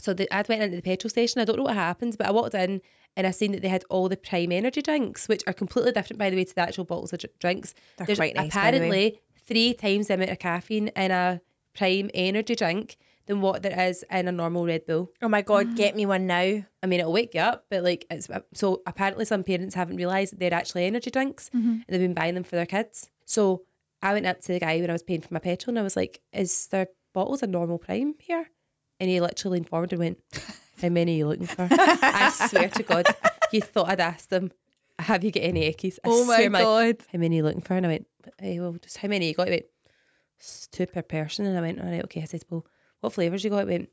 so 0.00 0.12
the, 0.12 0.32
I 0.34 0.42
went 0.48 0.62
into 0.62 0.76
the 0.76 0.82
petrol 0.82 1.10
station. 1.10 1.40
I 1.40 1.44
don't 1.44 1.56
know 1.56 1.64
what 1.64 1.74
happened, 1.74 2.16
but 2.18 2.26
I 2.26 2.30
walked 2.30 2.54
in 2.54 2.80
and 3.16 3.26
I 3.26 3.30
seen 3.30 3.52
that 3.52 3.62
they 3.62 3.68
had 3.68 3.84
all 3.90 4.08
the 4.08 4.16
Prime 4.16 4.52
energy 4.52 4.82
drinks, 4.82 5.28
which 5.28 5.42
are 5.46 5.52
completely 5.52 5.92
different, 5.92 6.18
by 6.18 6.30
the 6.30 6.36
way, 6.36 6.44
to 6.44 6.54
the 6.54 6.62
actual 6.62 6.84
bottles 6.84 7.12
of 7.12 7.20
dr- 7.20 7.38
drinks. 7.38 7.74
They're 7.98 8.06
There's 8.06 8.18
quite 8.18 8.34
nice, 8.34 8.54
by 8.54 8.70
the 8.70 8.78
way. 8.78 8.86
apparently 8.86 9.20
three 9.44 9.74
times 9.74 10.08
the 10.08 10.14
amount 10.14 10.30
of 10.30 10.38
caffeine 10.38 10.88
in 10.88 11.10
a 11.10 11.40
Prime 11.74 12.10
energy 12.14 12.54
drink 12.54 12.96
than 13.26 13.40
what 13.40 13.62
there 13.62 13.78
is 13.88 14.04
in 14.10 14.28
a 14.28 14.32
normal 14.32 14.66
Red 14.66 14.86
Bull. 14.86 15.10
Oh 15.20 15.28
my 15.28 15.42
god, 15.42 15.76
get 15.76 15.96
me 15.96 16.06
one 16.06 16.26
now. 16.26 16.64
I 16.82 16.86
mean, 16.86 17.00
it'll 17.00 17.12
wake 17.12 17.34
you 17.34 17.40
up, 17.40 17.66
but 17.70 17.82
like, 17.82 18.06
it's 18.10 18.28
so 18.54 18.82
apparently 18.86 19.24
some 19.24 19.44
parents 19.44 19.74
haven't 19.74 19.96
realised 19.96 20.32
that 20.32 20.40
they're 20.40 20.54
actually 20.54 20.86
energy 20.86 21.10
drinks 21.10 21.50
mm-hmm. 21.54 21.70
and 21.70 21.84
they've 21.88 22.00
been 22.00 22.14
buying 22.14 22.34
them 22.34 22.44
for 22.44 22.56
their 22.56 22.66
kids. 22.66 23.10
So 23.24 23.62
I 24.02 24.12
went 24.12 24.26
up 24.26 24.40
to 24.42 24.52
the 24.52 24.60
guy 24.60 24.80
when 24.80 24.90
I 24.90 24.94
was 24.94 25.02
paying 25.02 25.20
for 25.20 25.32
my 25.32 25.40
petrol 25.40 25.72
and 25.72 25.78
I 25.78 25.82
was 25.82 25.96
like, 25.96 26.20
Is 26.32 26.66
there 26.68 26.88
bottles 27.12 27.42
of 27.42 27.50
normal 27.50 27.78
prime 27.78 28.14
here? 28.18 28.50
And 28.98 29.08
he 29.10 29.20
literally 29.20 29.58
leaned 29.58 29.68
forward 29.68 29.92
and 29.92 30.00
went, 30.00 30.18
How 30.80 30.88
many 30.88 31.14
are 31.14 31.18
you 31.18 31.26
looking 31.28 31.46
for? 31.46 31.68
I 31.70 32.30
swear 32.48 32.68
to 32.68 32.82
God, 32.82 33.06
you 33.52 33.60
thought 33.60 33.88
I'd 33.88 34.00
asked 34.00 34.30
them, 34.30 34.50
Have 34.98 35.24
you 35.24 35.30
got 35.30 35.44
any 35.44 35.72
eckies? 35.72 35.98
I 36.04 36.08
Oh 36.08 36.24
my 36.24 36.36
swear, 36.36 36.50
like, 36.50 36.62
god. 36.62 37.06
how 37.12 37.18
many 37.18 37.36
are 37.36 37.38
you 37.38 37.42
looking 37.44 37.60
for? 37.60 37.74
And 37.74 37.86
I 37.86 37.88
went, 37.90 38.06
hey, 38.38 38.60
well, 38.60 38.76
just 38.80 38.98
how 38.98 39.08
many 39.08 39.28
you 39.28 39.34
got? 39.34 39.48
He 39.48 39.52
went, 39.52 39.66
"It's 40.38 40.66
two 40.68 40.86
per 40.86 41.02
person. 41.02 41.46
And 41.46 41.56
I 41.56 41.60
went, 41.60 41.80
all 41.80 41.90
right, 41.90 42.04
okay. 42.04 42.22
I 42.22 42.26
said, 42.26 42.42
well, 42.50 42.66
what 43.02 43.12
flavours 43.12 43.44
you 43.44 43.50
got? 43.50 43.60
He 43.68 43.72
went, 43.72 43.90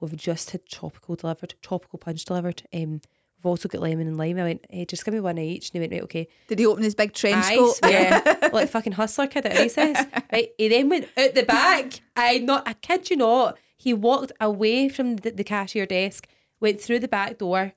we've 0.00 0.16
just 0.16 0.50
had 0.50 0.66
tropical 0.66 1.14
delivered, 1.16 1.54
tropical 1.62 1.98
punch 1.98 2.24
delivered. 2.24 2.62
Um, 2.72 2.92
we've 3.36 3.46
also 3.46 3.68
got 3.68 3.82
lemon 3.82 4.06
and 4.08 4.16
lime. 4.16 4.38
I 4.38 4.44
went, 4.44 4.64
hey, 4.70 4.84
just 4.86 5.04
give 5.04 5.12
me 5.14 5.20
one 5.20 5.36
of 5.38 5.44
each. 5.44 5.68
And 5.70 5.74
he 5.74 5.80
went, 5.80 5.92
right, 5.92 6.02
okay. 6.04 6.28
Did 6.48 6.58
he 6.58 6.66
open 6.66 6.82
his 6.82 6.94
big 6.94 7.12
trench 7.12 7.44
I 7.44 7.56
coat? 7.56 7.78
Yeah, 7.84 8.48
like 8.52 8.68
fucking 8.70 8.92
hustler 8.94 9.26
kid 9.26 9.44
at 9.46 9.58
recess. 9.58 10.06
Right, 10.32 10.48
he 10.56 10.68
then 10.68 10.88
went 10.88 11.08
out 11.16 11.34
the 11.34 11.42
back. 11.42 12.00
I 12.16 12.38
not, 12.38 12.66
I 12.66 12.72
kid 12.72 13.10
you 13.10 13.16
not. 13.16 13.58
He 13.76 13.92
walked 13.92 14.32
away 14.40 14.88
from 14.88 15.16
the, 15.16 15.30
the 15.30 15.44
cashier 15.44 15.84
desk, 15.84 16.26
went 16.60 16.80
through 16.80 17.00
the 17.00 17.08
back 17.08 17.36
door, 17.38 17.74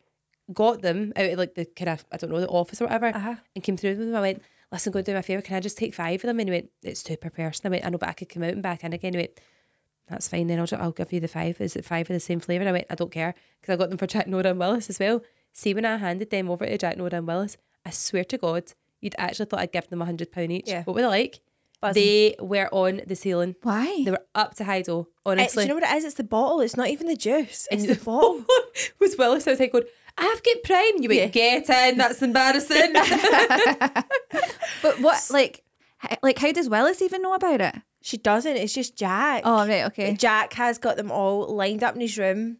got 0.53 0.81
them 0.81 1.11
out 1.17 1.25
of 1.31 1.37
like 1.37 1.55
the 1.55 1.65
kind 1.65 1.89
of 1.89 2.05
I 2.11 2.17
don't 2.17 2.29
know 2.31 2.39
the 2.39 2.47
office 2.47 2.81
or 2.81 2.85
whatever, 2.85 3.07
Uh-huh. 3.07 3.35
and 3.55 3.63
came 3.63 3.75
through 3.75 3.91
with 3.97 3.99
them. 3.99 4.15
I 4.15 4.21
went, 4.21 4.41
listen, 4.71 4.91
go 4.93 4.99
and 4.99 5.05
do 5.05 5.13
my 5.13 5.21
favour. 5.21 5.41
Can 5.41 5.57
I 5.57 5.59
just 5.59 5.77
take 5.77 5.93
five 5.93 6.15
of 6.23 6.27
them? 6.27 6.39
And 6.39 6.47
he 6.47 6.53
went, 6.55 6.69
it's 6.83 7.03
two 7.03 7.17
per 7.17 7.29
person. 7.29 7.67
I 7.67 7.69
went, 7.71 7.85
I 7.85 7.89
know, 7.89 7.97
but 7.97 8.07
I 8.09 8.13
could 8.13 8.29
come 8.29 8.43
out 8.43 8.53
and 8.53 8.63
back 8.63 8.83
in 8.85 8.93
again. 8.93 9.13
He 9.13 9.19
went, 9.19 9.31
that's 10.07 10.27
fine. 10.27 10.47
Then 10.47 10.59
I'll, 10.59 10.67
I'll 10.79 10.91
give 10.91 11.11
you 11.11 11.19
the 11.19 11.27
five. 11.27 11.59
Is 11.59 11.75
it 11.75 11.85
five 11.85 12.09
of 12.09 12.13
the 12.13 12.19
same 12.19 12.39
flavour? 12.39 12.67
I 12.67 12.71
went, 12.71 12.87
I 12.89 12.95
don't 12.95 13.11
care 13.11 13.35
because 13.59 13.73
I 13.73 13.77
got 13.77 13.89
them 13.89 13.97
for 13.97 14.07
Jack 14.13 14.27
Nora 14.27 14.49
and 14.49 14.59
Willis 14.59 14.89
as 14.89 14.99
well. 14.99 15.21
See, 15.53 15.73
when 15.73 15.85
I 15.85 15.97
handed 15.97 16.29
them 16.29 16.49
over 16.49 16.65
to 16.65 16.77
Jack 16.77 16.97
Nora 16.97 17.15
and 17.15 17.27
Willis, 17.27 17.57
I 17.85 17.89
swear 17.89 18.23
to 18.25 18.37
God, 18.37 18.73
you'd 19.01 19.15
actually 19.17 19.45
thought 19.47 19.59
I'd 19.59 19.71
give 19.71 19.89
them 19.89 20.01
a 20.01 20.05
hundred 20.05 20.31
pound 20.31 20.51
each. 20.51 20.67
Yeah. 20.67 20.83
What 20.83 20.95
were 20.95 21.01
they 21.01 21.07
like? 21.07 21.41
Buzzing. 21.79 22.03
They 22.03 22.35
were 22.39 22.69
on 22.71 23.01
the 23.05 23.15
ceiling. 23.15 23.55
Why? 23.61 24.01
They 24.03 24.11
were 24.11 24.25
up 24.33 24.55
to 24.55 24.63
high 24.63 24.81
door. 24.81 25.07
It's, 25.07 25.23
do 25.25 25.31
Honestly, 25.31 25.63
you 25.63 25.69
know 25.69 25.75
what 25.75 25.83
it 25.83 25.95
is? 25.95 26.05
It's 26.05 26.15
the 26.15 26.23
bottle. 26.23 26.61
It's 26.61 26.75
not 26.75 26.89
even 26.89 27.07
the 27.07 27.15
juice. 27.15 27.67
It's 27.71 27.85
the 27.85 27.95
bottle. 28.03 28.43
was 28.99 29.15
Willis 29.17 29.47
outside 29.47 29.71
going, 29.71 29.83
I've 30.17 30.41
got 30.41 30.63
prime. 30.63 31.01
You 31.01 31.09
went, 31.09 31.31
get 31.31 31.69
in. 31.69 31.97
That's 31.97 32.21
embarrassing. 32.21 32.93
But 34.81 34.99
what, 35.01 35.27
like, 35.31 35.63
like, 36.21 36.39
how 36.39 36.51
does 36.51 36.69
Willis 36.69 37.01
even 37.01 37.21
know 37.21 37.33
about 37.33 37.61
it? 37.61 37.75
She 38.01 38.17
doesn't. 38.17 38.55
It's 38.57 38.73
just 38.73 38.95
Jack. 38.95 39.41
Oh, 39.45 39.67
right, 39.67 39.85
okay. 39.85 40.13
Jack 40.13 40.53
has 40.53 40.77
got 40.77 40.95
them 40.97 41.11
all 41.11 41.53
lined 41.53 41.83
up 41.83 41.95
in 41.95 42.01
his 42.01 42.17
room. 42.17 42.57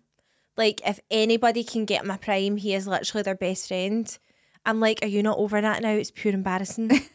Like, 0.57 0.81
if 0.85 0.99
anybody 1.11 1.63
can 1.63 1.85
get 1.85 2.05
my 2.05 2.17
prime, 2.17 2.57
he 2.57 2.73
is 2.73 2.87
literally 2.87 3.21
their 3.23 3.35
best 3.35 3.67
friend. 3.67 4.17
I'm 4.65 4.79
like, 4.79 4.99
are 5.03 5.07
you 5.07 5.21
not 5.23 5.37
over 5.37 5.61
that 5.61 5.81
now? 5.81 5.91
It's 5.91 6.11
pure 6.11 6.33
embarrassing. 6.33 6.91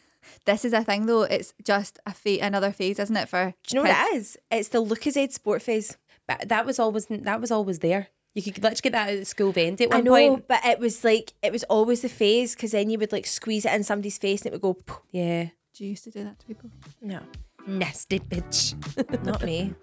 This 0.45 0.63
is 0.63 0.71
a 0.71 0.85
thing, 0.85 1.05
though. 1.05 1.23
It's 1.23 1.53
just 1.65 1.99
a 2.05 2.13
fa- 2.13 2.39
another 2.41 2.71
phase, 2.71 2.97
isn't 2.97 3.15
it? 3.15 3.27
For 3.27 3.53
do 3.67 3.75
you 3.77 3.83
know 3.83 3.89
what 3.89 4.13
it 4.13 4.15
is? 4.15 4.37
It's 4.49 4.69
the 4.69 4.81
Lucozade 4.83 5.33
sport 5.33 5.61
phase. 5.61 5.97
but 6.25 6.47
that 6.47 6.65
was 6.65 6.79
always 6.79 7.07
that 7.07 7.41
was 7.41 7.51
always 7.51 7.79
there. 7.79 8.07
You 8.33 8.41
could 8.41 8.63
let's 8.63 8.79
get 8.79 8.93
that 8.93 9.09
at 9.09 9.19
the 9.19 9.25
school 9.25 9.51
vent 9.51 9.81
at 9.81 9.89
one 9.89 9.97
I 9.97 10.01
know, 10.01 10.11
point. 10.11 10.47
but 10.47 10.63
it 10.65 10.79
was 10.79 11.03
like 11.03 11.33
it 11.43 11.51
was 11.51 11.63
always 11.65 12.01
the 12.03 12.09
phase 12.09 12.55
because 12.55 12.71
then 12.71 12.89
you 12.89 12.97
would 12.99 13.11
like 13.11 13.25
squeeze 13.25 13.65
it 13.65 13.73
in 13.73 13.83
somebody's 13.83 14.17
face 14.17 14.41
and 14.43 14.47
it 14.47 14.53
would 14.53 14.61
go. 14.61 14.73
"Poof." 14.75 15.01
Yeah. 15.11 15.49
Do 15.75 15.83
you 15.83 15.91
used 15.91 16.03
to 16.03 16.11
do 16.11 16.23
that 16.23 16.39
to 16.39 16.45
people? 16.45 16.69
No, 17.01 17.19
Nasty 17.65 18.19
bitch. 18.19 18.75
not 19.25 19.43
me. 19.43 19.73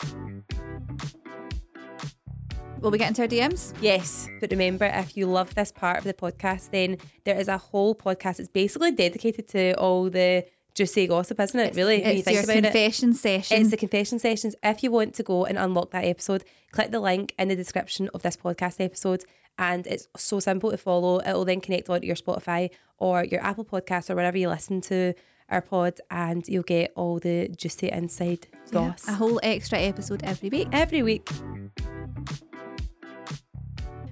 Will 2.81 2.90
we 2.90 2.98
get 2.98 3.09
into 3.09 3.22
our 3.22 3.29
DMs? 3.29 3.74
Yes, 3.83 4.29
But 4.40 4.50
remember, 4.53 4.87
if 4.87 5.16
you 5.16 5.26
love 5.26 5.55
this 5.55 5.70
part 5.72 5.98
of 5.98 6.05
the 6.05 6.14
podcast, 6.14 6.70
then 6.70 6.96
there 7.24 7.38
is 7.38 7.48
a 7.48 7.59
whole 7.59 7.94
podcast. 7.94 8.38
It's 8.40 8.48
basically 8.48 8.92
dedicated 8.92 9.48
to 9.48 9.74
all 9.74 10.09
the 10.09 10.46
juicy 10.74 11.07
gossip, 11.07 11.40
isn't 11.40 11.61
it? 11.61 11.74
really, 11.74 12.00
when 12.00 12.12
you 12.12 12.18
It's 12.18 12.24
think 12.24 12.35
your 12.37 12.44
about 12.44 12.57
it. 12.57 12.62
confession 12.62 13.12
session. 13.12 13.61
It's 13.61 13.70
the 13.70 13.76
confession 13.76 14.18
sessions. 14.18 14.55
If 14.62 14.83
you 14.83 14.90
want 14.90 15.14
to 15.16 15.22
go 15.22 15.44
and 15.44 15.59
unlock 15.59 15.90
that 15.90 16.05
episode, 16.05 16.44
click 16.72 16.90
the 16.90 17.00
link 17.00 17.35
in 17.38 17.48
the 17.48 17.57
description 17.57 18.09
of 18.14 18.22
this 18.22 18.37
podcast 18.37 18.83
episode. 18.83 19.24
And 19.59 19.87
it's 19.87 20.09
so 20.16 20.40
simple 20.40 20.70
to 20.70 20.79
follow. 20.79 21.20
It'll 21.20 21.44
then 21.44 21.61
connect 21.61 21.90
onto 21.90 22.07
your 22.07 22.16
Spotify 22.16 22.70
or 22.96 23.24
your 23.24 23.42
Apple 23.42 23.64
Podcast 23.64 24.09
or 24.09 24.14
wherever 24.14 24.38
you 24.38 24.48
listen 24.48 24.81
to 24.83 25.12
our 25.50 25.60
pod, 25.60 26.00
and 26.10 26.46
you'll 26.48 26.62
get 26.62 26.92
all 26.96 27.18
the 27.18 27.48
juicy 27.48 27.88
inside 27.90 28.46
Yeah, 28.72 28.94
a 29.08 29.12
whole 29.14 29.40
extra 29.42 29.78
episode 29.78 30.22
every 30.22 30.48
week. 30.48 30.68
every 30.72 31.02
week. 31.02 31.28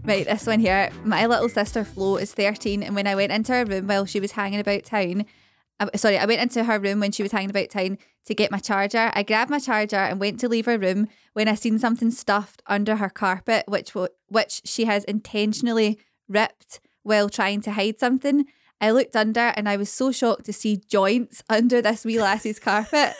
Right, 0.04 0.24
this 0.24 0.46
one 0.46 0.60
here. 0.60 0.90
My 1.04 1.26
little 1.26 1.48
sister 1.50 1.84
Flo 1.84 2.16
is 2.16 2.32
13, 2.32 2.82
and 2.82 2.94
when 2.94 3.06
I 3.06 3.14
went 3.14 3.30
into 3.32 3.52
her 3.52 3.64
room 3.64 3.86
while 3.88 4.06
she 4.06 4.20
was 4.20 4.32
hanging 4.32 4.58
about 4.60 4.84
town, 4.84 5.26
uh, 5.80 5.88
sorry, 5.96 6.16
I 6.18 6.24
went 6.24 6.40
into 6.40 6.64
her 6.64 6.78
room 6.78 7.00
when 7.00 7.12
she 7.12 7.22
was 7.22 7.32
hanging 7.32 7.50
about 7.50 7.68
town 7.70 7.98
to 8.24 8.34
get 8.34 8.50
my 8.50 8.58
charger. 8.58 9.10
I 9.14 9.22
grabbed 9.22 9.50
my 9.50 9.58
charger 9.58 9.96
and 9.96 10.18
went 10.18 10.40
to 10.40 10.48
leave 10.48 10.66
her 10.66 10.78
room 10.78 11.08
when 11.34 11.46
I 11.46 11.54
seen 11.54 11.78
something 11.78 12.10
stuffed 12.10 12.62
under 12.66 12.96
her 12.96 13.10
carpet, 13.10 13.64
which 13.68 13.92
which 14.28 14.62
she 14.64 14.86
has 14.86 15.04
intentionally 15.04 15.98
ripped 16.26 16.80
while 17.02 17.28
trying 17.28 17.60
to 17.62 17.72
hide 17.72 17.98
something. 18.00 18.46
I 18.80 18.90
looked 18.90 19.16
under 19.16 19.52
and 19.56 19.68
I 19.68 19.76
was 19.76 19.90
so 19.90 20.12
shocked 20.12 20.44
to 20.46 20.52
see 20.52 20.76
joints 20.88 21.42
under 21.50 21.82
this 21.82 22.04
wee 22.04 22.16
lassie's 22.16 22.58
carpet. 22.58 23.14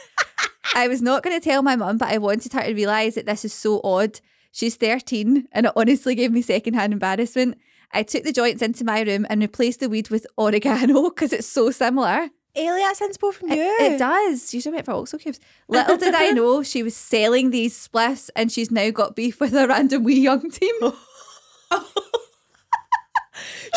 I 0.75 0.89
was 0.89 1.03
not 1.03 1.23
going 1.23 1.39
to 1.39 1.45
tell 1.45 1.63
my 1.63 1.77
mum, 1.77 1.99
but 1.99 2.09
I 2.09 2.19
wanted 2.19 2.53
her 2.53 2.63
to 2.63 2.75
realise 2.75 3.15
that 3.15 3.27
this 3.27 3.45
is 3.45 3.53
so 3.53 3.81
odd. 3.83 4.21
She's 4.53 4.77
13 4.77 5.49
and 5.53 5.67
it 5.67 5.73
honestly 5.77 6.15
gave 6.15 6.33
me 6.33 6.43
secondhand 6.43 6.93
embarrassment. 6.93 7.59
I 7.93 8.03
took 8.03 8.25
the 8.25 8.33
joints 8.33 8.63
into 8.63 8.85
my 8.85 9.01
room 9.01 9.27
and 9.31 9.41
replaced 9.41 9.81
the 9.81 9.89
weed 9.89 10.11
with 10.11 10.27
oregano 10.37 11.03
because 11.11 11.33
it's 11.33 11.47
so 11.47 11.71
similar. 11.71 12.29
Eilidh, 12.57 12.81
that's 12.81 13.01
inspo 13.01 13.33
from 13.33 13.51
you. 13.51 13.57
It, 13.57 13.93
it 13.93 13.99
does. 13.99 14.51
She 14.51 14.61
should 14.61 14.73
went 14.73 14.85
for 14.85 14.93
Oxo 14.93 15.17
cubes. 15.17 15.39
Little 15.69 15.97
did 15.97 16.15
I 16.15 16.31
know 16.31 16.63
she 16.65 16.83
was 16.83 16.97
selling 16.97 17.51
these 17.51 17.89
spliffs 17.89 18.31
and 18.35 18.51
she's 18.51 18.71
now 18.71 18.91
got 18.91 19.17
beef 19.17 19.41
with 19.41 19.55
a 19.55 19.69
random 19.69 20.05
wee 20.05 20.21
young 20.21 20.51
team. 20.51 20.75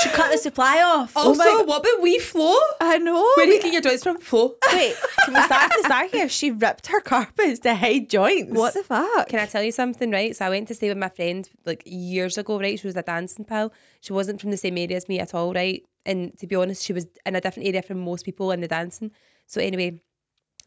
She 0.01 0.09
cut 0.09 0.31
the 0.31 0.37
supply 0.37 0.81
off. 0.81 1.13
Oh 1.15 1.29
Also, 1.29 1.65
what 1.65 1.81
about 1.81 2.01
we 2.01 2.19
Flo? 2.19 2.55
I 2.79 2.97
know. 2.97 3.31
Where 3.35 3.45
do 3.45 3.53
you 3.53 3.61
get 3.61 3.73
your 3.73 3.81
joints 3.81 4.03
from, 4.03 4.17
Flo? 4.19 4.55
Wait, 4.73 4.95
can 5.25 5.33
we 5.33 5.41
start 5.43 5.71
from 5.71 5.81
the 5.81 5.87
start 5.87 6.11
here? 6.11 6.29
She 6.29 6.51
ripped 6.51 6.87
her 6.87 7.01
carpets 7.01 7.59
to 7.61 7.75
hide 7.75 8.09
joints. 8.09 8.53
What 8.53 8.73
the 8.73 8.83
fuck? 8.83 9.29
Can 9.29 9.39
I 9.39 9.45
tell 9.45 9.63
you 9.63 9.71
something, 9.71 10.11
right? 10.11 10.35
So 10.35 10.45
I 10.45 10.49
went 10.49 10.67
to 10.69 10.75
stay 10.75 10.89
with 10.89 10.97
my 10.97 11.09
friend 11.09 11.49
like 11.65 11.83
years 11.85 12.37
ago, 12.37 12.59
right? 12.59 12.79
She 12.79 12.87
was 12.87 12.95
a 12.95 13.01
dancing 13.03 13.45
pal. 13.45 13.71
She 14.01 14.13
wasn't 14.13 14.41
from 14.41 14.51
the 14.51 14.57
same 14.57 14.77
area 14.77 14.97
as 14.97 15.07
me 15.09 15.19
at 15.19 15.33
all, 15.33 15.53
right? 15.53 15.83
And 16.05 16.37
to 16.39 16.47
be 16.47 16.55
honest, 16.55 16.83
she 16.83 16.93
was 16.93 17.07
in 17.25 17.35
a 17.35 17.41
different 17.41 17.67
area 17.67 17.81
from 17.81 17.99
most 17.99 18.25
people 18.25 18.51
in 18.51 18.61
the 18.61 18.67
dancing. 18.67 19.11
So 19.45 19.61
anyway, 19.61 20.01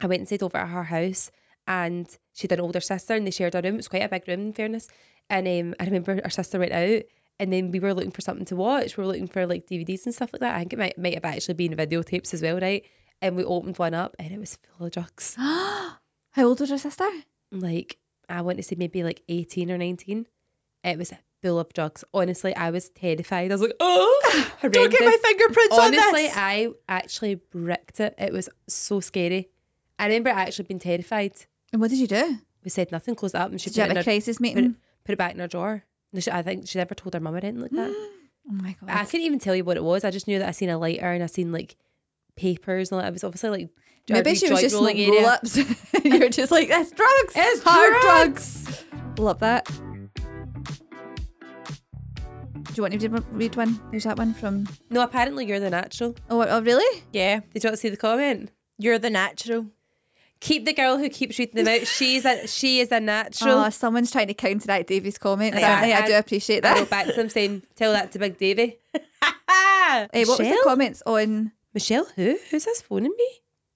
I 0.00 0.06
went 0.06 0.20
and 0.20 0.28
stayed 0.28 0.42
over 0.42 0.58
at 0.58 0.68
her 0.68 0.84
house 0.84 1.30
and 1.66 2.06
she 2.34 2.44
had 2.44 2.52
an 2.52 2.60
older 2.60 2.80
sister 2.80 3.14
and 3.14 3.26
they 3.26 3.30
shared 3.30 3.54
a 3.54 3.62
room. 3.62 3.74
It 3.74 3.78
was 3.78 3.88
quite 3.88 4.02
a 4.02 4.08
big 4.08 4.28
room 4.28 4.40
in 4.40 4.52
fairness. 4.52 4.88
And 5.30 5.48
um, 5.48 5.74
I 5.80 5.84
remember 5.86 6.20
our 6.22 6.30
sister 6.30 6.58
went 6.58 6.72
out 6.72 7.02
and 7.38 7.52
then 7.52 7.70
we 7.70 7.80
were 7.80 7.94
looking 7.94 8.10
for 8.10 8.20
something 8.20 8.46
to 8.46 8.56
watch. 8.56 8.96
We 8.96 9.02
were 9.02 9.08
looking 9.08 9.26
for 9.26 9.46
like 9.46 9.66
DVDs 9.66 10.04
and 10.06 10.14
stuff 10.14 10.32
like 10.32 10.40
that. 10.40 10.54
I 10.54 10.60
think 10.60 10.72
it 10.74 10.78
might, 10.78 10.98
might 10.98 11.14
have 11.14 11.24
actually 11.24 11.54
been 11.54 11.74
videotapes 11.74 12.32
as 12.32 12.42
well, 12.42 12.60
right? 12.60 12.84
And 13.20 13.36
we 13.36 13.44
opened 13.44 13.78
one 13.78 13.94
up 13.94 14.14
and 14.18 14.32
it 14.32 14.38
was 14.38 14.56
full 14.56 14.86
of 14.86 14.92
drugs. 14.92 15.34
How 15.38 15.98
old 16.38 16.60
was 16.60 16.70
her 16.70 16.78
sister? 16.78 17.08
like 17.54 17.98
I 18.28 18.40
want 18.42 18.56
to 18.58 18.62
say 18.62 18.74
maybe 18.76 19.02
like 19.02 19.22
18 19.28 19.70
or 19.70 19.78
19. 19.78 20.26
It 20.82 20.98
was 20.98 21.12
full 21.42 21.58
of 21.58 21.72
drugs. 21.72 22.04
Honestly, 22.12 22.54
I 22.56 22.70
was 22.70 22.88
terrified. 22.90 23.50
I 23.50 23.54
was 23.54 23.60
like, 23.62 23.76
oh, 23.80 24.46
Don't 24.62 24.90
get 24.90 25.00
my 25.00 25.16
fingerprints 25.22 25.78
on 25.78 25.86
Honestly, 25.86 26.22
this. 26.22 26.36
I 26.36 26.68
actually 26.88 27.36
bricked 27.36 28.00
it. 28.00 28.14
It 28.18 28.32
was 28.32 28.48
so 28.68 29.00
scary. 29.00 29.50
I 29.98 30.06
remember 30.06 30.30
actually 30.30 30.64
being 30.64 30.80
terrified. 30.80 31.32
And 31.72 31.80
what 31.80 31.90
did 31.90 31.98
you 31.98 32.06
do? 32.06 32.38
We 32.64 32.70
said 32.70 32.90
nothing, 32.90 33.14
closed 33.14 33.34
it 33.34 33.40
up, 33.40 33.50
and 33.50 33.60
she 33.60 33.70
Did 33.70 33.76
you 33.76 33.82
put 33.82 33.90
it, 33.90 33.96
have 33.96 33.96
a 33.96 34.00
her, 34.00 34.04
crisis 34.04 34.38
put, 34.38 34.46
it, 34.48 34.74
put 35.04 35.12
it 35.12 35.18
back 35.18 35.34
in 35.34 35.40
her 35.40 35.48
drawer. 35.48 35.84
She, 36.18 36.30
I 36.30 36.42
think 36.42 36.68
she 36.68 36.78
never 36.78 36.94
told 36.94 37.14
her 37.14 37.20
mum 37.20 37.34
or 37.34 37.38
anything 37.38 37.60
like 37.60 37.70
that. 37.72 38.10
Oh 38.46 38.52
my 38.52 38.76
god. 38.78 38.90
I 38.90 39.06
couldn't 39.06 39.24
even 39.24 39.38
tell 39.38 39.56
you 39.56 39.64
what 39.64 39.78
it 39.78 39.82
was. 39.82 40.04
I 40.04 40.10
just 40.10 40.28
knew 40.28 40.38
that 40.38 40.46
I 40.46 40.50
seen 40.50 40.68
a 40.68 40.76
lighter 40.76 41.10
and 41.10 41.22
I 41.22 41.26
seen 41.28 41.50
like 41.50 41.76
papers 42.36 42.92
and 42.92 42.96
all 42.96 43.02
that. 43.02 43.08
It 43.08 43.14
was 43.14 43.24
obviously 43.24 43.48
like 43.48 43.70
Maybe 44.06 44.34
she 44.34 44.50
was 44.50 44.60
just 44.60 44.74
area. 44.74 45.10
roll 45.10 45.24
ups. 45.24 45.56
You're 46.04 46.28
just 46.28 46.52
like, 46.52 46.68
that's 46.68 46.90
drugs. 46.90 47.32
It's 47.34 47.62
hard 47.62 48.02
drugs." 48.02 48.64
drugs. 48.64 48.84
Love 49.18 49.40
that. 49.40 49.64
Do 52.74 52.74
you 52.74 52.82
want 52.82 52.92
me 52.94 52.98
to 52.98 53.08
read 53.30 53.56
one? 53.56 53.80
There's 53.90 54.04
that 54.04 54.18
one 54.18 54.34
from. 54.34 54.68
No, 54.90 55.02
apparently 55.02 55.46
you're 55.46 55.60
the 55.60 55.70
natural. 55.70 56.16
Oh, 56.28 56.42
oh 56.42 56.60
really? 56.60 57.02
Yeah, 57.12 57.40
Did 57.52 57.62
you 57.62 57.68
want 57.68 57.76
to 57.76 57.80
see 57.80 57.88
the 57.88 57.96
comment? 57.96 58.50
you're 58.78 58.98
the 58.98 59.10
natural. 59.10 59.66
Keep 60.44 60.66
the 60.66 60.74
girl 60.74 60.98
who 60.98 61.08
keeps 61.08 61.38
reading 61.38 61.64
them 61.64 61.74
out. 61.74 61.86
She's 61.86 62.26
a 62.26 62.46
she 62.46 62.80
is 62.80 62.92
a 62.92 63.00
natural. 63.00 63.58
Oh, 63.58 63.70
someone's 63.70 64.10
trying 64.10 64.26
to 64.26 64.34
counteract 64.34 64.88
Davey's 64.88 65.16
comments. 65.16 65.58
Yeah, 65.58 65.70
aren't 65.70 65.82
they? 65.82 65.92
I 65.94 66.06
do 66.06 66.14
appreciate 66.14 66.64
I 66.64 66.74
that. 66.74 66.78
wrote 66.80 66.90
back 66.90 67.06
to 67.06 67.12
them 67.12 67.30
saying, 67.30 67.62
"Tell 67.76 67.92
that 67.92 68.12
to 68.12 68.18
Big 68.18 68.36
Davy." 68.38 68.78
Hey, 70.12 70.24
what 70.24 70.40
was 70.40 70.48
the 70.48 70.60
comments 70.64 71.02
on? 71.06 71.52
Michelle, 71.72 72.06
who? 72.16 72.36
Who's 72.50 72.64
this 72.64 72.82
phoning 72.82 73.12
me? 73.16 73.28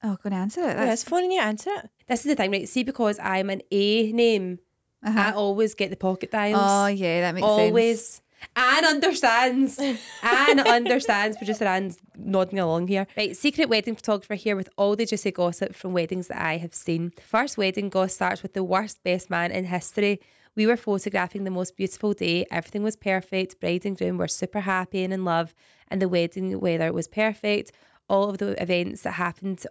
Oh, 0.02 0.16
going 0.22 0.32
to 0.32 0.38
answer 0.38 0.62
it. 0.62 0.74
That's 0.74 1.02
That's, 1.02 1.04
phoning 1.04 1.30
you. 1.30 1.40
Answer 1.40 1.70
it. 1.76 1.90
This 2.08 2.20
is 2.20 2.26
the 2.26 2.34
thing, 2.34 2.50
right? 2.50 2.68
See, 2.68 2.82
because 2.82 3.20
I'm 3.20 3.50
an 3.50 3.62
A 3.70 4.10
name, 4.10 4.58
I 5.02 5.10
uh-huh. 5.10 5.32
always 5.36 5.74
get 5.74 5.90
the 5.90 5.96
pocket 5.96 6.32
dials. 6.32 6.60
Oh 6.60 6.86
yeah, 6.86 7.20
that 7.20 7.34
makes 7.34 7.46
sense. 7.46 7.60
always. 7.60 8.00
sense. 8.04 8.22
Anne 8.56 8.84
understands. 8.84 9.78
Anne 10.22 10.60
understands. 10.66 11.36
Producer 11.36 11.64
Anne's 11.64 11.98
nodding 12.16 12.58
along 12.58 12.88
here. 12.88 13.06
Right, 13.16 13.36
secret 13.36 13.68
wedding 13.68 13.94
photographer 13.94 14.34
here 14.34 14.56
with 14.56 14.68
all 14.76 14.96
the 14.96 15.06
juicy 15.06 15.30
gossip 15.30 15.74
from 15.74 15.92
weddings 15.92 16.28
that 16.28 16.40
I 16.40 16.58
have 16.58 16.74
seen. 16.74 17.12
First 17.22 17.56
wedding 17.56 17.88
goss 17.88 18.14
starts 18.14 18.42
with 18.42 18.54
the 18.54 18.64
worst 18.64 19.02
best 19.02 19.30
man 19.30 19.50
in 19.50 19.66
history. 19.66 20.20
We 20.56 20.66
were 20.66 20.76
photographing 20.76 21.44
the 21.44 21.50
most 21.50 21.76
beautiful 21.76 22.14
day. 22.14 22.44
Everything 22.50 22.82
was 22.82 22.96
perfect. 22.96 23.60
Bride 23.60 23.86
and 23.86 23.96
groom 23.96 24.18
were 24.18 24.28
super 24.28 24.60
happy 24.60 25.04
and 25.04 25.12
in 25.12 25.24
love, 25.24 25.54
and 25.88 26.02
the 26.02 26.08
wedding 26.08 26.58
weather 26.58 26.92
was 26.92 27.06
perfect. 27.06 27.72
All 28.08 28.28
of 28.28 28.38
the 28.38 28.60
events 28.60 29.02
that 29.02 29.12
happened 29.12 29.64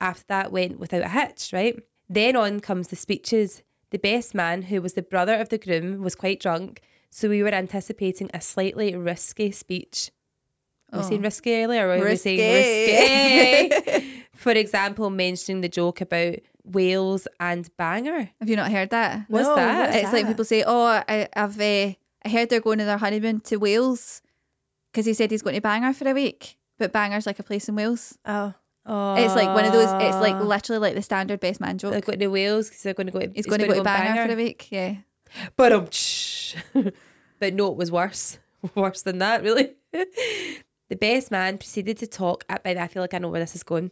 after 0.00 0.24
that 0.28 0.50
went 0.50 0.80
without 0.80 1.02
a 1.02 1.08
hitch, 1.08 1.50
right? 1.52 1.78
Then 2.08 2.34
on 2.36 2.60
comes 2.60 2.88
the 2.88 2.96
speeches. 2.96 3.62
The 3.90 3.98
best 3.98 4.34
man, 4.34 4.62
who 4.62 4.82
was 4.82 4.94
the 4.94 5.02
brother 5.02 5.34
of 5.34 5.50
the 5.50 5.58
groom, 5.58 6.02
was 6.02 6.16
quite 6.16 6.40
drunk, 6.40 6.80
so 7.16 7.28
we 7.28 7.44
were 7.44 7.54
anticipating 7.54 8.28
a 8.34 8.40
slightly 8.40 8.96
risky 8.96 9.52
speech. 9.52 10.10
Were 10.92 10.98
we 10.98 11.04
saying 11.04 11.22
risky 11.22 11.54
earlier, 11.62 11.86
or 11.88 11.98
were 11.98 12.08
we 12.08 12.16
saying 12.16 12.40
Risky. 12.40 13.70
risky? 13.70 14.24
For 14.34 14.50
example, 14.52 15.10
mentioning 15.10 15.60
the 15.60 15.68
joke 15.68 16.00
about 16.00 16.34
Wales 16.64 17.28
and 17.38 17.68
Bangor. 17.76 18.30
Have 18.40 18.48
you 18.48 18.56
not 18.56 18.72
heard 18.72 18.90
that? 18.90 19.26
What's 19.28 19.46
No, 19.46 19.54
that? 19.54 19.90
what's 19.90 20.02
it's 20.02 20.12
like 20.12 20.26
people 20.26 20.44
say, 20.44 20.64
"Oh, 20.66 20.86
I, 21.08 21.28
I've 21.36 21.60
uh, 21.60 21.92
I 22.24 22.28
heard 22.28 22.48
they're 22.50 22.60
going 22.60 22.80
on 22.80 22.86
their 22.86 22.98
honeymoon 22.98 23.40
to 23.42 23.56
Wales 23.58 24.22
because 24.92 25.06
he 25.06 25.14
said 25.14 25.30
he's 25.30 25.42
going 25.42 25.54
to 25.56 25.60
Bangor 25.62 25.92
for 25.92 26.08
a 26.08 26.12
week, 26.14 26.56
but 26.78 26.92
Bangor's 26.92 27.26
like 27.26 27.38
a 27.38 27.42
place 27.44 27.68
in 27.68 27.76
Wales. 27.76 28.18
Oh, 28.24 28.54
Oh, 28.86 29.14
It's 29.14 29.34
like 29.34 29.48
one 29.54 29.64
of 29.64 29.72
those. 29.72 29.88
It's 30.02 30.16
like 30.18 30.38
literally 30.42 30.80
like 30.80 30.94
the 30.94 31.00
standard 31.02 31.40
best 31.40 31.58
man 31.60 31.76
they're 31.78 31.92
joke. 31.92 32.04
going 32.06 32.18
to 32.18 32.26
Wales 32.28 32.68
because 32.68 32.82
they're 32.82 32.92
going 32.94 33.06
to 33.06 33.12
go. 33.12 33.20
He's 33.34 33.46
going 33.46 33.60
to 33.62 33.66
go 33.68 33.74
to 33.74 33.82
Bangor, 33.82 34.26
for 34.26 34.32
a 34.32 34.36
week. 34.36 34.68
Yeah. 34.70 34.96
But 35.56 35.72
um, 35.72 35.88
but 37.38 37.54
no, 37.54 37.70
it 37.70 37.76
was 37.76 37.90
worse. 37.90 38.38
Worse 38.74 39.02
than 39.02 39.18
that, 39.18 39.42
really. 39.42 39.74
the 39.92 40.96
best 40.96 41.30
man 41.30 41.58
proceeded 41.58 41.98
to 41.98 42.06
talk. 42.06 42.46
By 42.48 42.58
the 42.64 42.78
way, 42.78 42.84
I 42.84 42.88
feel 42.88 43.02
like 43.02 43.12
I 43.12 43.18
know 43.18 43.28
where 43.28 43.40
this 43.40 43.54
is 43.54 43.62
going. 43.62 43.90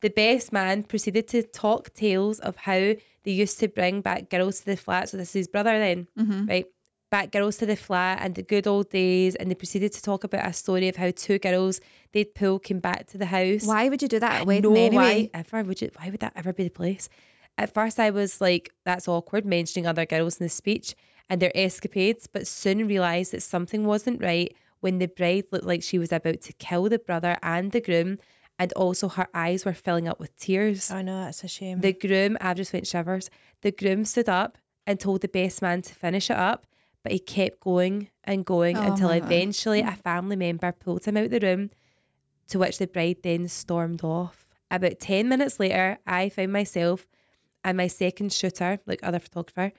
The 0.00 0.10
best 0.10 0.52
man 0.52 0.82
proceeded 0.82 1.28
to 1.28 1.42
talk 1.44 1.94
tales 1.94 2.40
of 2.40 2.56
how 2.56 2.94
they 3.24 3.30
used 3.30 3.58
to 3.60 3.68
bring 3.68 4.00
back 4.00 4.28
girls 4.30 4.60
to 4.60 4.66
the 4.66 4.76
flat. 4.76 5.08
So 5.08 5.16
this 5.16 5.28
is 5.30 5.34
his 5.34 5.48
brother 5.48 5.78
then, 5.78 6.08
right? 6.48 6.66
Back 7.10 7.30
girls 7.32 7.56
to 7.58 7.66
the 7.66 7.76
flat 7.76 8.18
and 8.20 8.34
the 8.34 8.42
good 8.42 8.66
old 8.66 8.90
days. 8.90 9.34
And 9.36 9.50
they 9.50 9.54
proceeded 9.54 9.92
to 9.92 10.02
talk 10.02 10.24
about 10.24 10.46
a 10.46 10.52
story 10.52 10.88
of 10.88 10.96
how 10.96 11.10
two 11.14 11.38
girls 11.38 11.80
they'd 12.12 12.34
pull 12.34 12.58
came 12.58 12.80
back 12.80 13.06
to 13.08 13.18
the 13.18 13.26
house. 13.26 13.64
Why 13.64 13.88
would 13.88 14.02
you 14.02 14.08
do 14.08 14.18
that 14.18 14.32
at 14.32 14.38
a 14.38 14.40
I 14.40 14.44
wedding 14.44 14.74
know 14.74 14.80
anyway? 14.80 15.30
why 15.32 15.40
ever 15.40 15.62
would 15.62 15.80
you 15.80 15.90
why 15.96 16.10
would 16.10 16.20
that 16.20 16.32
ever 16.34 16.52
be 16.52 16.64
the 16.64 16.70
place? 16.70 17.08
At 17.58 17.74
first 17.74 17.98
I 17.98 18.10
was 18.10 18.40
like, 18.40 18.70
that's 18.84 19.08
awkward 19.08 19.44
mentioning 19.44 19.86
other 19.86 20.06
girls 20.06 20.38
in 20.38 20.44
the 20.44 20.48
speech 20.48 20.94
and 21.28 21.42
their 21.42 21.52
escapades, 21.54 22.26
but 22.26 22.46
soon 22.46 22.86
realised 22.86 23.32
that 23.32 23.42
something 23.42 23.84
wasn't 23.84 24.22
right 24.22 24.54
when 24.80 24.98
the 24.98 25.08
bride 25.08 25.44
looked 25.50 25.66
like 25.66 25.82
she 25.82 25.98
was 25.98 26.12
about 26.12 26.40
to 26.42 26.52
kill 26.54 26.88
the 26.88 27.00
brother 27.00 27.36
and 27.42 27.72
the 27.72 27.80
groom, 27.80 28.18
and 28.60 28.72
also 28.74 29.08
her 29.08 29.28
eyes 29.34 29.64
were 29.64 29.74
filling 29.74 30.06
up 30.08 30.20
with 30.20 30.34
tears. 30.36 30.90
I 30.90 31.02
know 31.02 31.24
that's 31.24 31.42
a 31.42 31.48
shame. 31.48 31.80
The 31.80 31.92
groom, 31.92 32.38
I 32.40 32.54
just 32.54 32.72
went 32.72 32.86
shivers. 32.86 33.28
The 33.62 33.72
groom 33.72 34.04
stood 34.04 34.28
up 34.28 34.56
and 34.86 34.98
told 35.00 35.20
the 35.22 35.28
best 35.28 35.60
man 35.60 35.82
to 35.82 35.94
finish 35.94 36.30
it 36.30 36.36
up, 36.36 36.64
but 37.02 37.10
he 37.12 37.18
kept 37.18 37.60
going 37.60 38.08
and 38.22 38.44
going 38.46 38.76
Oh 38.76 38.82
until 38.82 39.08
my 39.08 39.18
God. 39.18 39.26
eventually 39.32 39.80
a 39.80 39.92
family 39.92 40.36
member 40.36 40.70
pulled 40.70 41.04
him 41.04 41.16
out 41.16 41.30
the 41.30 41.40
room, 41.40 41.70
to 42.48 42.60
which 42.60 42.78
the 42.78 42.86
bride 42.86 43.18
then 43.24 43.48
stormed 43.48 44.04
off. 44.04 44.46
About 44.70 45.00
10 45.00 45.28
minutes 45.28 45.58
later, 45.58 45.98
I 46.06 46.28
found 46.28 46.52
myself 46.52 47.06
and 47.64 47.76
my 47.76 47.86
second 47.86 48.32
shooter, 48.32 48.78
like 48.86 49.00
other 49.02 49.18
photographer, 49.18 49.72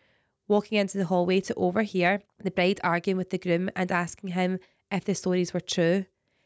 walking 0.48 0.78
into 0.78 0.98
the 0.98 1.06
hallway 1.06 1.39
to 1.42 1.54
overhear 1.56 2.22
the 2.44 2.52
bride 2.52 2.80
arguing 2.84 3.18
with 3.18 3.30
the 3.30 3.38
groom 3.38 3.70
and 3.76 3.92
asking 3.92 4.32
him 4.32 4.60
if 4.92 5.06
the 5.06 5.15
stories 5.15 5.54
were 5.54 5.60
true. 5.60 6.06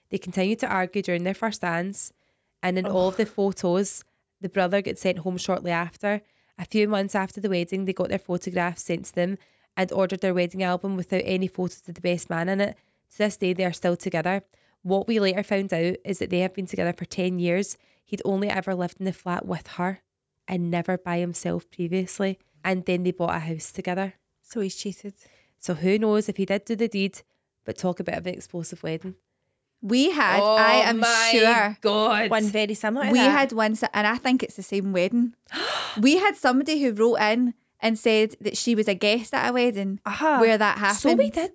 They 0.10 0.18
continued 0.18 0.60
to 0.60 0.68
argue 0.68 1.02
during 1.02 1.24
their 1.24 1.34
first 1.34 1.62
dance, 1.62 2.14
and 2.62 2.78
in 2.78 2.86
all 2.86 3.08
of 3.08 3.18
the 3.18 3.26
photos, 3.26 4.04
the 4.42 4.50
brother 4.50 4.82
got 4.82 4.98
sent 4.98 5.20
home 5.20 5.38
shortly 5.38 5.72
after. 5.72 6.22
A 6.60 6.66
few 6.66 6.88
months 6.88 7.16
after 7.16 7.42
the 7.42 7.50
wedding, 7.50 7.86
they 7.86 7.94
got 7.94 8.10
their 8.10 8.20
photographs 8.20 8.84
sent 8.84 9.06
to 9.06 9.16
them 9.16 9.38
and 9.76 9.92
ordered 9.92 10.22
their 10.22 10.34
wedding 10.34 10.62
album 10.62 10.96
without 10.96 11.24
any 11.26 11.48
photos 11.48 11.88
of 11.88 11.96
the 11.96 12.02
best 12.02 12.30
man 12.30 12.50
in 12.50 12.62
it. 12.62 12.78
To 13.12 13.18
this 13.18 13.38
day, 13.38 13.54
they 13.54 13.66
are 13.66 13.74
still 13.74 13.96
together. 13.96 14.44
What 14.84 15.08
we 15.08 15.20
later 15.20 15.44
found 15.44 15.74
out 15.74 15.96
is 16.04 16.20
that 16.20 16.30
they 16.30 16.40
have 16.40 16.54
been 16.54 16.68
together 16.68 16.94
for 16.94 17.06
10 17.06 17.40
years. 17.40 17.78
He'd 18.06 18.22
only 18.26 18.50
ever 18.50 18.76
lived 18.76 18.98
in 19.00 19.06
the 19.06 19.14
flat 19.14 19.46
with 19.46 19.68
her 19.68 20.02
and 20.48 20.70
never 20.72 20.98
by 20.98 21.20
himself 21.20 21.70
previously. 21.72 22.40
And 22.64 22.86
then 22.86 23.04
they 23.04 23.12
bought 23.12 23.36
a 23.36 23.40
house 23.40 23.72
together. 23.72 24.14
so 24.42 24.62
he's 24.62 24.76
cheated. 24.76 25.14
So 25.60 25.74
who 25.74 25.98
knows 25.98 26.28
if 26.28 26.38
he 26.38 26.46
did 26.46 26.66
do 26.66 26.76
the 26.76 26.88
deed, 26.88 27.22
but 27.66 27.78
talk 27.78 28.00
about 28.00 28.18
an 28.18 28.28
explosive 28.28 28.84
wedding. 28.84 29.16
We 29.82 30.12
had. 30.12 30.40
Oh 30.42 30.56
I 30.56 30.90
am 30.90 31.04
sure. 31.32 31.78
God. 31.82 32.30
One 32.30 32.46
very 32.46 32.74
similar. 32.74 33.12
We 33.12 33.20
that. 33.20 33.32
had 33.32 33.52
one, 33.52 33.78
and 33.94 34.08
I 34.08 34.18
think 34.18 34.44
it's 34.44 34.56
the 34.56 34.64
same 34.64 34.94
wedding. 34.94 35.36
we 36.00 36.18
had 36.18 36.38
somebody 36.38 36.82
who 36.82 36.94
wrote 36.94 37.16
in 37.16 37.54
and 37.82 38.00
said 38.00 38.36
that 38.40 38.56
she 38.58 38.76
was 38.76 38.88
a 38.88 38.94
guest 38.96 39.34
at 39.34 39.50
a 39.50 39.54
wedding 39.54 40.00
Aha. 40.06 40.40
where 40.40 40.58
that 40.58 40.78
happened. 40.78 41.00
So 41.00 41.14
we 41.14 41.30
did. 41.30 41.52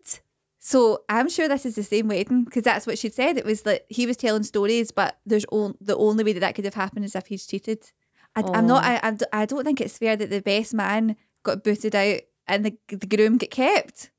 So 0.59 1.05
I'm 1.09 1.31
sure 1.31 1.49
this 1.49 1.65
is 1.65 1.77
the 1.77 1.83
same 1.83 2.09
wedding 2.09 2.45
because 2.45 2.65
that's 2.65 2.87
what 2.87 2.99
she 2.99 3.09
said. 3.09 3.39
It 3.39 3.47
was 3.47 3.63
that 3.63 3.87
he 3.89 4.07
was 4.07 4.19
telling 4.19 4.43
stories, 4.43 4.91
but 4.91 5.19
there's 5.25 5.47
on, 5.51 5.77
the 5.81 5.97
only 5.97 6.25
way 6.25 6.35
that 6.35 6.41
that 6.41 6.55
could 6.55 6.67
have 6.67 6.75
happened 6.75 7.07
is 7.07 7.17
if 7.17 7.29
he's 7.29 7.47
cheated. 7.47 7.91
I, 8.37 8.43
I'm 8.43 8.67
not. 8.67 8.85
Oh. 8.85 8.87
I, 8.87 9.09
I 9.33 9.43
I 9.43 9.47
don't 9.47 9.65
think 9.65 9.81
it's 9.81 9.99
fair 9.99 10.17
that 10.17 10.31
the 10.31 10.41
best 10.43 10.75
man 10.75 11.17
got 11.43 11.65
booted 11.65 11.95
out 11.95 12.21
and 12.47 12.65
the 12.65 12.77
the 12.89 13.07
groom 13.07 13.37
get 13.39 13.51
kept. 13.51 14.11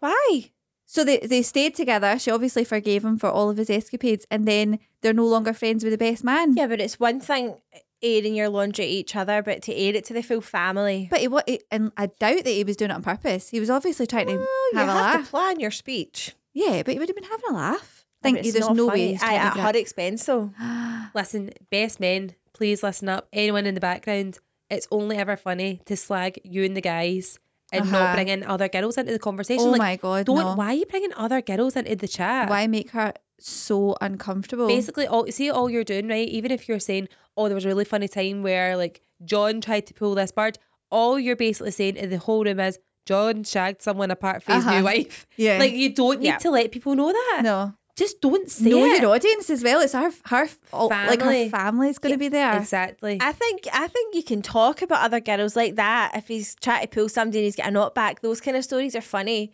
Why? 0.00 0.50
So 0.86 1.04
they 1.04 1.18
they 1.18 1.42
stayed 1.42 1.74
together. 1.74 2.18
She 2.18 2.30
obviously 2.30 2.64
forgave 2.64 3.04
him 3.04 3.18
for 3.18 3.28
all 3.30 3.50
of 3.50 3.56
his 3.56 3.70
escapades, 3.70 4.26
and 4.30 4.46
then 4.48 4.78
they're 5.02 5.12
no 5.12 5.26
longer 5.26 5.52
friends 5.52 5.84
with 5.84 5.92
the 5.92 5.98
best 5.98 6.24
man. 6.24 6.54
Yeah, 6.56 6.66
but 6.66 6.80
it's 6.80 6.98
one 6.98 7.20
thing 7.20 7.56
airing 8.02 8.34
your 8.36 8.48
laundry 8.48 8.84
to 8.86 8.90
each 8.90 9.16
other, 9.16 9.42
but 9.42 9.60
to 9.62 9.74
air 9.74 9.94
it 9.94 10.04
to 10.06 10.14
the 10.14 10.22
full 10.22 10.40
family. 10.40 11.08
But 11.10 11.20
he, 11.20 11.28
what? 11.28 11.48
And 11.70 11.92
I 11.96 12.06
doubt 12.06 12.44
that 12.44 12.50
he 12.50 12.64
was 12.64 12.76
doing 12.76 12.90
it 12.90 12.94
on 12.94 13.02
purpose. 13.02 13.50
He 13.50 13.60
was 13.60 13.70
obviously 13.70 14.06
trying 14.06 14.28
to 14.28 14.36
Well, 14.36 14.46
you 14.72 14.78
have 14.78 14.86
have, 14.88 14.96
a 14.96 15.00
laugh. 15.00 15.24
to 15.24 15.30
plan 15.30 15.60
your 15.60 15.70
speech. 15.72 16.34
yeah, 16.54 16.82
but 16.82 16.94
he 16.94 16.98
would 16.98 17.08
have 17.08 17.16
been 17.16 17.24
having 17.24 17.50
a 17.50 17.54
laugh. 17.54 18.06
Think 18.22 18.38
it's 18.38 18.52
there's 18.52 18.68
no 18.70 18.88
funny. 18.88 19.00
way. 19.02 19.08
he's 19.12 19.22
Aye, 19.22 19.26
trying 19.38 19.52
to 19.54 19.60
at 19.60 19.74
her 19.74 19.78
expense, 19.80 20.24
though. 20.24 20.52
Listen, 21.14 21.50
best 21.70 22.00
men, 22.00 22.34
please 22.58 22.82
listen 22.82 23.08
up. 23.08 23.28
Anyone 23.32 23.64
in 23.66 23.74
the 23.74 23.80
background, 23.80 24.38
it's 24.68 24.86
only 24.90 25.16
ever 25.16 25.36
funny 25.36 25.80
to 25.86 25.96
slag 25.96 26.38
you 26.44 26.64
and 26.64 26.76
the 26.76 26.80
guys 26.82 27.38
and 27.72 27.82
Uh-huh. 27.82 27.92
not 27.98 28.14
bring 28.16 28.28
in 28.28 28.42
other 28.44 28.68
girls 28.68 28.98
into 28.98 29.12
the 29.12 29.18
conversation. 29.18 29.66
Oh 29.68 29.70
like, 29.70 29.78
my 29.78 29.96
God, 29.96 30.26
Don't. 30.26 30.38
no. 30.38 30.54
Why 30.54 30.66
are 30.72 30.78
you 30.82 30.86
bringing 30.86 31.12
other 31.16 31.40
girls 31.40 31.76
into 31.76 31.94
the 31.96 32.08
chat? 32.08 32.50
Why 32.50 32.66
make 32.66 32.90
her 32.90 33.12
so 33.38 33.96
uncomfortable? 34.00 34.66
Basically, 34.66 35.06
all 35.06 35.26
see 35.30 35.48
all 35.50 35.70
you're 35.70 35.84
doing, 35.84 36.08
right? 36.08 36.28
Even 36.28 36.50
if 36.50 36.68
you're 36.68 36.80
saying, 36.90 37.08
"Oh, 37.36 37.46
there 37.48 37.54
was 37.54 37.64
a 37.64 37.68
really 37.68 37.84
funny 37.84 38.08
time 38.08 38.42
where 38.42 38.76
like 38.76 39.00
John 39.24 39.60
tried 39.60 39.86
to 39.88 39.94
pull 39.94 40.14
this 40.16 40.32
bird," 40.32 40.58
all 40.90 41.18
you're 41.18 41.36
basically 41.36 41.70
saying 41.70 41.96
in 41.96 42.10
the 42.10 42.18
whole 42.18 42.44
room 42.44 42.58
is 42.60 42.78
John 43.06 43.44
shagged 43.44 43.80
someone 43.80 44.10
apart 44.10 44.42
from 44.42 44.56
his 44.56 44.64
Uh-huh. 44.66 44.78
new 44.78 44.84
wife. 44.84 45.26
Yeah. 45.36 45.58
like 45.58 45.72
you 45.72 45.88
don't 45.94 46.20
need 46.20 46.26
Yeah. 46.26 46.38
to 46.38 46.50
let 46.50 46.72
people 46.72 46.94
know 46.96 47.12
that. 47.12 47.40
no. 47.44 47.74
Just 47.98 48.20
don't 48.20 48.48
say 48.50 48.70
know 48.70 48.84
it. 48.84 49.02
your 49.02 49.14
audience 49.14 49.50
as 49.50 49.62
well. 49.62 49.80
It's 49.80 49.92
her, 49.92 50.10
her, 50.26 50.48
all, 50.72 50.88
like 50.88 51.20
her 51.20 51.26
Family. 51.26 51.48
family's 51.50 51.98
going 51.98 52.14
to 52.14 52.18
be 52.18 52.28
there. 52.28 52.56
Exactly. 52.58 53.18
I 53.20 53.32
think 53.32 53.66
I 53.72 53.88
think 53.88 54.14
you 54.14 54.22
can 54.22 54.40
talk 54.40 54.82
about 54.82 55.04
other 55.04 55.20
girls 55.20 55.56
like 55.56 55.76
that 55.76 56.12
if 56.14 56.28
he's 56.28 56.54
trying 56.54 56.82
to 56.82 56.88
pull 56.88 57.08
somebody 57.08 57.38
and 57.38 57.44
he's 57.44 57.56
getting 57.56 57.74
got 57.74 57.80
a 57.80 57.84
knot 57.84 57.94
back. 57.94 58.20
Those 58.20 58.40
kind 58.40 58.56
of 58.56 58.64
stories 58.64 58.94
are 58.94 59.00
funny. 59.00 59.52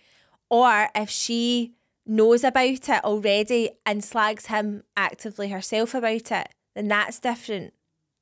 Or 0.50 0.88
if 0.94 1.10
she 1.10 1.74
knows 2.06 2.44
about 2.44 2.88
it 2.88 3.04
already 3.04 3.70
and 3.86 4.04
slags 4.04 4.46
him 4.46 4.84
actively 4.96 5.48
herself 5.48 5.94
about 5.94 6.30
it, 6.30 6.48
then 6.74 6.88
that's 6.88 7.18
different. 7.18 7.72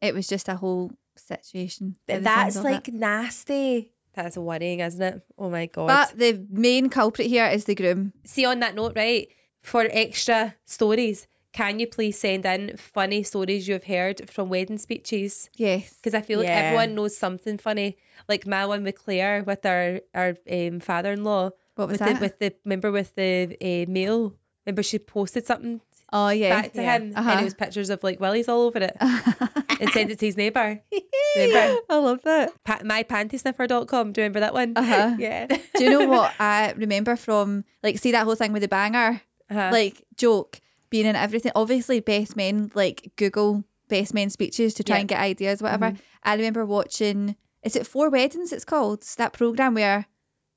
It 0.00 0.14
was 0.14 0.28
just 0.28 0.48
a 0.48 0.56
whole 0.56 0.92
situation. 1.16 1.96
But 2.06 2.22
that's 2.22 2.56
like 2.56 2.88
it. 2.88 2.94
nasty. 2.94 3.92
That's 4.14 4.36
worrying, 4.36 4.80
isn't 4.80 5.02
it? 5.02 5.22
Oh 5.38 5.50
my 5.50 5.66
god. 5.66 5.86
But 5.86 6.18
the 6.18 6.46
main 6.50 6.90
culprit 6.90 7.28
here 7.28 7.46
is 7.46 7.64
the 7.64 7.74
groom. 7.74 8.12
See, 8.24 8.44
on 8.44 8.60
that 8.60 8.74
note, 8.74 8.92
right? 8.94 9.28
For 9.62 9.86
extra 9.90 10.54
stories, 10.64 11.26
can 11.52 11.78
you 11.78 11.86
please 11.86 12.18
send 12.18 12.44
in 12.46 12.76
funny 12.76 13.22
stories 13.22 13.68
you've 13.68 13.84
heard 13.84 14.28
from 14.30 14.48
wedding 14.48 14.78
speeches? 14.78 15.50
Yes. 15.56 15.94
Because 15.94 16.14
I 16.14 16.22
feel 16.22 16.38
like 16.38 16.48
Yeah. 16.48 16.56
everyone 16.72 16.94
knows 16.94 17.16
something 17.16 17.58
funny. 17.58 17.96
Like 18.28 18.46
my 18.46 18.64
one 18.66 18.84
with 18.84 18.96
Claire 19.04 19.42
with 19.44 19.64
our 19.66 20.00
our 20.14 20.34
um, 20.50 20.80
father 20.80 21.12
in 21.12 21.24
law. 21.24 21.50
What 21.74 21.88
was 21.88 22.00
with 22.00 22.08
that? 22.08 22.14
The, 22.14 22.20
with 22.20 22.38
the 22.38 22.54
remember 22.64 22.90
with 22.92 23.14
the 23.14 23.56
uh, 23.60 23.90
mail. 23.90 24.34
Remember 24.64 24.82
she 24.82 24.98
posted 24.98 25.44
something 25.46 25.80
oh 26.12 26.28
yeah. 26.28 26.62
back 26.62 26.72
to 26.74 26.82
yeah. 26.82 26.96
him, 26.96 27.02
and 27.02 27.16
Uh-huh. 27.16 27.40
it 27.40 27.44
was 27.44 27.54
pictures 27.54 27.90
of 27.90 28.02
like 28.04 28.20
willies 28.20 28.48
all 28.48 28.62
over 28.62 28.78
it, 28.78 28.96
and 29.80 29.90
sent 29.90 30.10
it 30.10 30.18
to 30.20 30.26
his 30.26 30.36
neighbour. 30.36 30.80
I 31.36 31.78
love 31.90 32.20
that. 32.22 32.52
Pa- 32.64 32.78
mypantysniffer.com. 32.84 34.12
Do 34.12 34.20
you 34.20 34.22
remember 34.22 34.40
that 34.40 34.54
one? 34.54 34.72
Uh-huh. 34.76 35.16
Yeah. 35.18 35.46
Do 35.46 35.84
you 35.84 35.90
know 35.90 36.06
what 36.06 36.32
I 36.38 36.72
remember 36.76 37.16
from 37.16 37.64
like 37.82 37.98
see 37.98 38.12
that 38.12 38.24
whole 38.24 38.34
thing 38.36 38.52
with 38.52 38.62
the 38.62 38.68
banger? 38.68 39.20
Uh-huh. 39.52 39.70
Like 39.72 40.04
joke 40.16 40.60
being 40.90 41.06
in 41.06 41.16
everything. 41.16 41.52
Obviously 41.54 42.00
best 42.00 42.36
men 42.36 42.70
like 42.74 43.12
Google 43.16 43.64
best 43.88 44.14
men 44.14 44.30
speeches 44.30 44.74
to 44.74 44.84
try 44.84 44.96
Yeah. 44.96 45.00
and 45.00 45.08
get 45.08 45.20
ideas, 45.20 45.62
whatever. 45.62 45.94
I 46.22 46.34
remember 46.34 46.64
watching 46.64 47.36
is 47.62 47.76
it 47.76 47.86
Four 47.86 48.10
Weddings 48.10 48.52
it's 48.52 48.64
called? 48.64 48.98
It's 49.00 49.14
that 49.16 49.32
programme 49.32 49.74
where 49.74 50.06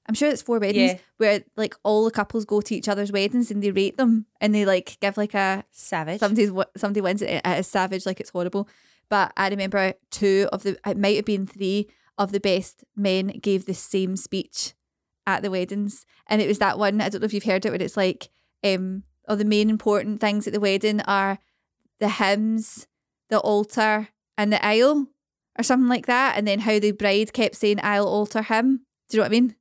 I'm 0.08 0.15
sure 0.15 0.29
it's 0.29 0.41
Four 0.41 0.60
Weddings 0.60 0.93
Yeah. 0.93 0.97
where 1.17 1.43
like 1.55 1.75
all 1.84 2.05
the 2.05 2.12
couples 2.12 2.45
go 2.45 2.62
to 2.62 2.75
each 2.75 2.88
other's 2.88 3.12
weddings 3.12 3.51
and 3.51 3.62
they 3.62 3.71
rate 3.71 3.97
them 3.97 4.25
and 4.41 4.53
they 4.55 4.65
like 4.65 4.97
give 5.01 5.17
like 5.17 5.34
a 5.34 5.63
Savage. 5.71 6.19
somebody's 6.19 6.51
somebody 6.77 7.01
wins 7.01 7.21
it 7.21 7.41
is 7.45 7.67
savage 7.67 8.05
like 8.05 8.19
it's 8.19 8.29
horrible 8.31 8.67
but 9.10 9.31
i 9.38 9.49
remember 9.49 9.93
two 10.12 10.47
of 10.53 10.62
the 10.63 10.77
it 10.86 10.97
might 10.97 11.15
have 11.15 11.25
been 11.25 11.45
three 11.47 11.88
of 12.17 12.31
the 12.31 12.39
best 12.39 12.84
men 12.95 13.27
gave 13.41 13.65
the 13.65 13.73
same 13.73 14.15
speech 14.15 14.73
at 15.27 15.41
the 15.41 15.49
weddings 15.51 16.05
and 16.27 16.39
it 16.41 16.47
was 16.47 16.60
that 16.60 16.77
one 16.79 17.01
i 17.01 17.10
don't 17.10 17.21
know 17.21 17.25
if 17.25 17.34
you've 17.34 17.43
heard 17.43 17.65
it 17.65 17.71
but 17.71 17.81
it's 17.81 17.97
like 17.97 18.29
um 18.65 19.04
all 19.28 19.36
the 19.36 19.45
main 19.45 19.69
important 19.69 20.19
things 20.21 20.47
at 20.47 20.54
the 20.54 20.60
wedding 20.60 21.01
are 21.01 21.39
the 21.99 22.10
hymns 22.10 22.88
the 23.30 23.39
altar 23.39 24.10
and 24.38 24.51
the 24.51 24.63
aisle 24.65 25.08
or 25.58 25.63
something 25.63 25.88
like 25.88 26.06
that 26.06 26.38
and 26.38 26.47
then 26.47 26.60
how 26.60 26.80
the 26.80 26.91
bride 26.91 27.34
kept 27.34 27.56
saying 27.56 27.80
i'll 27.84 28.08
alter 28.08 28.41
him 28.43 28.82
do 29.10 29.17
you 29.17 29.19
know 29.19 29.23
what 29.23 29.28
i 29.28 29.30
mean 29.30 29.56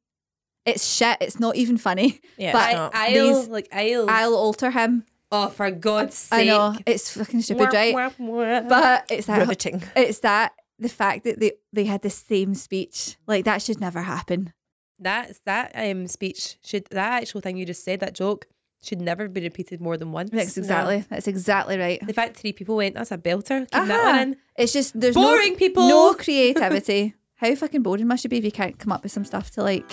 it's 0.66 0.86
shit 0.96 1.16
it's 1.20 1.38
not 1.38 1.56
even 1.56 1.76
funny 1.76 2.20
yeah, 2.38 2.52
but 2.52 2.68
it's 2.70 2.76
not. 2.76 2.94
I, 2.94 3.16
I'll 3.18 3.40
These- 3.40 3.48
like 3.48 3.68
I'll. 3.72 4.10
i'll 4.10 4.34
alter 4.34 4.70
him 4.70 5.04
oh, 5.30 5.48
for 5.48 5.70
God's 5.70 6.16
sake! 6.16 6.40
i 6.40 6.44
know 6.44 6.76
it's 6.86 7.16
fucking 7.16 7.42
stupid 7.42 7.68
Mwah, 7.68 7.94
right 7.94 8.18
mwah, 8.18 8.62
mwah. 8.62 8.68
but 8.68 9.06
it's 9.10 9.26
that 9.26 9.38
riveting. 9.38 9.82
it's 9.96 10.20
that 10.20 10.52
the 10.78 10.88
fact 10.88 11.24
that 11.24 11.38
they 11.40 11.52
they 11.72 11.84
had 11.84 12.02
the 12.02 12.10
same 12.10 12.54
speech 12.54 13.16
like 13.26 13.44
that 13.44 13.62
should 13.62 13.80
never 13.80 14.02
happen 14.02 14.52
That's 14.98 15.40
that 15.46 15.72
um 15.74 16.06
speech 16.08 16.56
should 16.64 16.86
that 16.90 17.22
actual 17.22 17.40
thing 17.40 17.56
you 17.56 17.66
just 17.66 17.84
said 17.84 18.00
that 18.00 18.14
joke 18.14 18.46
should 18.84 19.00
never 19.00 19.28
be 19.28 19.40
repeated 19.42 19.80
more 19.80 19.96
than 19.96 20.12
once. 20.12 20.30
that's 20.30 20.56
exactly 20.56 21.04
that's 21.08 21.26
exactly 21.28 21.78
right 21.78 22.04
The 22.06 22.12
fact 22.12 22.36
three 22.36 22.52
people 22.52 22.76
went, 22.76 22.94
that's 22.94 23.10
a 23.12 23.18
belter. 23.18 23.60
Keep 23.70 23.70
that 23.88 24.04
one 24.04 24.18
in. 24.20 24.36
it's 24.56 24.72
just 24.72 24.98
there's 24.98 25.14
Boring 25.14 25.52
no, 25.52 25.58
people. 25.58 25.88
no 25.88 26.14
creativity 26.24 27.14
how 27.36 27.54
fucking 27.54 27.82
boring 27.82 28.06
must 28.06 28.24
you 28.24 28.30
be 28.30 28.38
if 28.38 28.44
you 28.44 28.52
can't 28.52 28.78
come 28.78 28.92
up 28.92 29.02
with 29.02 29.12
some 29.12 29.24
stuff 29.24 29.50
to 29.52 29.62
like 29.62 29.90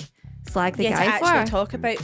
slag 0.49 0.75
the 0.77 0.83
Yeah, 0.83 0.91
to 0.91 0.95
guy 0.95 1.05
actually 1.05 1.45
for 1.45 1.51
talk 1.51 1.73
about. 1.73 1.97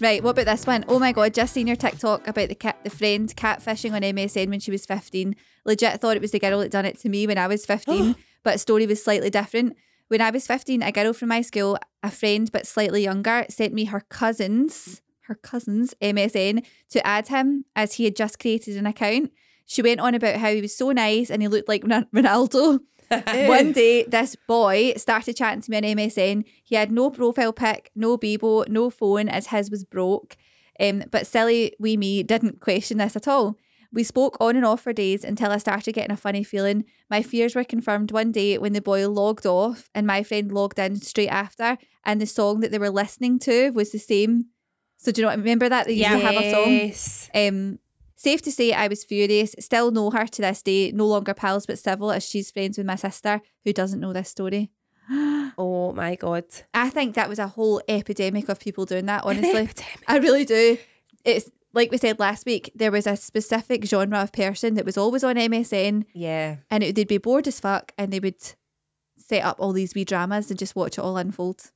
right 0.00 0.22
what 0.22 0.30
about 0.30 0.46
this 0.46 0.66
one? 0.66 0.84
Oh 0.88 0.98
my 0.98 1.12
god 1.12 1.32
just 1.34 1.52
seen 1.52 1.66
your 1.66 1.76
tiktok 1.76 2.26
about 2.26 2.48
the 2.48 2.54
cat 2.54 2.78
the 2.84 2.90
friend 2.90 3.34
catfishing 3.36 3.92
on 3.92 4.02
msn 4.02 4.48
when 4.48 4.60
she 4.60 4.70
was 4.70 4.84
15 4.86 5.36
legit 5.64 6.00
thought 6.00 6.16
it 6.16 6.22
was 6.22 6.32
the 6.32 6.38
girl 6.40 6.58
that 6.60 6.70
done 6.70 6.84
it 6.84 6.98
to 7.00 7.08
me 7.08 7.26
when 7.26 7.38
i 7.38 7.46
was 7.46 7.64
15 7.64 8.16
but 8.42 8.58
story 8.60 8.86
was 8.86 9.02
slightly 9.02 9.30
different 9.30 9.76
when 10.08 10.20
i 10.20 10.30
was 10.30 10.46
15 10.46 10.82
a 10.82 10.92
girl 10.92 11.12
from 11.12 11.28
my 11.28 11.40
school 11.40 11.78
a 12.02 12.10
friend 12.10 12.50
but 12.52 12.66
slightly 12.66 13.02
younger 13.02 13.44
sent 13.48 13.74
me 13.74 13.84
her 13.84 14.00
cousins 14.00 15.02
her 15.22 15.34
cousin's 15.34 15.94
msn 16.00 16.64
to 16.90 17.06
add 17.06 17.28
him 17.28 17.64
as 17.74 17.94
he 17.94 18.04
had 18.04 18.16
just 18.16 18.38
created 18.38 18.76
an 18.76 18.86
account 18.86 19.32
she 19.66 19.82
went 19.82 20.00
on 20.00 20.14
about 20.14 20.36
how 20.36 20.52
he 20.52 20.60
was 20.60 20.76
so 20.76 20.92
nice 20.92 21.30
and 21.30 21.42
he 21.42 21.48
looked 21.48 21.68
like 21.68 21.84
ronaldo 21.84 22.80
one 23.10 23.72
day, 23.72 24.04
this 24.04 24.36
boy 24.48 24.94
started 24.96 25.36
chatting 25.36 25.60
to 25.62 25.70
me 25.70 25.76
on 25.76 25.82
MSN. 25.82 26.44
He 26.62 26.74
had 26.74 26.90
no 26.90 27.10
profile 27.10 27.52
pic, 27.52 27.90
no 27.94 28.16
Bebo, 28.16 28.68
no 28.68 28.90
phone, 28.90 29.28
as 29.28 29.48
his 29.48 29.70
was 29.70 29.84
broke. 29.84 30.36
Um, 30.80 31.04
but 31.10 31.26
silly 31.26 31.74
wee 31.78 31.96
me 31.96 32.22
didn't 32.22 32.60
question 32.60 32.98
this 32.98 33.16
at 33.16 33.28
all. 33.28 33.56
We 33.94 34.02
spoke 34.02 34.36
on 34.40 34.56
and 34.56 34.64
off 34.64 34.80
for 34.82 34.92
days 34.92 35.22
until 35.22 35.52
I 35.52 35.58
started 35.58 35.92
getting 35.92 36.10
a 36.10 36.16
funny 36.16 36.42
feeling. 36.42 36.84
My 37.08 37.22
fears 37.22 37.54
were 37.54 37.62
confirmed 37.62 38.10
one 38.10 38.32
day 38.32 38.58
when 38.58 38.72
the 38.72 38.80
boy 38.80 39.08
logged 39.08 39.46
off 39.46 39.88
and 39.94 40.04
my 40.04 40.24
friend 40.24 40.50
logged 40.50 40.80
in 40.80 40.96
straight 40.96 41.28
after, 41.28 41.78
and 42.04 42.20
the 42.20 42.26
song 42.26 42.58
that 42.60 42.72
they 42.72 42.78
were 42.78 42.90
listening 42.90 43.38
to 43.40 43.70
was 43.70 43.92
the 43.92 43.98
same. 43.98 44.46
So 44.96 45.12
do 45.12 45.20
you 45.20 45.22
know 45.22 45.30
what? 45.30 45.38
Remember 45.38 45.68
that 45.68 45.86
they 45.86 45.92
used 45.92 46.10
to 46.10 46.18
have 46.18 46.34
a 46.34 46.50
song. 46.50 46.72
Yes. 46.72 47.30
Um, 47.34 47.78
safe 48.16 48.42
to 48.42 48.50
say, 48.50 48.72
I 48.72 48.88
was 48.88 49.04
furious. 49.04 49.54
Still 49.60 49.92
know 49.92 50.10
her 50.10 50.26
to 50.26 50.42
this 50.42 50.62
day. 50.62 50.90
No 50.90 51.06
longer 51.06 51.32
pals, 51.32 51.66
but 51.66 51.78
civil, 51.78 52.10
as 52.10 52.24
she's 52.28 52.50
friends 52.50 52.76
with 52.76 52.86
my 52.86 52.96
sister, 52.96 53.42
who 53.64 53.72
doesn't 53.72 54.00
know 54.00 54.12
this 54.12 54.28
story. 54.28 54.70
Oh 55.56 55.92
my 55.92 56.16
god. 56.16 56.46
I 56.72 56.90
think 56.90 57.14
that 57.14 57.28
was 57.28 57.38
a 57.38 57.46
whole 57.46 57.80
epidemic 57.86 58.48
of 58.48 58.58
people 58.58 58.86
doing 58.86 59.06
that. 59.06 59.22
Honestly. 59.22 59.68
I 60.08 60.18
really 60.18 60.44
do. 60.44 60.78
It's 61.24 61.48
like 61.74 61.90
we 61.90 61.98
said 61.98 62.18
last 62.18 62.46
week. 62.46 62.70
There 62.74 62.90
was 62.92 63.06
a 63.06 63.16
specific 63.16 63.84
genre 63.84 64.20
of 64.22 64.32
person 64.32 64.74
that 64.74 64.84
was 64.86 64.96
always 64.96 65.24
on 65.24 65.36
MSN, 65.36 66.04
Yeah. 66.14 66.56
and 66.70 66.82
it, 66.82 66.94
they'd 66.94 67.08
be 67.08 67.18
bored 67.18 67.46
as 67.48 67.60
fuck, 67.60 67.92
and 67.98 68.12
they 68.12 68.20
would 68.20 68.36
set 69.16 69.44
up 69.44 69.56
all 69.58 69.72
these 69.72 69.94
wee 69.94 70.04
dramas 70.04 70.50
and 70.50 70.58
just 70.58 70.76
watch 70.76 70.98
it 70.98 71.00
all 71.00 71.16
unfold. 71.16 71.70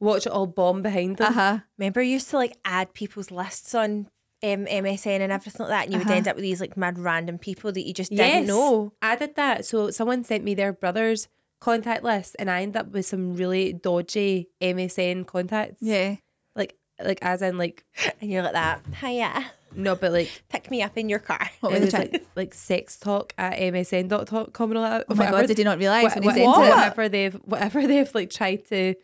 Watch 0.00 0.26
it 0.26 0.32
all 0.32 0.46
bomb 0.46 0.82
behind 0.82 1.16
them. 1.16 1.28
Uh 1.28 1.32
huh. 1.32 1.58
Remember, 1.78 2.02
you 2.02 2.12
used 2.12 2.30
to 2.30 2.36
like 2.36 2.56
add 2.64 2.92
people's 2.94 3.30
lists 3.30 3.74
on 3.74 4.08
um, 4.44 4.66
MSN 4.66 5.20
and 5.20 5.32
everything 5.32 5.60
like 5.66 5.68
that, 5.70 5.84
and 5.84 5.92
you 5.92 5.98
would 5.98 6.06
Uh-huh. 6.08 6.16
end 6.16 6.28
up 6.28 6.36
with 6.36 6.42
these 6.42 6.60
like 6.60 6.76
mad 6.76 6.98
random 6.98 7.38
people 7.38 7.72
that 7.72 7.86
you 7.86 7.94
just 7.94 8.12
Yes, 8.12 8.32
didn't 8.34 8.48
know. 8.48 8.92
I 9.00 9.16
did 9.16 9.34
that. 9.36 9.64
So 9.64 9.90
someone 9.90 10.24
sent 10.24 10.44
me 10.44 10.54
their 10.54 10.72
brother's 10.72 11.28
contact 11.60 12.02
list, 12.04 12.36
and 12.38 12.50
I 12.50 12.62
ended 12.62 12.76
up 12.76 12.88
with 12.92 13.06
some 13.06 13.34
really 13.36 13.72
dodgy 13.72 14.48
MSN 14.60 15.26
contacts. 15.26 15.78
Yeah. 15.80 16.16
like 16.56 16.76
like 17.04 17.18
as 17.22 17.42
in 17.42 17.58
like 17.58 17.84
And 18.20 18.30
you're 18.30 18.42
like 18.42 18.52
that. 18.54 18.80
Hiya. 19.00 19.44
no, 19.74 19.94
but 19.96 20.12
like 20.12 20.30
Pick 20.48 20.70
me 20.70 20.82
up 20.82 20.96
in 20.98 21.08
your 21.08 21.18
car. 21.18 21.48
What 21.60 21.72
it 21.74 21.80
was 21.82 21.90
trying? 21.90 22.12
like, 22.12 22.26
like 22.36 22.54
sex 22.54 22.98
talk 22.98 23.32
at 23.38 23.58
msn.com 23.58 24.70
and 24.70 24.78
all 24.78 24.84
that. 24.84 25.06
Oh 25.08 25.14
my 25.14 25.30
god! 25.30 25.46
Did 25.46 25.58
you 25.58 25.64
not 25.64 25.78
realise 25.78 26.14
when 26.14 26.22
you 26.24 26.28
Wha- 26.28 26.34
sent 26.34 26.46
wha- 26.46 26.62
it? 26.64 26.68
whatever 26.70 27.08
they've 27.08 27.34
whatever 27.44 27.86
they've 27.90 28.14
like 28.14 28.30
tried 28.30 28.64
to 28.66 28.94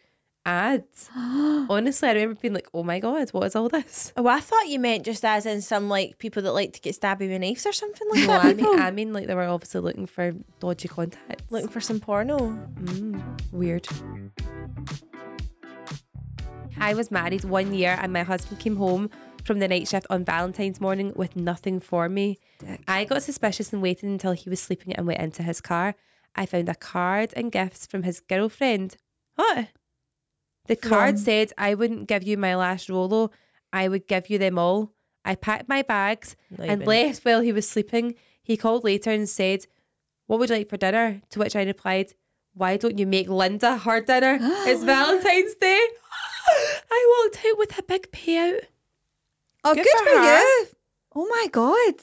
add. 0.47 0.85
Honestly, 1.71 2.09
I 2.09 2.13
remember 2.13 2.41
being 2.41 2.55
like, 2.55 2.69
"Oh 2.73 2.83
my 2.83 3.01
god, 3.01 3.29
what 3.31 3.47
is 3.47 3.57
all 3.57 3.69
this?" 3.69 4.13
Oh, 4.17 4.27
I 4.27 4.41
thought 4.41 4.69
you 4.69 4.79
meant 4.79 5.05
just 5.05 5.25
as 5.25 5.45
in 5.47 5.61
some 5.61 5.89
like 5.89 6.19
people 6.19 6.43
that 6.43 6.53
like 6.53 6.73
to 6.75 6.81
get 6.81 6.99
stabby 6.99 7.29
with 7.29 7.41
knives 7.41 7.67
or 7.67 7.73
something 7.73 8.09
like 8.11 8.21
No, 8.21 8.27
that. 8.29 8.45
I 8.45 8.55
mean, 8.55 8.67
I 8.81 8.91
mean, 8.91 9.13
like 9.13 9.27
they 9.27 9.35
were 9.35 9.45
obviously 9.45 9.81
looking 9.81 10.07
for 10.07 10.33
dodgy 10.61 10.89
contacts. 10.89 11.45
looking 11.51 11.69
for 11.69 11.81
some 11.81 12.01
porno. 12.01 12.39
Mm, 12.81 13.21
weird. 13.53 13.87
I 16.81 16.95
was 16.95 17.11
married 17.11 17.45
one 17.45 17.75
year, 17.75 17.99
and 18.01 18.12
my 18.12 18.23
husband 18.23 18.61
came 18.61 18.77
home 18.77 19.11
from 19.45 19.59
the 19.59 19.69
night 19.69 19.88
shift 19.88 20.07
on 20.11 20.25
Valentine's 20.25 20.81
morning 20.81 21.12
with 21.17 21.37
nothing 21.37 21.81
for 21.81 22.09
me. 22.09 22.38
I 22.87 23.05
got 23.05 23.23
suspicious 23.23 23.73
and 23.73 23.83
waited 23.83 24.09
until 24.09 24.33
he 24.33 24.49
was 24.49 24.61
sleeping 24.61 24.95
and 24.95 25.07
went 25.07 25.21
into 25.21 25.43
his 25.43 25.61
car. 25.61 25.95
I 26.35 26.47
found 26.47 26.69
a 26.69 26.75
card 26.75 27.33
and 27.37 27.51
gifts 27.51 27.87
from 27.87 28.05
his 28.05 28.21
girlfriend. 28.21 28.97
What? 29.37 29.69
The 30.67 30.77
card 30.77 31.14
Wrong. 31.14 31.17
said 31.17 31.53
I 31.59 31.75
wouldn't 31.75 32.09
give 32.09 32.23
you 32.23 32.37
my 32.37 32.55
last 32.55 32.88
Rolo, 32.88 33.31
I 33.73 33.88
would 33.88 34.07
give 34.07 34.31
you 34.31 34.38
them 34.38 34.59
all. 34.59 34.93
I 35.25 35.35
packed 35.35 35.69
my 35.69 35.83
bags 35.83 36.37
and 36.59 36.87
left 36.87 37.25
while 37.25 37.41
he 37.41 37.53
was 37.53 37.69
sleeping. 37.69 38.14
He 38.43 38.57
called 38.57 38.85
later 38.85 39.11
and 39.11 39.29
said, 39.29 39.67
What 40.27 40.38
would 40.38 40.51
you 40.51 40.57
like 40.57 40.69
for 40.69 40.77
dinner? 40.77 41.21
To 41.31 41.38
which 41.38 41.57
I 41.57 41.64
replied, 41.64 42.12
Why 42.55 42.77
don't 42.77 42.99
you 42.99 43.07
make 43.07 43.29
Linda 43.29 43.79
her 43.79 44.01
dinner? 44.01 44.38
it's 44.41 44.85
Valentine's 44.85 45.55
Day. 45.57 45.87
I 46.90 47.22
walked 47.24 47.44
out 47.46 47.59
with 47.59 47.79
a 47.79 47.83
big 47.83 48.11
payout. 48.12 48.61
Oh, 49.64 49.74
Good 49.74 49.85
good, 49.85 49.98
for 49.98 50.05
for, 50.05 50.18
her. 50.18 50.38
you! 50.40 50.66
Oh 51.14 51.27
my 51.27 51.46
god! 51.51 51.94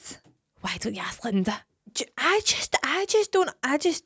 Why 0.60 0.76
don't 0.78 0.94
you 0.94 1.00
ask 1.00 1.24
Linda? 1.24 1.62
J- 1.92 2.06
I 2.18 2.40
just, 2.44 2.76
I 2.82 3.06
just 3.08 3.32
don't, 3.32 3.50
I 3.62 3.78
just. 3.78 4.04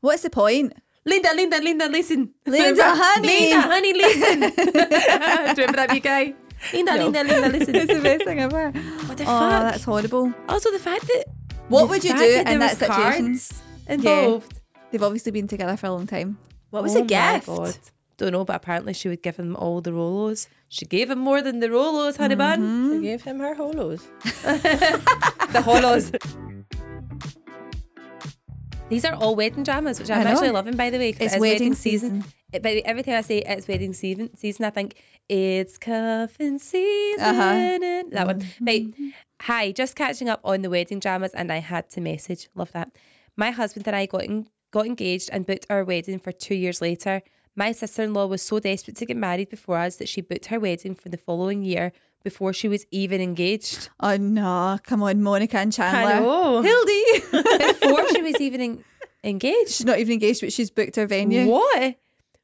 What's 0.00 0.22
the 0.22 0.30
point? 0.30 0.72
Linda, 1.06 1.30
Linda, 1.34 1.58
Linda, 1.60 1.88
listen. 1.88 2.32
Linda, 2.46 2.82
honey. 2.94 3.28
Linda, 3.28 3.60
honey, 3.62 3.92
listen. 3.92 4.40
Do 4.56 5.60
you 5.60 5.66
remember 5.66 5.76
that 5.76 5.88
big 5.90 6.02
guy? 6.02 6.34
Linda, 6.72 6.94
Linda, 6.94 7.24
Linda, 7.24 7.48
listen. 7.58 7.74
It's 7.74 7.92
the 7.92 8.00
best 8.00 8.24
thing 8.24 8.40
ever. 8.40 8.70
What 8.70 9.18
the 9.18 9.24
Oh, 9.24 9.26
fuck? 9.26 9.72
that's 9.72 9.84
horrible. 9.84 10.32
Also, 10.48 10.70
the 10.70 10.78
fact 10.78 11.06
that 11.08 11.24
What 11.68 11.82
the 11.82 11.86
would 11.88 12.04
you 12.04 12.12
do 12.12 12.32
that 12.44 12.48
in 12.48 12.58
that 12.60 12.78
situation? 12.78 13.26
cards 13.26 13.62
Involved. 13.86 14.60
They've 14.90 15.02
obviously 15.02 15.32
been 15.32 15.46
together 15.48 15.76
for 15.76 15.86
a 15.88 15.92
long 15.92 16.06
time. 16.06 16.38
What 16.70 16.82
was 16.82 16.92
Oh 16.96 17.04
the 17.04 17.14
my 17.14 17.40
gift? 17.40 17.90
God. 18.16 18.24
Don't 18.24 18.32
know, 18.32 18.44
but 18.44 18.56
apparently 18.56 18.92
she 18.94 19.08
would 19.08 19.22
give 19.22 19.36
him 19.36 19.56
all 19.56 19.80
the 19.80 19.90
Rolos. 19.90 20.48
She 20.68 20.84
gave 20.86 21.10
him 21.10 21.18
more 21.18 21.42
than 21.42 21.60
the 21.60 21.68
Rolos, 21.68 22.16
honey 22.16 22.34
bun. 22.34 22.92
She 22.92 23.02
gave 23.02 23.22
him 23.22 23.38
her 23.40 23.54
holos. 23.54 24.02
The 25.54 25.60
Holos. 25.60 26.10
These 28.90 29.04
are 29.04 29.14
all 29.14 29.34
wedding 29.34 29.62
dramas, 29.62 29.98
which 29.98 30.10
I 30.10 30.16
I'm 30.18 30.24
know. 30.24 30.30
actually 30.30 30.50
loving, 30.50 30.76
by 30.76 30.90
the 30.90 30.98
way. 30.98 31.12
'cause 31.12 31.22
It's 31.22 31.34
it 31.34 31.36
is 31.36 31.40
wedding 31.40 31.74
season. 31.74 32.24
it- 32.52 32.62
but 32.62 32.72
every 32.84 33.02
time 33.02 33.14
I 33.16 33.20
say 33.22 33.38
it's 33.38 33.66
wedding 33.66 33.92
season, 33.94 34.36
season 34.36 34.64
I 34.66 34.70
think 34.70 34.96
it's 35.28 35.78
cuffing 35.78 36.58
season. 36.58 37.24
Uh-huh. 37.24 38.04
That 38.12 38.26
one. 38.26 38.46
Right. 38.60 38.86
Hi, 39.42 39.72
just 39.72 39.96
catching 39.96 40.28
up 40.28 40.40
on 40.44 40.62
the 40.62 40.70
wedding 40.70 40.98
dramas, 41.00 41.32
and 41.34 41.50
I 41.50 41.58
had 41.58 41.88
to 41.90 42.00
message. 42.00 42.48
Love 42.54 42.72
that. 42.72 42.90
My 43.36 43.50
husband 43.52 43.86
and 43.88 43.96
I 43.96 44.06
got 44.06 44.24
en- 44.24 44.46
got 44.70 44.86
engaged 44.86 45.30
and 45.32 45.46
booked 45.46 45.66
our 45.70 45.82
wedding 45.84 46.18
for 46.18 46.30
two 46.32 46.54
years 46.54 46.80
later. 46.82 47.22
My 47.56 47.72
sister 47.72 48.02
in 48.02 48.14
law 48.14 48.26
was 48.26 48.42
so 48.42 48.58
desperate 48.58 48.96
to 48.96 49.06
get 49.06 49.16
married 49.16 49.48
before 49.48 49.76
us 49.78 49.96
that 49.96 50.08
she 50.08 50.20
booked 50.20 50.46
her 50.46 50.58
wedding 50.58 50.94
for 50.94 51.08
the 51.08 51.16
following 51.16 51.62
year 51.62 51.92
before 52.24 52.52
she 52.52 52.68
was 52.68 52.84
even 52.90 53.20
engaged. 53.20 53.90
Oh 54.00 54.16
no, 54.16 54.78
come 54.82 55.02
on, 55.02 55.22
Monica 55.22 55.58
and 55.58 55.72
Chandler. 55.72 56.14
I 56.14 56.20
know. 56.20 56.62
Hildy. 56.62 57.20
Before 57.80 58.08
she 58.08 58.22
was 58.22 58.40
even 58.40 58.60
en- 58.60 58.84
engaged. 59.22 59.70
she's 59.70 59.86
not 59.86 59.98
even 59.98 60.14
engaged, 60.14 60.40
but 60.40 60.52
she's 60.52 60.70
booked 60.70 60.96
her 60.96 61.06
venue. 61.06 61.46
What? 61.46 61.96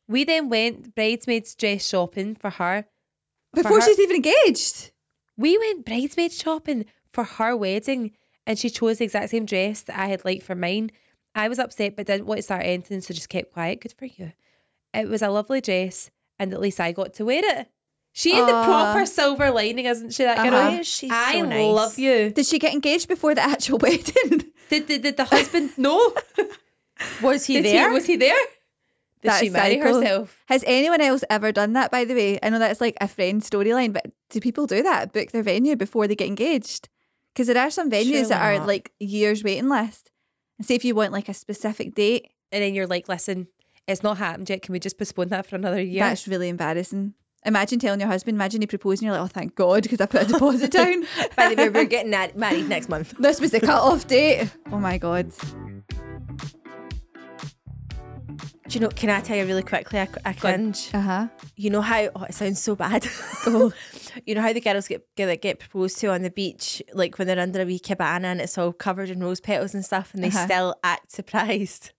We 0.07 0.25
then 0.25 0.49
went 0.49 0.95
bridesmaids 0.95 1.55
dress 1.55 1.87
shopping 1.89 2.35
for 2.35 2.51
her. 2.51 2.85
Before 3.55 3.81
her- 3.81 3.81
she's 3.81 3.99
even 3.99 4.17
engaged. 4.17 4.91
We 5.37 5.57
went 5.57 5.87
bridesmaid 5.87 6.33
shopping 6.33 6.85
for 7.13 7.25
her 7.25 7.57
wedding 7.57 8.13
and 8.47 8.59
she 8.59 8.69
chose 8.71 8.99
the 8.99 9.05
exact 9.05 9.31
same 9.31 9.47
dress 9.47 9.83
that 9.83 9.99
I 9.99 10.07
had 10.09 10.25
liked 10.25 10.43
for 10.43 10.55
mine. 10.55 10.91
I 11.35 11.49
was 11.49 11.59
upset 11.59 11.97
but 11.97 12.07
didn't 12.07 12.27
want 12.27 12.39
to 12.39 12.43
start 12.43 12.63
anything, 12.65 13.01
so 13.01 13.15
just 13.15 13.29
kept 13.29 13.53
quiet. 13.53 13.81
Good 13.81 13.95
for 13.99 14.05
you. 14.07 14.33
It 14.95 15.09
was 15.09 15.23
a 15.23 15.29
lovely 15.29 15.61
dress 15.61 16.11
and 16.39 16.53
at 16.53 16.61
least 16.61 16.81
I 16.81 16.93
got 16.93 17.15
to 17.15 17.25
wear 17.25 17.43
it. 17.45 17.69
She 18.13 18.31
is 18.35 18.45
the 18.45 18.53
proper 18.65 19.07
silver 19.07 19.51
lining, 19.53 19.85
isn't 19.87 20.13
she? 20.13 20.25
That 20.25 20.39
girl. 20.39 20.55
Uh-huh. 20.55 20.79
Is 20.81 20.87
she 20.89 21.09
I 21.11 21.35
so 21.35 21.45
nice? 21.45 21.73
love 21.73 21.99
you. 21.99 22.31
Did 22.31 22.45
she 22.47 22.59
get 22.59 22.73
engaged 22.73 23.07
before 23.07 23.35
the 23.37 23.43
actual 23.43 23.79
wedding? 23.83 24.51
Did, 24.69 24.87
did, 24.87 25.03
did 25.03 25.17
the 25.17 25.25
husband 25.25 25.79
know? 25.79 26.13
Was 27.23 27.47
he 27.47 27.55
Did 27.55 27.65
there? 27.67 27.93
was 27.93 28.07
he 28.07 28.17
there? 28.17 28.37
Did 29.23 29.31
That's 29.31 29.41
she 29.41 29.51
marry 29.51 29.79
herself? 29.79 30.37
Has 30.49 30.65
anyone 30.67 31.01
else 31.01 31.25
ever 31.31 31.51
done 31.53 31.73
that, 31.75 31.91
by 31.91 32.05
the 32.05 32.15
way? 32.15 32.39
I 32.43 32.51
know 32.51 32.59
that's 32.59 32.81
like 32.81 32.97
a 33.01 33.09
friend 33.09 33.43
storyline, 33.43 33.93
but 33.93 34.07
do 34.29 34.41
people 34.41 34.67
do 34.67 34.83
that? 34.83 35.13
Book 35.13 35.31
their 35.31 35.43
venue 35.43 35.77
before 35.77 36.07
they 36.09 36.15
get 36.15 36.29
engaged? 36.29 36.89
Because 37.33 37.47
there 37.47 37.59
are 37.63 37.71
some 37.71 37.91
venues 37.91 38.29
that 38.29 38.43
are 38.43 38.59
not. 38.59 38.67
like 38.67 38.93
years 38.99 39.43
waiting 39.45 39.69
list. 39.69 40.11
And 40.59 40.67
say 40.67 40.75
if 40.75 40.85
you 40.85 40.95
want 40.95 41.13
like 41.13 41.29
a 41.29 41.35
specific 41.35 41.95
date, 41.95 42.29
And 42.53 42.63
then 42.63 42.75
you're 42.75 42.87
like, 42.87 43.09
listen, 43.09 43.47
it's 43.91 44.03
not 44.03 44.19
happened 44.19 44.49
yet. 44.51 44.63
Can 44.63 44.73
we 44.73 44.79
just 44.81 44.99
postpone 44.99 45.29
that 45.29 45.47
for 45.47 45.57
another 45.57 45.81
year? 45.81 46.05
that's 46.05 46.27
really 46.29 46.49
embarrassing. 46.49 47.15
Imagine 47.47 47.79
telling 47.79 48.01
your 48.01 48.09
husband, 48.11 48.35
imagine 48.37 48.61
he 48.61 48.67
proposed 48.67 49.01
and 49.01 49.07
you're 49.07 49.15
like, 49.19 49.25
oh, 49.25 49.33
thank 49.33 49.55
God, 49.55 49.83
because 49.85 49.99
I 50.01 50.05
put 50.07 50.23
a 50.23 50.27
deposit 50.27 50.71
down. 50.81 51.07
By 51.37 51.49
the 51.49 51.57
way, 51.57 51.69
we're 51.71 51.85
getting 51.87 52.11
married 52.39 52.69
next 52.69 52.91
month. 52.91 53.15
This 53.19 53.41
was 53.41 53.51
the 53.53 53.61
cut 53.61 53.81
off 53.83 54.07
date. 54.07 54.51
Oh 54.71 54.79
my 54.79 54.99
God. 54.99 55.33
Do 58.69 58.75
you 58.79 58.81
know? 58.81 58.89
Can 58.89 59.11
I 59.11 59.21
tell 59.21 59.37
you 59.37 59.47
really 59.47 59.65
quickly? 59.65 59.99
I, 59.99 60.09
I 60.25 60.33
cringe. 60.33 60.91
Uh 60.95 61.01
huh. 61.01 61.27
You 61.57 61.71
know 61.71 61.81
how? 61.81 62.09
Oh, 62.15 62.23
it 62.25 62.35
sounds 62.35 62.61
so 62.63 62.77
bad. 62.77 63.05
Go. 63.45 63.73
you 64.27 64.35
know 64.37 64.43
how 64.43 64.53
the 64.53 64.61
girls 64.61 64.87
get 64.87 65.05
get 65.17 65.43
get 65.43 65.59
proposed 65.59 65.99
to 66.01 66.09
on 66.13 66.23
the 66.23 66.31
beach, 66.31 66.81
like 66.95 67.19
when 67.19 67.27
they're 67.27 67.41
under 67.41 67.63
a 67.63 67.65
wee 67.65 67.81
cabana 67.81 68.29
and 68.29 68.41
it's 68.41 68.57
all 68.57 68.73
covered 68.73 69.11
in 69.11 69.19
rose 69.19 69.41
petals 69.41 69.75
and 69.75 69.85
stuff, 69.85 70.15
and 70.15 70.23
they 70.23 70.29
Uh-huh. 70.29 70.45
still 70.45 70.75
act 70.85 71.11
surprised. 71.11 71.91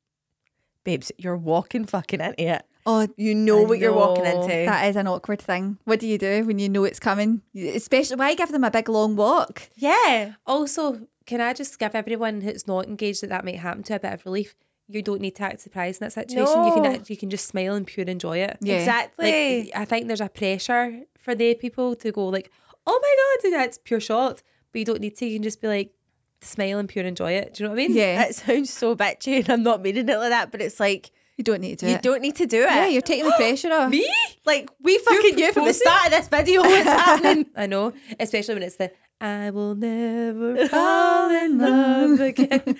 Babes, 0.83 1.11
you're 1.17 1.37
walking 1.37 1.85
fucking 1.85 2.19
into 2.21 2.41
it. 2.55 2.63
Oh, 2.85 3.07
You 3.15 3.35
know 3.35 3.61
I 3.61 3.65
what 3.65 3.79
you're 3.79 3.93
walking 3.93 4.25
into. 4.25 4.47
That 4.47 4.87
is 4.87 4.95
an 4.95 5.07
awkward 5.07 5.39
thing. 5.41 5.77
What 5.83 5.99
do 5.99 6.07
you 6.07 6.17
do 6.17 6.43
when 6.45 6.57
you 6.57 6.67
know 6.67 6.83
it's 6.83 6.99
coming? 6.99 7.41
Especially, 7.55 8.15
why 8.15 8.33
give 8.33 8.51
them 8.51 8.63
a 8.63 8.71
big 8.71 8.89
long 8.89 9.15
walk? 9.15 9.69
yeah. 9.75 10.33
Also, 10.47 11.07
can 11.27 11.39
I 11.41 11.53
just 11.53 11.77
give 11.77 11.93
everyone 11.93 12.41
who's 12.41 12.67
not 12.67 12.87
engaged 12.87 13.21
that 13.21 13.29
that 13.29 13.45
might 13.45 13.59
happen 13.59 13.83
to 13.83 13.95
a 13.95 13.99
bit 13.99 14.13
of 14.13 14.25
relief? 14.25 14.55
You 14.87 15.01
don't 15.03 15.21
need 15.21 15.35
to 15.35 15.43
act 15.43 15.61
surprised 15.61 16.01
in 16.01 16.05
that 16.07 16.11
situation. 16.13 16.45
No. 16.53 16.65
You 16.65 16.81
can 16.81 17.03
you 17.07 17.15
can 17.15 17.29
just 17.29 17.47
smile 17.47 17.75
and 17.75 17.85
pure 17.85 18.05
enjoy 18.07 18.39
it. 18.39 18.57
Yeah. 18.59 18.79
Exactly. 18.79 19.65
Like 19.65 19.71
I 19.75 19.85
think 19.85 20.07
there's 20.07 20.19
a 20.19 20.27
pressure 20.27 21.03
for 21.19 21.35
the 21.35 21.53
people 21.55 21.95
to 21.97 22.11
go 22.11 22.25
like, 22.27 22.51
oh 22.87 22.99
my 23.01 23.49
god, 23.51 23.57
that's 23.59 23.77
pure 23.77 23.99
shock. 23.99 24.41
But 24.73 24.79
you 24.79 24.85
don't 24.85 24.99
need 25.01 25.15
to. 25.17 25.25
You 25.25 25.35
can 25.37 25.43
just 25.43 25.61
be 25.61 25.67
like, 25.67 25.93
smile 26.41 26.79
and 26.79 26.89
pure 26.89 27.05
enjoy 27.05 27.33
it. 27.33 27.53
Do 27.53 27.63
you 27.63 27.69
know 27.69 27.75
what 27.75 27.81
I 27.81 27.87
mean? 27.87 27.95
Yeah. 27.95 28.23
it 28.23 28.35
sounds 28.35 28.69
so 28.71 28.95
bitchy, 28.95 29.39
and 29.39 29.49
I'm 29.49 29.63
not 29.63 29.81
meaning 29.81 30.07
it 30.09 30.17
like 30.17 30.29
that, 30.29 30.51
but 30.51 30.61
it's 30.61 30.79
like 30.79 31.11
You 31.37 31.43
don't 31.43 31.61
need 31.61 31.79
to 31.79 31.85
do 31.85 31.87
it. 31.87 31.89
you 31.91 31.95
it. 31.97 32.01
don't 32.01 32.21
need 32.21 32.35
to 32.37 32.45
do 32.45 32.61
it. 32.63 32.65
Yeah, 32.65 32.87
you're 32.87 33.01
taking 33.01 33.25
the 33.25 33.33
pressure 33.37 33.71
off. 33.71 33.89
Me? 33.97 34.07
like 34.45 34.69
we 34.81 34.97
fucking 34.99 35.35
knew 35.35 35.53
from 35.53 35.65
the 35.65 35.73
start 35.73 36.05
of 36.07 36.11
this 36.11 36.27
video 36.27 36.61
what's 36.61 36.83
happening. 37.05 37.45
I 37.55 37.67
know, 37.67 37.93
especially 38.19 38.55
when 38.55 38.63
it's 38.63 38.75
the 38.77 38.91
I 39.23 39.51
will 39.51 39.75
never 39.75 40.67
fall 40.69 41.29
in 41.29 41.59
love 41.59 42.19
again. 42.21 42.75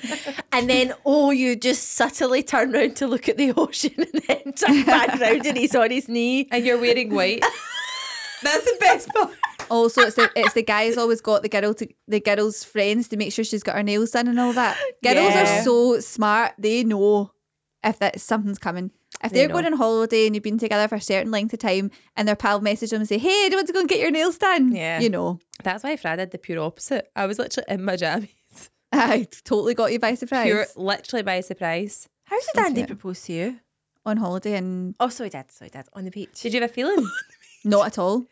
And 0.52 0.68
then, 0.68 0.94
oh, 1.06 1.30
you 1.30 1.56
just 1.56 1.90
subtly 1.92 2.42
turn 2.42 2.72
round 2.72 2.96
to 2.96 3.06
look 3.06 3.30
at 3.30 3.38
the 3.38 3.54
ocean 3.58 3.94
and 3.98 4.24
then 4.28 4.54
turn 4.54 4.84
back 4.84 5.20
round 5.20 5.46
and 5.46 5.56
he's 5.56 5.76
on 5.76 5.92
his 5.92 6.10
knee. 6.10 6.48
and 6.50 6.66
you're 6.66 6.80
wearing 6.80 7.14
white. 7.14 7.46
That's 8.42 8.66
the 8.66 8.76
best 8.80 9.10
part. 9.10 9.30
Also, 9.72 10.02
it's 10.02 10.16
the 10.18 10.30
it's 10.36 10.54
the 10.54 10.64
guy 10.64 10.88
who's 10.88 10.98
always 10.98 11.22
got 11.22 11.42
the 11.44 11.50
girl 11.50 11.74
to 11.74 11.88
the 12.08 12.20
girl's 12.20 12.64
friends 12.64 13.08
to 13.08 13.18
make 13.18 13.32
sure 13.34 13.46
she's 13.46 13.64
got 13.64 13.76
her 13.76 13.84
nails 13.84 14.12
done 14.12 14.28
and 14.28 14.40
all 14.40 14.54
that. 14.54 14.78
Girls 15.04 15.34
Yeah. 15.34 15.60
are 15.60 15.64
so 15.64 16.00
smart; 16.02 16.54
they 16.60 16.84
know 16.84 17.32
if 17.84 17.98
that 18.00 18.20
something's 18.20 18.60
coming. 18.60 18.92
If 19.24 19.32
They 19.32 19.40
they're 19.40 19.48
know. 19.48 19.54
going 19.56 19.66
on 19.68 19.74
holiday 19.74 20.26
and 20.26 20.36
you've 20.36 20.44
been 20.44 20.58
together 20.58 20.88
for 20.88 20.96
a 20.96 21.02
certain 21.02 21.32
length 21.32 21.54
of 21.54 21.60
time, 21.60 21.90
and 22.18 22.28
their 22.28 22.36
pal 22.36 22.60
message 22.60 22.90
them 22.92 23.00
and 23.02 23.08
say, 23.08 23.18
"Hey, 23.18 23.46
do 23.48 23.52
you 23.52 23.58
want 23.58 23.68
to 23.68 23.74
go 23.74 23.80
and 23.80 23.90
get 23.90 24.00
your 24.00 24.12
nails 24.12 24.38
done?" 24.38 24.76
Yeah. 24.76 25.00
you 25.00 25.10
know, 25.10 25.40
That's 25.64 25.84
why 25.84 25.96
Fred 25.96 26.18
did 26.18 26.32
the 26.32 26.38
pure 26.38 26.60
opposite. 26.62 27.10
I 27.16 27.26
was 27.26 27.40
literally 27.40 27.66
in 27.74 27.84
my 27.86 27.96
jammies. 27.96 28.70
I 28.92 29.28
totally 29.46 29.74
got 29.74 29.94
you 29.94 30.00
by 30.00 30.16
surprise 30.16 30.48
Pure, 30.48 30.66
literally 30.76 31.24
by 31.24 31.40
surprise. 31.42 32.10
How 32.26 32.38
did 32.40 32.66
Andy 32.66 32.86
propose 32.86 33.22
to 33.24 33.34
you? 33.34 33.60
on 34.06 34.18
holiday 34.18 34.56
and 34.58 34.96
Oh, 35.00 35.10
so 35.10 35.24
he 35.24 35.30
did. 35.30 35.52
So 35.52 35.64
he 35.66 35.70
did 35.70 35.86
on 35.94 36.04
the 36.06 36.12
beach. 36.12 36.42
Did 36.42 36.54
you 36.56 36.60
have 36.62 36.70
a 36.72 36.74
feeling? 36.74 37.08
not 37.64 37.86
at 37.88 38.00
all. 38.00 38.26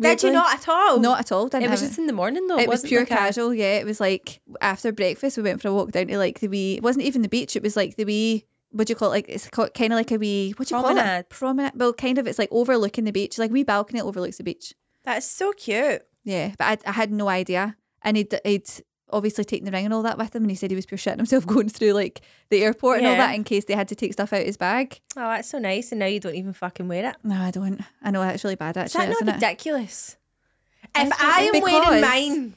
Did 0.00 0.22
you 0.22 0.30
not 0.32 0.54
at 0.54 0.68
all? 0.68 1.00
Not 1.00 1.18
at 1.20 1.32
all. 1.32 1.48
Didn't 1.48 1.64
it 1.64 1.70
was 1.70 1.80
just 1.80 1.98
in 1.98 2.06
the 2.06 2.12
morning 2.12 2.46
though. 2.46 2.58
it 2.58 2.68
was 2.68 2.82
pure 2.82 3.00
like 3.00 3.10
a- 3.10 3.14
casual, 3.16 3.52
yeah. 3.52 3.78
It 3.78 3.84
was 3.86 4.00
like 4.00 4.40
after 4.60 4.92
breakfast, 4.92 5.36
we 5.36 5.42
went 5.42 5.60
for 5.60 5.68
a 5.68 5.74
walk 5.74 5.90
down 5.92 6.06
to 6.06 6.18
like 6.18 6.40
the 6.40 6.48
wee. 6.48 6.74
It 6.74 6.82
wasn't 6.82 7.04
even 7.06 7.22
the 7.22 7.28
beach. 7.28 7.56
It 7.56 7.62
was 7.62 7.76
like 7.76 7.96
the 7.96 8.04
wee. 8.04 8.44
What 8.70 8.86
do 8.86 8.92
you 8.92 8.96
call 8.96 9.08
it? 9.08 9.16
Like 9.16 9.28
it's 9.28 9.48
kind 9.48 9.92
of 9.92 9.96
like 9.96 10.10
a 10.12 10.16
wee. 10.18 10.52
What 10.56 10.68
do 10.68 10.74
you 10.74 10.80
call 10.80 10.90
Promenade. 10.92 11.20
it? 11.20 11.28
Promenade. 11.30 11.72
Well, 11.74 11.92
kind 11.92 12.18
of. 12.18 12.26
It's 12.26 12.38
like 12.38 12.50
overlooking 12.52 13.04
the 13.04 13.12
beach. 13.12 13.38
Like 13.38 13.50
wee 13.50 13.64
balcony 13.64 13.98
that 14.00 14.06
overlooks 14.06 14.36
the 14.38 14.44
beach. 14.44 14.74
That's 15.04 15.26
so 15.26 15.52
cute. 15.52 16.02
Yeah, 16.24 16.52
but 16.58 16.64
I, 16.86 16.90
I 16.90 16.92
had 16.92 17.10
no 17.10 17.28
idea, 17.28 17.76
and 18.02 18.16
he'd 18.18 18.38
he'd 18.44 18.68
obviously 19.10 19.44
taking 19.44 19.64
the 19.64 19.70
ring 19.70 19.84
and 19.84 19.94
all 19.94 20.02
that 20.02 20.18
with 20.18 20.34
him, 20.34 20.42
and 20.42 20.50
he 20.50 20.54
said 20.54 20.70
he 20.70 20.76
was 20.76 20.86
pure 20.86 20.98
shitting 20.98 21.16
himself 21.16 21.46
going 21.46 21.68
through 21.68 21.92
like 21.92 22.20
the 22.50 22.62
airport 22.62 22.98
and 22.98 23.06
all 23.06 23.16
that 23.16 23.34
in 23.34 23.44
case 23.44 23.64
they 23.64 23.74
had 23.74 23.88
to 23.88 23.94
take 23.94 24.12
stuff 24.12 24.32
out 24.32 24.40
of 24.40 24.46
his 24.46 24.56
bag. 24.56 25.00
Oh, 25.16 25.20
that's 25.20 25.48
so 25.50 25.58
nice. 25.58 25.92
And 25.92 25.98
now 25.98 26.06
you 26.06 26.20
don't 26.20 26.34
even 26.34 26.52
fucking 26.52 26.88
wear 26.88 27.10
it. 27.10 27.16
No, 27.22 27.36
I 27.36 27.50
don't. 27.50 27.80
I 28.02 28.10
know 28.10 28.20
that's 28.20 28.44
really 28.44 28.56
bad 28.56 28.76
Is 28.76 28.94
actually, 28.94 29.06
that 29.06 29.12
isn't 29.12 29.26
not 29.26 29.34
ridiculous? 29.36 30.16
I 30.94 31.06
If 31.06 31.12
I 31.20 31.50
am 31.54 31.62
wearing 31.62 32.00
mine, 32.00 32.54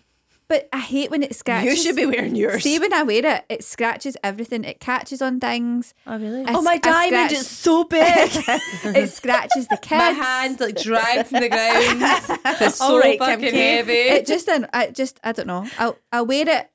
But 0.52 0.68
I 0.74 0.80
hate 0.80 1.10
when 1.10 1.24
it 1.24 1.34
scratches. 1.34 1.78
you 1.78 1.82
should 1.82 1.96
be 1.96 2.06
wearing 2.06 2.36
yours. 2.36 2.64
See 2.64 2.78
when 2.78 2.92
I 2.92 3.04
wear 3.04 3.26
it, 3.26 3.46
it 3.48 3.64
scratches 3.64 4.18
everything. 4.22 4.66
It 4.66 4.82
catches 4.82 5.22
on 5.22 5.40
things. 5.40 5.94
Oh 6.06 6.20
really? 6.20 6.44
I 6.44 6.56
oh, 6.56 6.62
my 6.62 6.74
I 6.74 6.78
diamond 6.78 7.30
scratched- 7.30 7.34
is 7.36 7.48
so 7.48 7.86
big. 7.86 8.02
it 8.84 9.10
scratches 9.12 9.70
the 9.70 9.78
kids. 9.82 9.92
my 9.92 10.10
hand 10.10 10.60
like 10.60 10.76
dragged 10.76 11.30
from 11.30 11.40
the 11.40 11.48
ground. 11.48 12.02
It's 12.60 12.76
so 12.80 12.84
All 12.86 13.00
right, 13.00 13.18
Kim 13.18 13.28
fucking 13.40 13.52
K. 13.52 13.76
heavy. 13.78 13.94
It 13.94 14.28
just, 14.28 14.50
I 14.50 14.88
just, 14.88 15.22
I 15.24 15.32
don't 15.32 15.48
know. 15.48 15.66
I'll, 15.80 15.98
I'll 16.12 16.26
wear 16.26 16.44
it. 16.46 16.70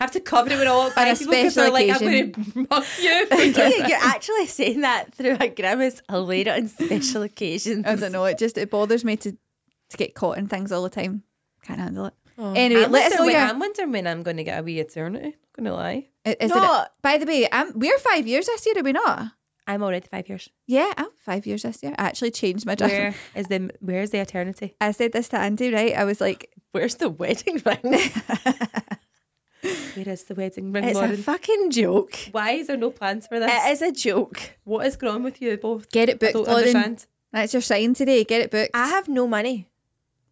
have 0.00 0.10
to 0.10 0.18
cover 0.18 0.50
it 0.50 0.58
with 0.58 0.66
all 0.66 0.88
On 0.88 0.92
by 0.96 1.06
a 1.06 1.14
people 1.16 1.34
because 1.34 1.54
they're 1.54 1.66
special 1.68 1.72
like, 1.72 1.88
occasion. 1.90 2.08
I'm 2.08 2.32
going 2.32 2.66
to 2.66 2.66
mug 2.68 2.84
you. 3.00 3.26
Okay, 3.30 3.76
You're 3.86 3.98
actually 4.02 4.46
saying 4.48 4.80
that 4.80 5.14
through 5.14 5.36
a 5.38 5.46
grimace. 5.46 6.02
I'll 6.08 6.26
wear 6.26 6.38
it 6.40 6.48
on 6.48 6.66
special 6.66 7.22
occasions. 7.22 7.86
I 7.86 7.94
don't 7.94 8.10
know. 8.10 8.24
It 8.24 8.38
just, 8.38 8.58
it 8.58 8.70
bothers 8.72 9.04
me 9.04 9.16
to, 9.18 9.30
to 9.90 9.96
get 9.96 10.16
caught 10.16 10.36
in 10.36 10.48
things 10.48 10.72
all 10.72 10.82
the 10.82 10.90
time. 10.90 11.22
Can't 11.62 11.78
handle 11.78 12.06
it. 12.06 12.14
Oh. 12.36 12.52
anyway, 12.54 12.84
I'm 12.84 12.90
let 12.92 13.12
us 13.12 13.18
know 13.18 13.24
wondering, 13.24 13.40
your. 13.42 13.50
I'm 13.50 13.58
wondering 13.60 13.92
when 13.92 14.06
I'm 14.06 14.22
going 14.22 14.36
to 14.38 14.44
get 14.44 14.58
a 14.58 14.62
wee 14.62 14.80
eternity. 14.80 15.26
Not 15.26 15.52
going 15.56 15.64
to 15.66 15.72
lie. 15.74 16.08
Is 16.24 16.36
it, 16.40 16.48
No. 16.48 16.84
by 17.02 17.18
the 17.18 17.26
way, 17.26 17.46
I'm, 17.52 17.78
we're 17.78 17.98
five 17.98 18.26
years 18.26 18.46
this 18.46 18.66
year, 18.66 18.74
are 18.78 18.82
we 18.82 18.92
not? 18.92 19.32
I'm 19.66 19.82
already 19.82 20.06
five 20.06 20.28
years. 20.28 20.48
Yeah, 20.66 20.92
I'm 20.96 21.08
five 21.24 21.46
years 21.46 21.62
this 21.62 21.82
year. 21.82 21.94
I 21.96 22.04
actually 22.04 22.32
changed 22.32 22.66
my 22.66 22.74
dress. 22.74 22.90
Where 22.90 23.14
is 23.34 23.46
the 23.48 23.70
Where's 23.80 24.10
the 24.10 24.18
eternity? 24.18 24.74
I 24.80 24.90
said 24.90 25.12
this 25.12 25.28
to 25.30 25.38
Andy, 25.38 25.72
right? 25.72 25.94
I 25.96 26.04
was 26.04 26.20
like, 26.20 26.50
Where's 26.72 26.96
the 26.96 27.08
wedding 27.08 27.62
ring? 27.64 27.80
Where 29.94 30.08
is 30.08 30.24
the 30.24 30.34
wedding 30.34 30.72
ring, 30.72 30.84
it's 30.84 30.98
a 30.98 31.16
fucking 31.16 31.70
joke. 31.70 32.14
Why 32.32 32.50
is 32.52 32.66
there 32.66 32.76
no 32.76 32.90
plans 32.90 33.26
for 33.26 33.38
this? 33.40 33.50
It 33.50 33.70
is 33.72 33.80
a 33.80 33.92
joke. 33.92 34.38
What 34.64 34.86
is 34.86 34.96
going 34.96 35.14
on 35.14 35.22
with 35.22 35.40
you 35.40 35.56
both? 35.56 35.88
get 35.90 36.08
it 36.10 36.16
I 36.16 36.18
booked, 36.18 36.32
don't 36.34 36.46
Lauren. 36.48 36.58
understand. 36.76 37.06
That's 37.32 37.52
your 37.54 37.62
sign 37.62 37.94
today. 37.94 38.24
Get 38.24 38.42
it 38.42 38.50
booked. 38.50 38.72
I 38.74 38.88
have 38.88 39.08
no 39.08 39.26
money. 39.26 39.68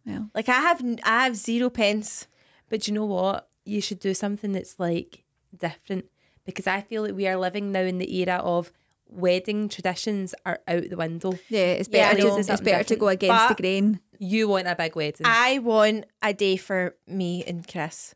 Well, 0.05 0.29
Like 0.35 0.49
I 0.49 0.53
have, 0.59 0.83
I 1.03 1.23
have 1.25 1.35
zero 1.35 1.69
pence. 1.69 2.27
But 2.69 2.87
you 2.87 2.93
know 2.93 3.05
what? 3.05 3.49
You 3.65 3.81
should 3.81 3.99
do 3.99 4.13
something 4.13 4.51
that's 4.51 4.79
like 4.79 5.23
different 5.57 6.05
because 6.45 6.67
I 6.67 6.81
feel 6.81 7.03
like 7.03 7.15
we 7.15 7.27
are 7.27 7.37
living 7.37 7.71
now 7.71 7.81
in 7.81 7.97
the 7.99 8.17
era 8.19 8.35
of 8.37 8.71
wedding 9.07 9.69
traditions 9.69 10.33
are 10.45 10.59
out 10.67 10.89
the 10.89 10.97
window. 10.97 11.33
yeah, 11.49 11.59
it's 11.73 11.87
better, 11.87 12.17
know. 12.17 12.41
to, 12.41 12.51
it's 12.51 12.61
better 12.61 12.83
to 12.83 12.95
go 12.95 13.07
against 13.09 13.47
But- 13.49 13.55
the 13.57 13.61
grain. 13.61 13.99
You 14.19 14.47
want 14.47 14.67
a 14.67 14.75
big 14.75 14.95
wedding. 14.95 15.25
I 15.25 15.59
want 15.59 16.05
a 16.21 16.33
day 16.33 16.55
for 16.55 16.95
me 17.07 17.43
and 17.45 17.67
Chris. 17.67 18.15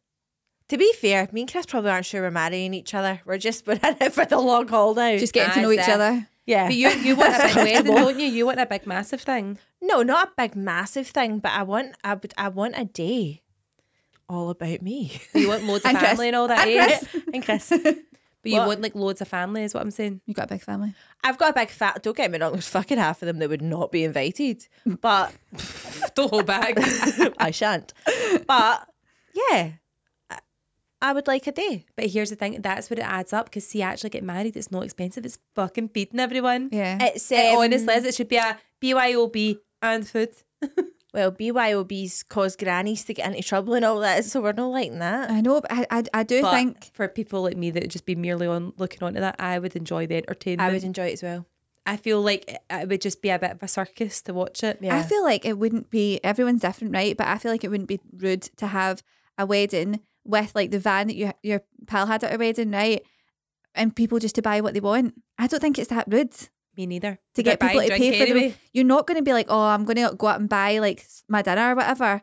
To 0.69 0.77
be 0.77 0.91
fair, 0.93 1.27
me 1.33 1.41
and 1.41 1.51
Chris 1.51 1.65
probably 1.65 1.91
aren't 1.91 2.05
sure 2.05 2.21
we're 2.21 2.31
marrying 2.31 2.73
each 2.73 2.93
other. 2.93 3.21
We're 3.25 3.37
just 3.37 3.67
we're 3.67 3.73
in 3.73 3.97
it 4.01 4.13
for 4.13 4.25
the 4.25 4.39
long 4.39 4.67
haul 4.69 4.93
now. 4.95 5.17
Just 5.17 5.33
getting 5.33 5.53
to 5.55 5.61
know 5.61 5.71
each 5.71 5.79
if- 5.79 5.89
other. 5.89 6.27
Yeah. 6.47 6.67
But 6.67 6.75
you 6.75 6.89
you 6.89 7.15
want 7.15 7.35
a 7.39 7.47
big 7.47 7.55
wedding, 7.55 7.95
don't 7.95 8.19
you? 8.19 8.25
You 8.27 8.45
want 8.47 8.59
a 8.59 8.65
big 8.65 8.87
massive 8.87 9.21
thing. 9.21 9.59
No, 9.81 10.01
not 10.01 10.29
a 10.29 10.31
big 10.35 10.55
massive 10.55 11.07
thing, 11.07 11.37
but 11.39 11.51
I 11.51 11.61
want 11.63 11.95
I 12.03 12.15
would 12.15 12.33
I 12.37 12.47
want 12.49 12.73
a 12.77 12.85
day 12.85 13.43
all 14.29 14.49
about 14.49 14.81
me. 14.81 15.21
You 15.35 15.49
want 15.49 15.63
loads 15.65 15.85
of 15.85 15.89
And 15.89 15.97
Chris. 15.99 16.09
family 16.11 16.27
and 16.27 16.35
all 16.35 16.47
that. 16.47 16.67
And 16.67 16.79
eh? 16.79 16.97
Chris. 16.97 17.23
and 17.33 17.45
Chris. 17.45 17.69
But 18.43 18.51
you 18.51 18.57
What? 18.59 18.67
want 18.67 18.81
like 18.81 18.95
loads 18.95 19.19
of 19.21 19.27
family, 19.27 19.63
is 19.63 19.73
what 19.73 19.81
I'm 19.83 19.91
saying. 19.91 20.21
You 20.25 20.33
got 20.33 20.45
a 20.45 20.53
big 20.55 20.63
family. 20.63 20.93
I've 21.23 21.37
got 21.37 21.51
a 21.51 21.53
big 21.53 21.69
fat 21.69 22.01
don't 22.03 22.15
get 22.15 22.31
me 22.31 22.37
wrong, 22.39 22.53
there's 22.53 22.67
fucking 22.69 22.97
half 22.97 23.21
of 23.21 23.25
them 23.27 23.39
that 23.39 23.49
would 23.49 23.61
not 23.61 23.91
be 23.91 24.03
invited. 24.03 24.67
But 24.85 25.33
Don't 26.15 26.29
hold 26.29 26.45
back. 26.45 26.75
I 27.39 27.51
shan't. 27.51 27.93
But 28.47 28.87
yeah. 29.33 29.71
I- 31.01 31.09
I 31.09 31.13
would 31.13 31.27
like 31.27 31.47
a 31.47 31.51
day. 31.51 31.85
but 31.95 32.07
here's 32.07 32.29
the 32.29 32.35
thing: 32.35 32.61
that's 32.61 32.89
what 32.89 32.99
it 32.99 33.03
adds 33.05 33.33
up. 33.33 33.45
Because 33.45 33.67
see, 33.67 33.81
actually 33.81 34.09
get 34.11 34.23
married, 34.23 34.55
it's 34.57 34.71
not 34.71 34.83
expensive. 34.83 35.25
It's 35.25 35.37
fucking 35.55 35.89
feeding 35.89 36.19
everyone. 36.19 36.69
Yeah. 36.71 36.97
It's 37.01 37.31
It 37.31 37.53
um, 37.53 37.57
honestly 37.59 37.93
is. 37.93 38.05
It 38.05 38.15
should 38.15 38.29
be 38.29 38.37
a 38.37 38.57
BYOB 38.81 39.59
and 39.81 40.07
food. 40.07 40.29
well, 41.13 41.31
BYOBs 41.31 42.27
cause 42.27 42.55
grannies 42.55 43.03
to 43.05 43.13
get 43.13 43.27
into 43.27 43.41
trouble 43.43 43.73
and 43.75 43.85
all 43.85 43.99
that, 43.99 44.25
so 44.25 44.41
we're 44.41 44.53
not 44.53 44.67
liking 44.71 44.99
that. 44.99 45.29
I 45.31 45.41
know, 45.41 45.61
but 45.61 45.71
I, 45.71 45.85
I, 45.91 46.03
I 46.13 46.23
do 46.23 46.41
But 46.41 46.53
think 46.55 46.91
for 46.93 47.07
people 47.07 47.43
like 47.43 47.57
me 47.57 47.71
that 47.71 47.83
would 47.83 47.91
just 47.91 48.05
be 48.05 48.15
merely 48.15 48.47
on 48.47 48.73
looking 48.77 49.03
onto 49.03 49.19
that, 49.19 49.35
I 49.39 49.59
would 49.59 49.75
enjoy 49.75 50.07
the 50.07 50.15
entertainment. 50.17 50.67
I 50.67 50.73
would 50.73 50.83
enjoy 50.83 51.07
it 51.07 51.13
as 51.13 51.23
well. 51.23 51.45
I 51.85 51.95
feel 51.95 52.21
like 52.21 52.49
it- 52.51 52.61
it 52.69 52.89
would 52.89 53.01
just 53.01 53.21
be 53.21 53.29
a 53.29 53.39
bit 53.39 53.51
of 53.51 53.63
a 53.63 53.67
circus 53.67 54.21
to 54.23 54.33
watch 54.33 54.63
it. 54.63 54.79
Yeah. 54.81 54.97
I 54.97 55.03
feel 55.03 55.23
like 55.23 55.45
it 55.45 55.57
wouldn't 55.57 55.89
be 55.89 56.19
everyone's 56.23 56.61
different, 56.61 56.93
right? 56.93 57.15
But 57.15 57.27
I 57.27 57.37
feel 57.37 57.51
like 57.51 57.63
it 57.63 57.69
wouldn't 57.69 57.87
be 57.87 57.99
rude 58.17 58.41
to 58.57 58.67
have 58.67 59.01
a 59.37 59.45
wedding 59.45 60.01
with 60.27 60.53
like 60.55 60.71
the 60.71 60.79
van 60.79 61.07
that 61.07 61.15
you, 61.15 61.31
your 61.43 61.61
pal 61.87 62.05
had 62.07 62.23
at 62.23 62.33
a 62.33 62.37
wedding, 62.37 62.71
right? 62.71 63.01
And 63.75 63.95
people 63.95 64.19
just 64.19 64.35
to 64.35 64.41
buy 64.41 64.61
what 64.61 64.73
they 64.73 64.79
want. 64.79 65.13
I 65.37 65.47
don't 65.47 65.59
think 65.59 65.77
it's 65.77 65.89
that 65.89 66.05
rude 66.07 66.33
Me 66.75 66.85
neither. 66.85 67.19
To 67.35 67.43
get 67.43 67.59
people 67.59 67.81
to 67.81 67.87
pay 67.89 67.97
drink 67.97 68.15
for 68.15 68.23
anyway. 68.23 68.49
them. 68.49 68.57
You're 68.73 68.85
not 68.85 69.07
going 69.07 69.17
to 69.17 69.23
be 69.23 69.33
like, 69.33 69.47
oh, 69.49 69.59
I'm 69.61 69.85
going 69.85 69.97
to 69.97 70.15
go 70.15 70.27
out 70.27 70.39
and 70.39 70.49
buy 70.49 70.79
like 70.79 71.05
my 71.27 71.41
dinner 71.41 71.71
or 71.71 71.75
whatever, 71.75 72.21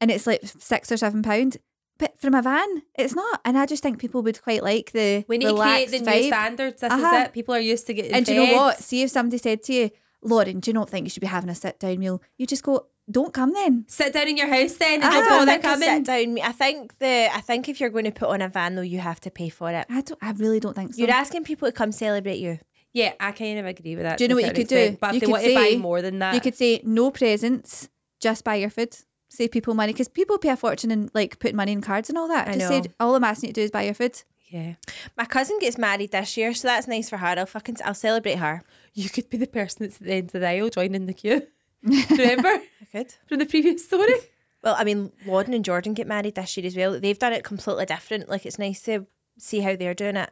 and 0.00 0.10
it's 0.10 0.26
like 0.26 0.40
six 0.44 0.90
or 0.92 0.96
seven 0.96 1.22
pound. 1.22 1.56
But 1.98 2.18
from 2.18 2.34
a 2.34 2.40
van, 2.40 2.82
it's 2.98 3.14
not. 3.14 3.40
And 3.44 3.58
I 3.58 3.66
just 3.66 3.82
think 3.82 3.98
people 3.98 4.22
would 4.22 4.40
quite 4.42 4.62
like 4.62 4.92
the 4.92 5.24
We 5.28 5.36
need 5.36 5.48
to 5.48 5.54
create 5.56 5.90
the 5.90 5.98
new 6.00 6.06
vibe. 6.06 6.26
standards. 6.28 6.80
This 6.80 6.90
Uh-huh. 6.92 7.06
is 7.16 7.26
it. 7.26 7.32
People 7.34 7.54
are 7.54 7.60
used 7.60 7.86
to 7.88 7.94
getting 7.94 8.12
And 8.14 8.24
do 8.24 8.32
you 8.34 8.46
know 8.46 8.56
what? 8.56 8.78
See 8.78 9.02
if 9.02 9.10
somebody 9.10 9.36
said 9.36 9.62
to 9.64 9.72
you, 9.74 9.90
Lauren, 10.22 10.60
do 10.60 10.70
you 10.70 10.74
not 10.74 10.88
think 10.88 11.04
you 11.04 11.10
should 11.10 11.20
be 11.20 11.26
having 11.26 11.50
a 11.50 11.54
sit 11.54 11.78
down 11.78 11.98
meal? 11.98 12.22
You 12.38 12.46
just 12.46 12.62
go, 12.62 12.86
don't 13.10 13.32
come 13.32 13.52
then. 13.52 13.84
Sit 13.88 14.12
down 14.12 14.28
in 14.28 14.36
your 14.36 14.48
house 14.48 14.74
then 14.74 15.02
and 15.02 15.04
I 15.04 15.20
don't 15.20 15.28
bother 15.28 15.52
think 15.52 15.64
a 15.64 15.78
sit 15.78 16.04
down. 16.04 16.38
I 16.40 16.52
think 16.52 16.98
the 16.98 17.28
I 17.34 17.40
think 17.40 17.68
if 17.68 17.80
you're 17.80 17.90
going 17.90 18.04
to 18.04 18.10
put 18.12 18.28
on 18.28 18.42
a 18.42 18.48
van 18.48 18.74
though, 18.74 18.82
you 18.82 18.98
have 18.98 19.20
to 19.20 19.30
pay 19.30 19.48
for 19.48 19.70
it. 19.70 19.86
I 19.88 20.00
don't. 20.02 20.18
I 20.22 20.32
really 20.32 20.60
don't 20.60 20.74
think 20.74 20.94
so. 20.94 21.00
You're 21.00 21.10
asking 21.10 21.44
people 21.44 21.68
to 21.68 21.72
come 21.72 21.92
celebrate 21.92 22.38
you. 22.38 22.58
Yeah, 22.92 23.12
I 23.20 23.32
kind 23.32 23.58
of 23.58 23.66
agree 23.66 23.94
with 23.94 24.04
that. 24.04 24.18
Do 24.18 24.24
you 24.24 24.28
know 24.28 24.34
what 24.34 24.46
you 24.46 24.52
could 24.52 24.68
do? 24.68 24.96
But 25.00 25.12
You 25.12 25.16
if 25.16 25.20
they 25.20 25.26
could 25.26 25.32
want 25.32 25.44
to 25.44 25.54
buy 25.54 25.76
more 25.76 26.02
than 26.02 26.18
that, 26.18 26.34
you 26.34 26.40
could 26.40 26.56
say 26.56 26.80
no 26.84 27.10
presents, 27.10 27.88
just 28.20 28.44
buy 28.44 28.56
your 28.56 28.70
food. 28.70 28.96
Save 29.28 29.52
people 29.52 29.74
money 29.74 29.92
because 29.92 30.08
people 30.08 30.38
pay 30.38 30.48
a 30.48 30.56
fortune 30.56 30.90
in 30.90 31.08
like 31.14 31.38
putting 31.38 31.56
money 31.56 31.70
in 31.70 31.80
cards 31.80 32.08
and 32.08 32.18
all 32.18 32.26
that. 32.28 32.48
I 32.48 32.54
just 32.54 32.70
know. 32.70 32.82
say 32.82 32.90
all 32.98 33.14
I'm 33.14 33.22
asking 33.22 33.50
you 33.50 33.54
to 33.54 33.60
do 33.60 33.64
is 33.64 33.70
buy 33.70 33.82
your 33.82 33.94
food. 33.94 34.20
yeah, 34.48 34.74
My 35.16 35.24
cousin 35.24 35.56
gets 35.60 35.78
married 35.78 36.10
this 36.10 36.36
year, 36.36 36.52
so 36.52 36.66
that's 36.66 36.88
nice 36.88 37.08
for 37.08 37.18
her. 37.18 37.26
I'll 37.38 37.46
fucking 37.46 37.76
I'll 37.84 37.94
celebrate 37.94 38.38
her. 38.38 38.64
you 38.92 39.08
could 39.08 39.30
be 39.30 39.36
the 39.38 39.46
person 39.46 39.86
that's 39.86 40.00
at 40.00 40.06
the 40.08 40.14
end 40.14 40.34
of 40.34 40.40
the 40.40 40.48
aisle 40.48 40.68
joining 40.68 41.06
the 41.06 41.14
queue. 41.14 41.46
Remember 41.82 42.48
I 42.48 42.62
could. 42.92 43.14
from 43.26 43.38
the 43.38 43.46
previous 43.46 43.84
story? 43.84 44.14
Well, 44.62 44.74
I 44.78 44.84
mean, 44.84 45.12
Lauren 45.26 45.54
and 45.54 45.64
Jordan 45.64 45.94
get 45.94 46.06
married 46.06 46.34
this 46.34 46.56
year 46.56 46.66
as 46.66 46.76
well. 46.76 46.98
They've 47.00 47.18
done 47.18 47.32
it 47.32 47.44
completely 47.44 47.86
different. 47.86 48.28
Like 48.28 48.44
it's 48.44 48.58
nice 48.58 48.82
to 48.82 49.06
see 49.38 49.60
how 49.60 49.74
they're 49.76 49.94
doing 49.94 50.16
it. 50.16 50.30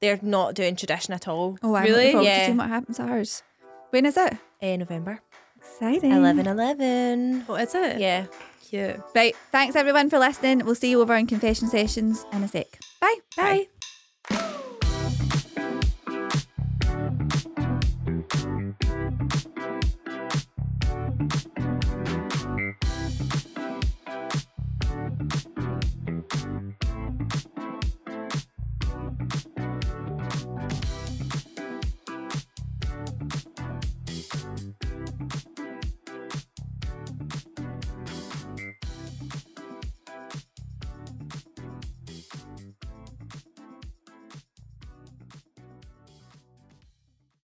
They're 0.00 0.20
not 0.22 0.54
doing 0.54 0.76
tradition 0.76 1.12
at 1.14 1.26
all. 1.26 1.58
Oh, 1.62 1.74
I'm 1.74 1.82
Really? 1.84 1.96
looking 1.96 2.12
forward 2.12 2.26
Yeah. 2.26 2.38
to 2.38 2.44
seeing 2.46 2.56
what 2.56 2.68
happens 2.68 2.96
to 2.98 3.02
ours. 3.02 3.42
When 3.90 4.06
is 4.06 4.16
it? 4.16 4.36
Uh, 4.62 4.76
November. 4.76 5.20
Exciting. 5.56 6.12
11 6.12 6.46
11. 6.46 7.42
What 7.46 7.62
is 7.62 7.74
it? 7.74 7.98
Yeah. 7.98 8.26
Cute. 8.68 9.00
Right. 9.14 9.34
Thanks 9.50 9.74
everyone 9.74 10.08
for 10.10 10.18
listening. 10.20 10.64
We'll 10.64 10.74
see 10.76 10.90
you 10.90 11.00
over 11.00 11.16
in 11.16 11.26
confession 11.26 11.66
sessions 11.68 12.24
in 12.32 12.44
a 12.44 12.48
sec. 12.48 12.66
Bye. 13.00 13.66
Bye. 14.30 14.54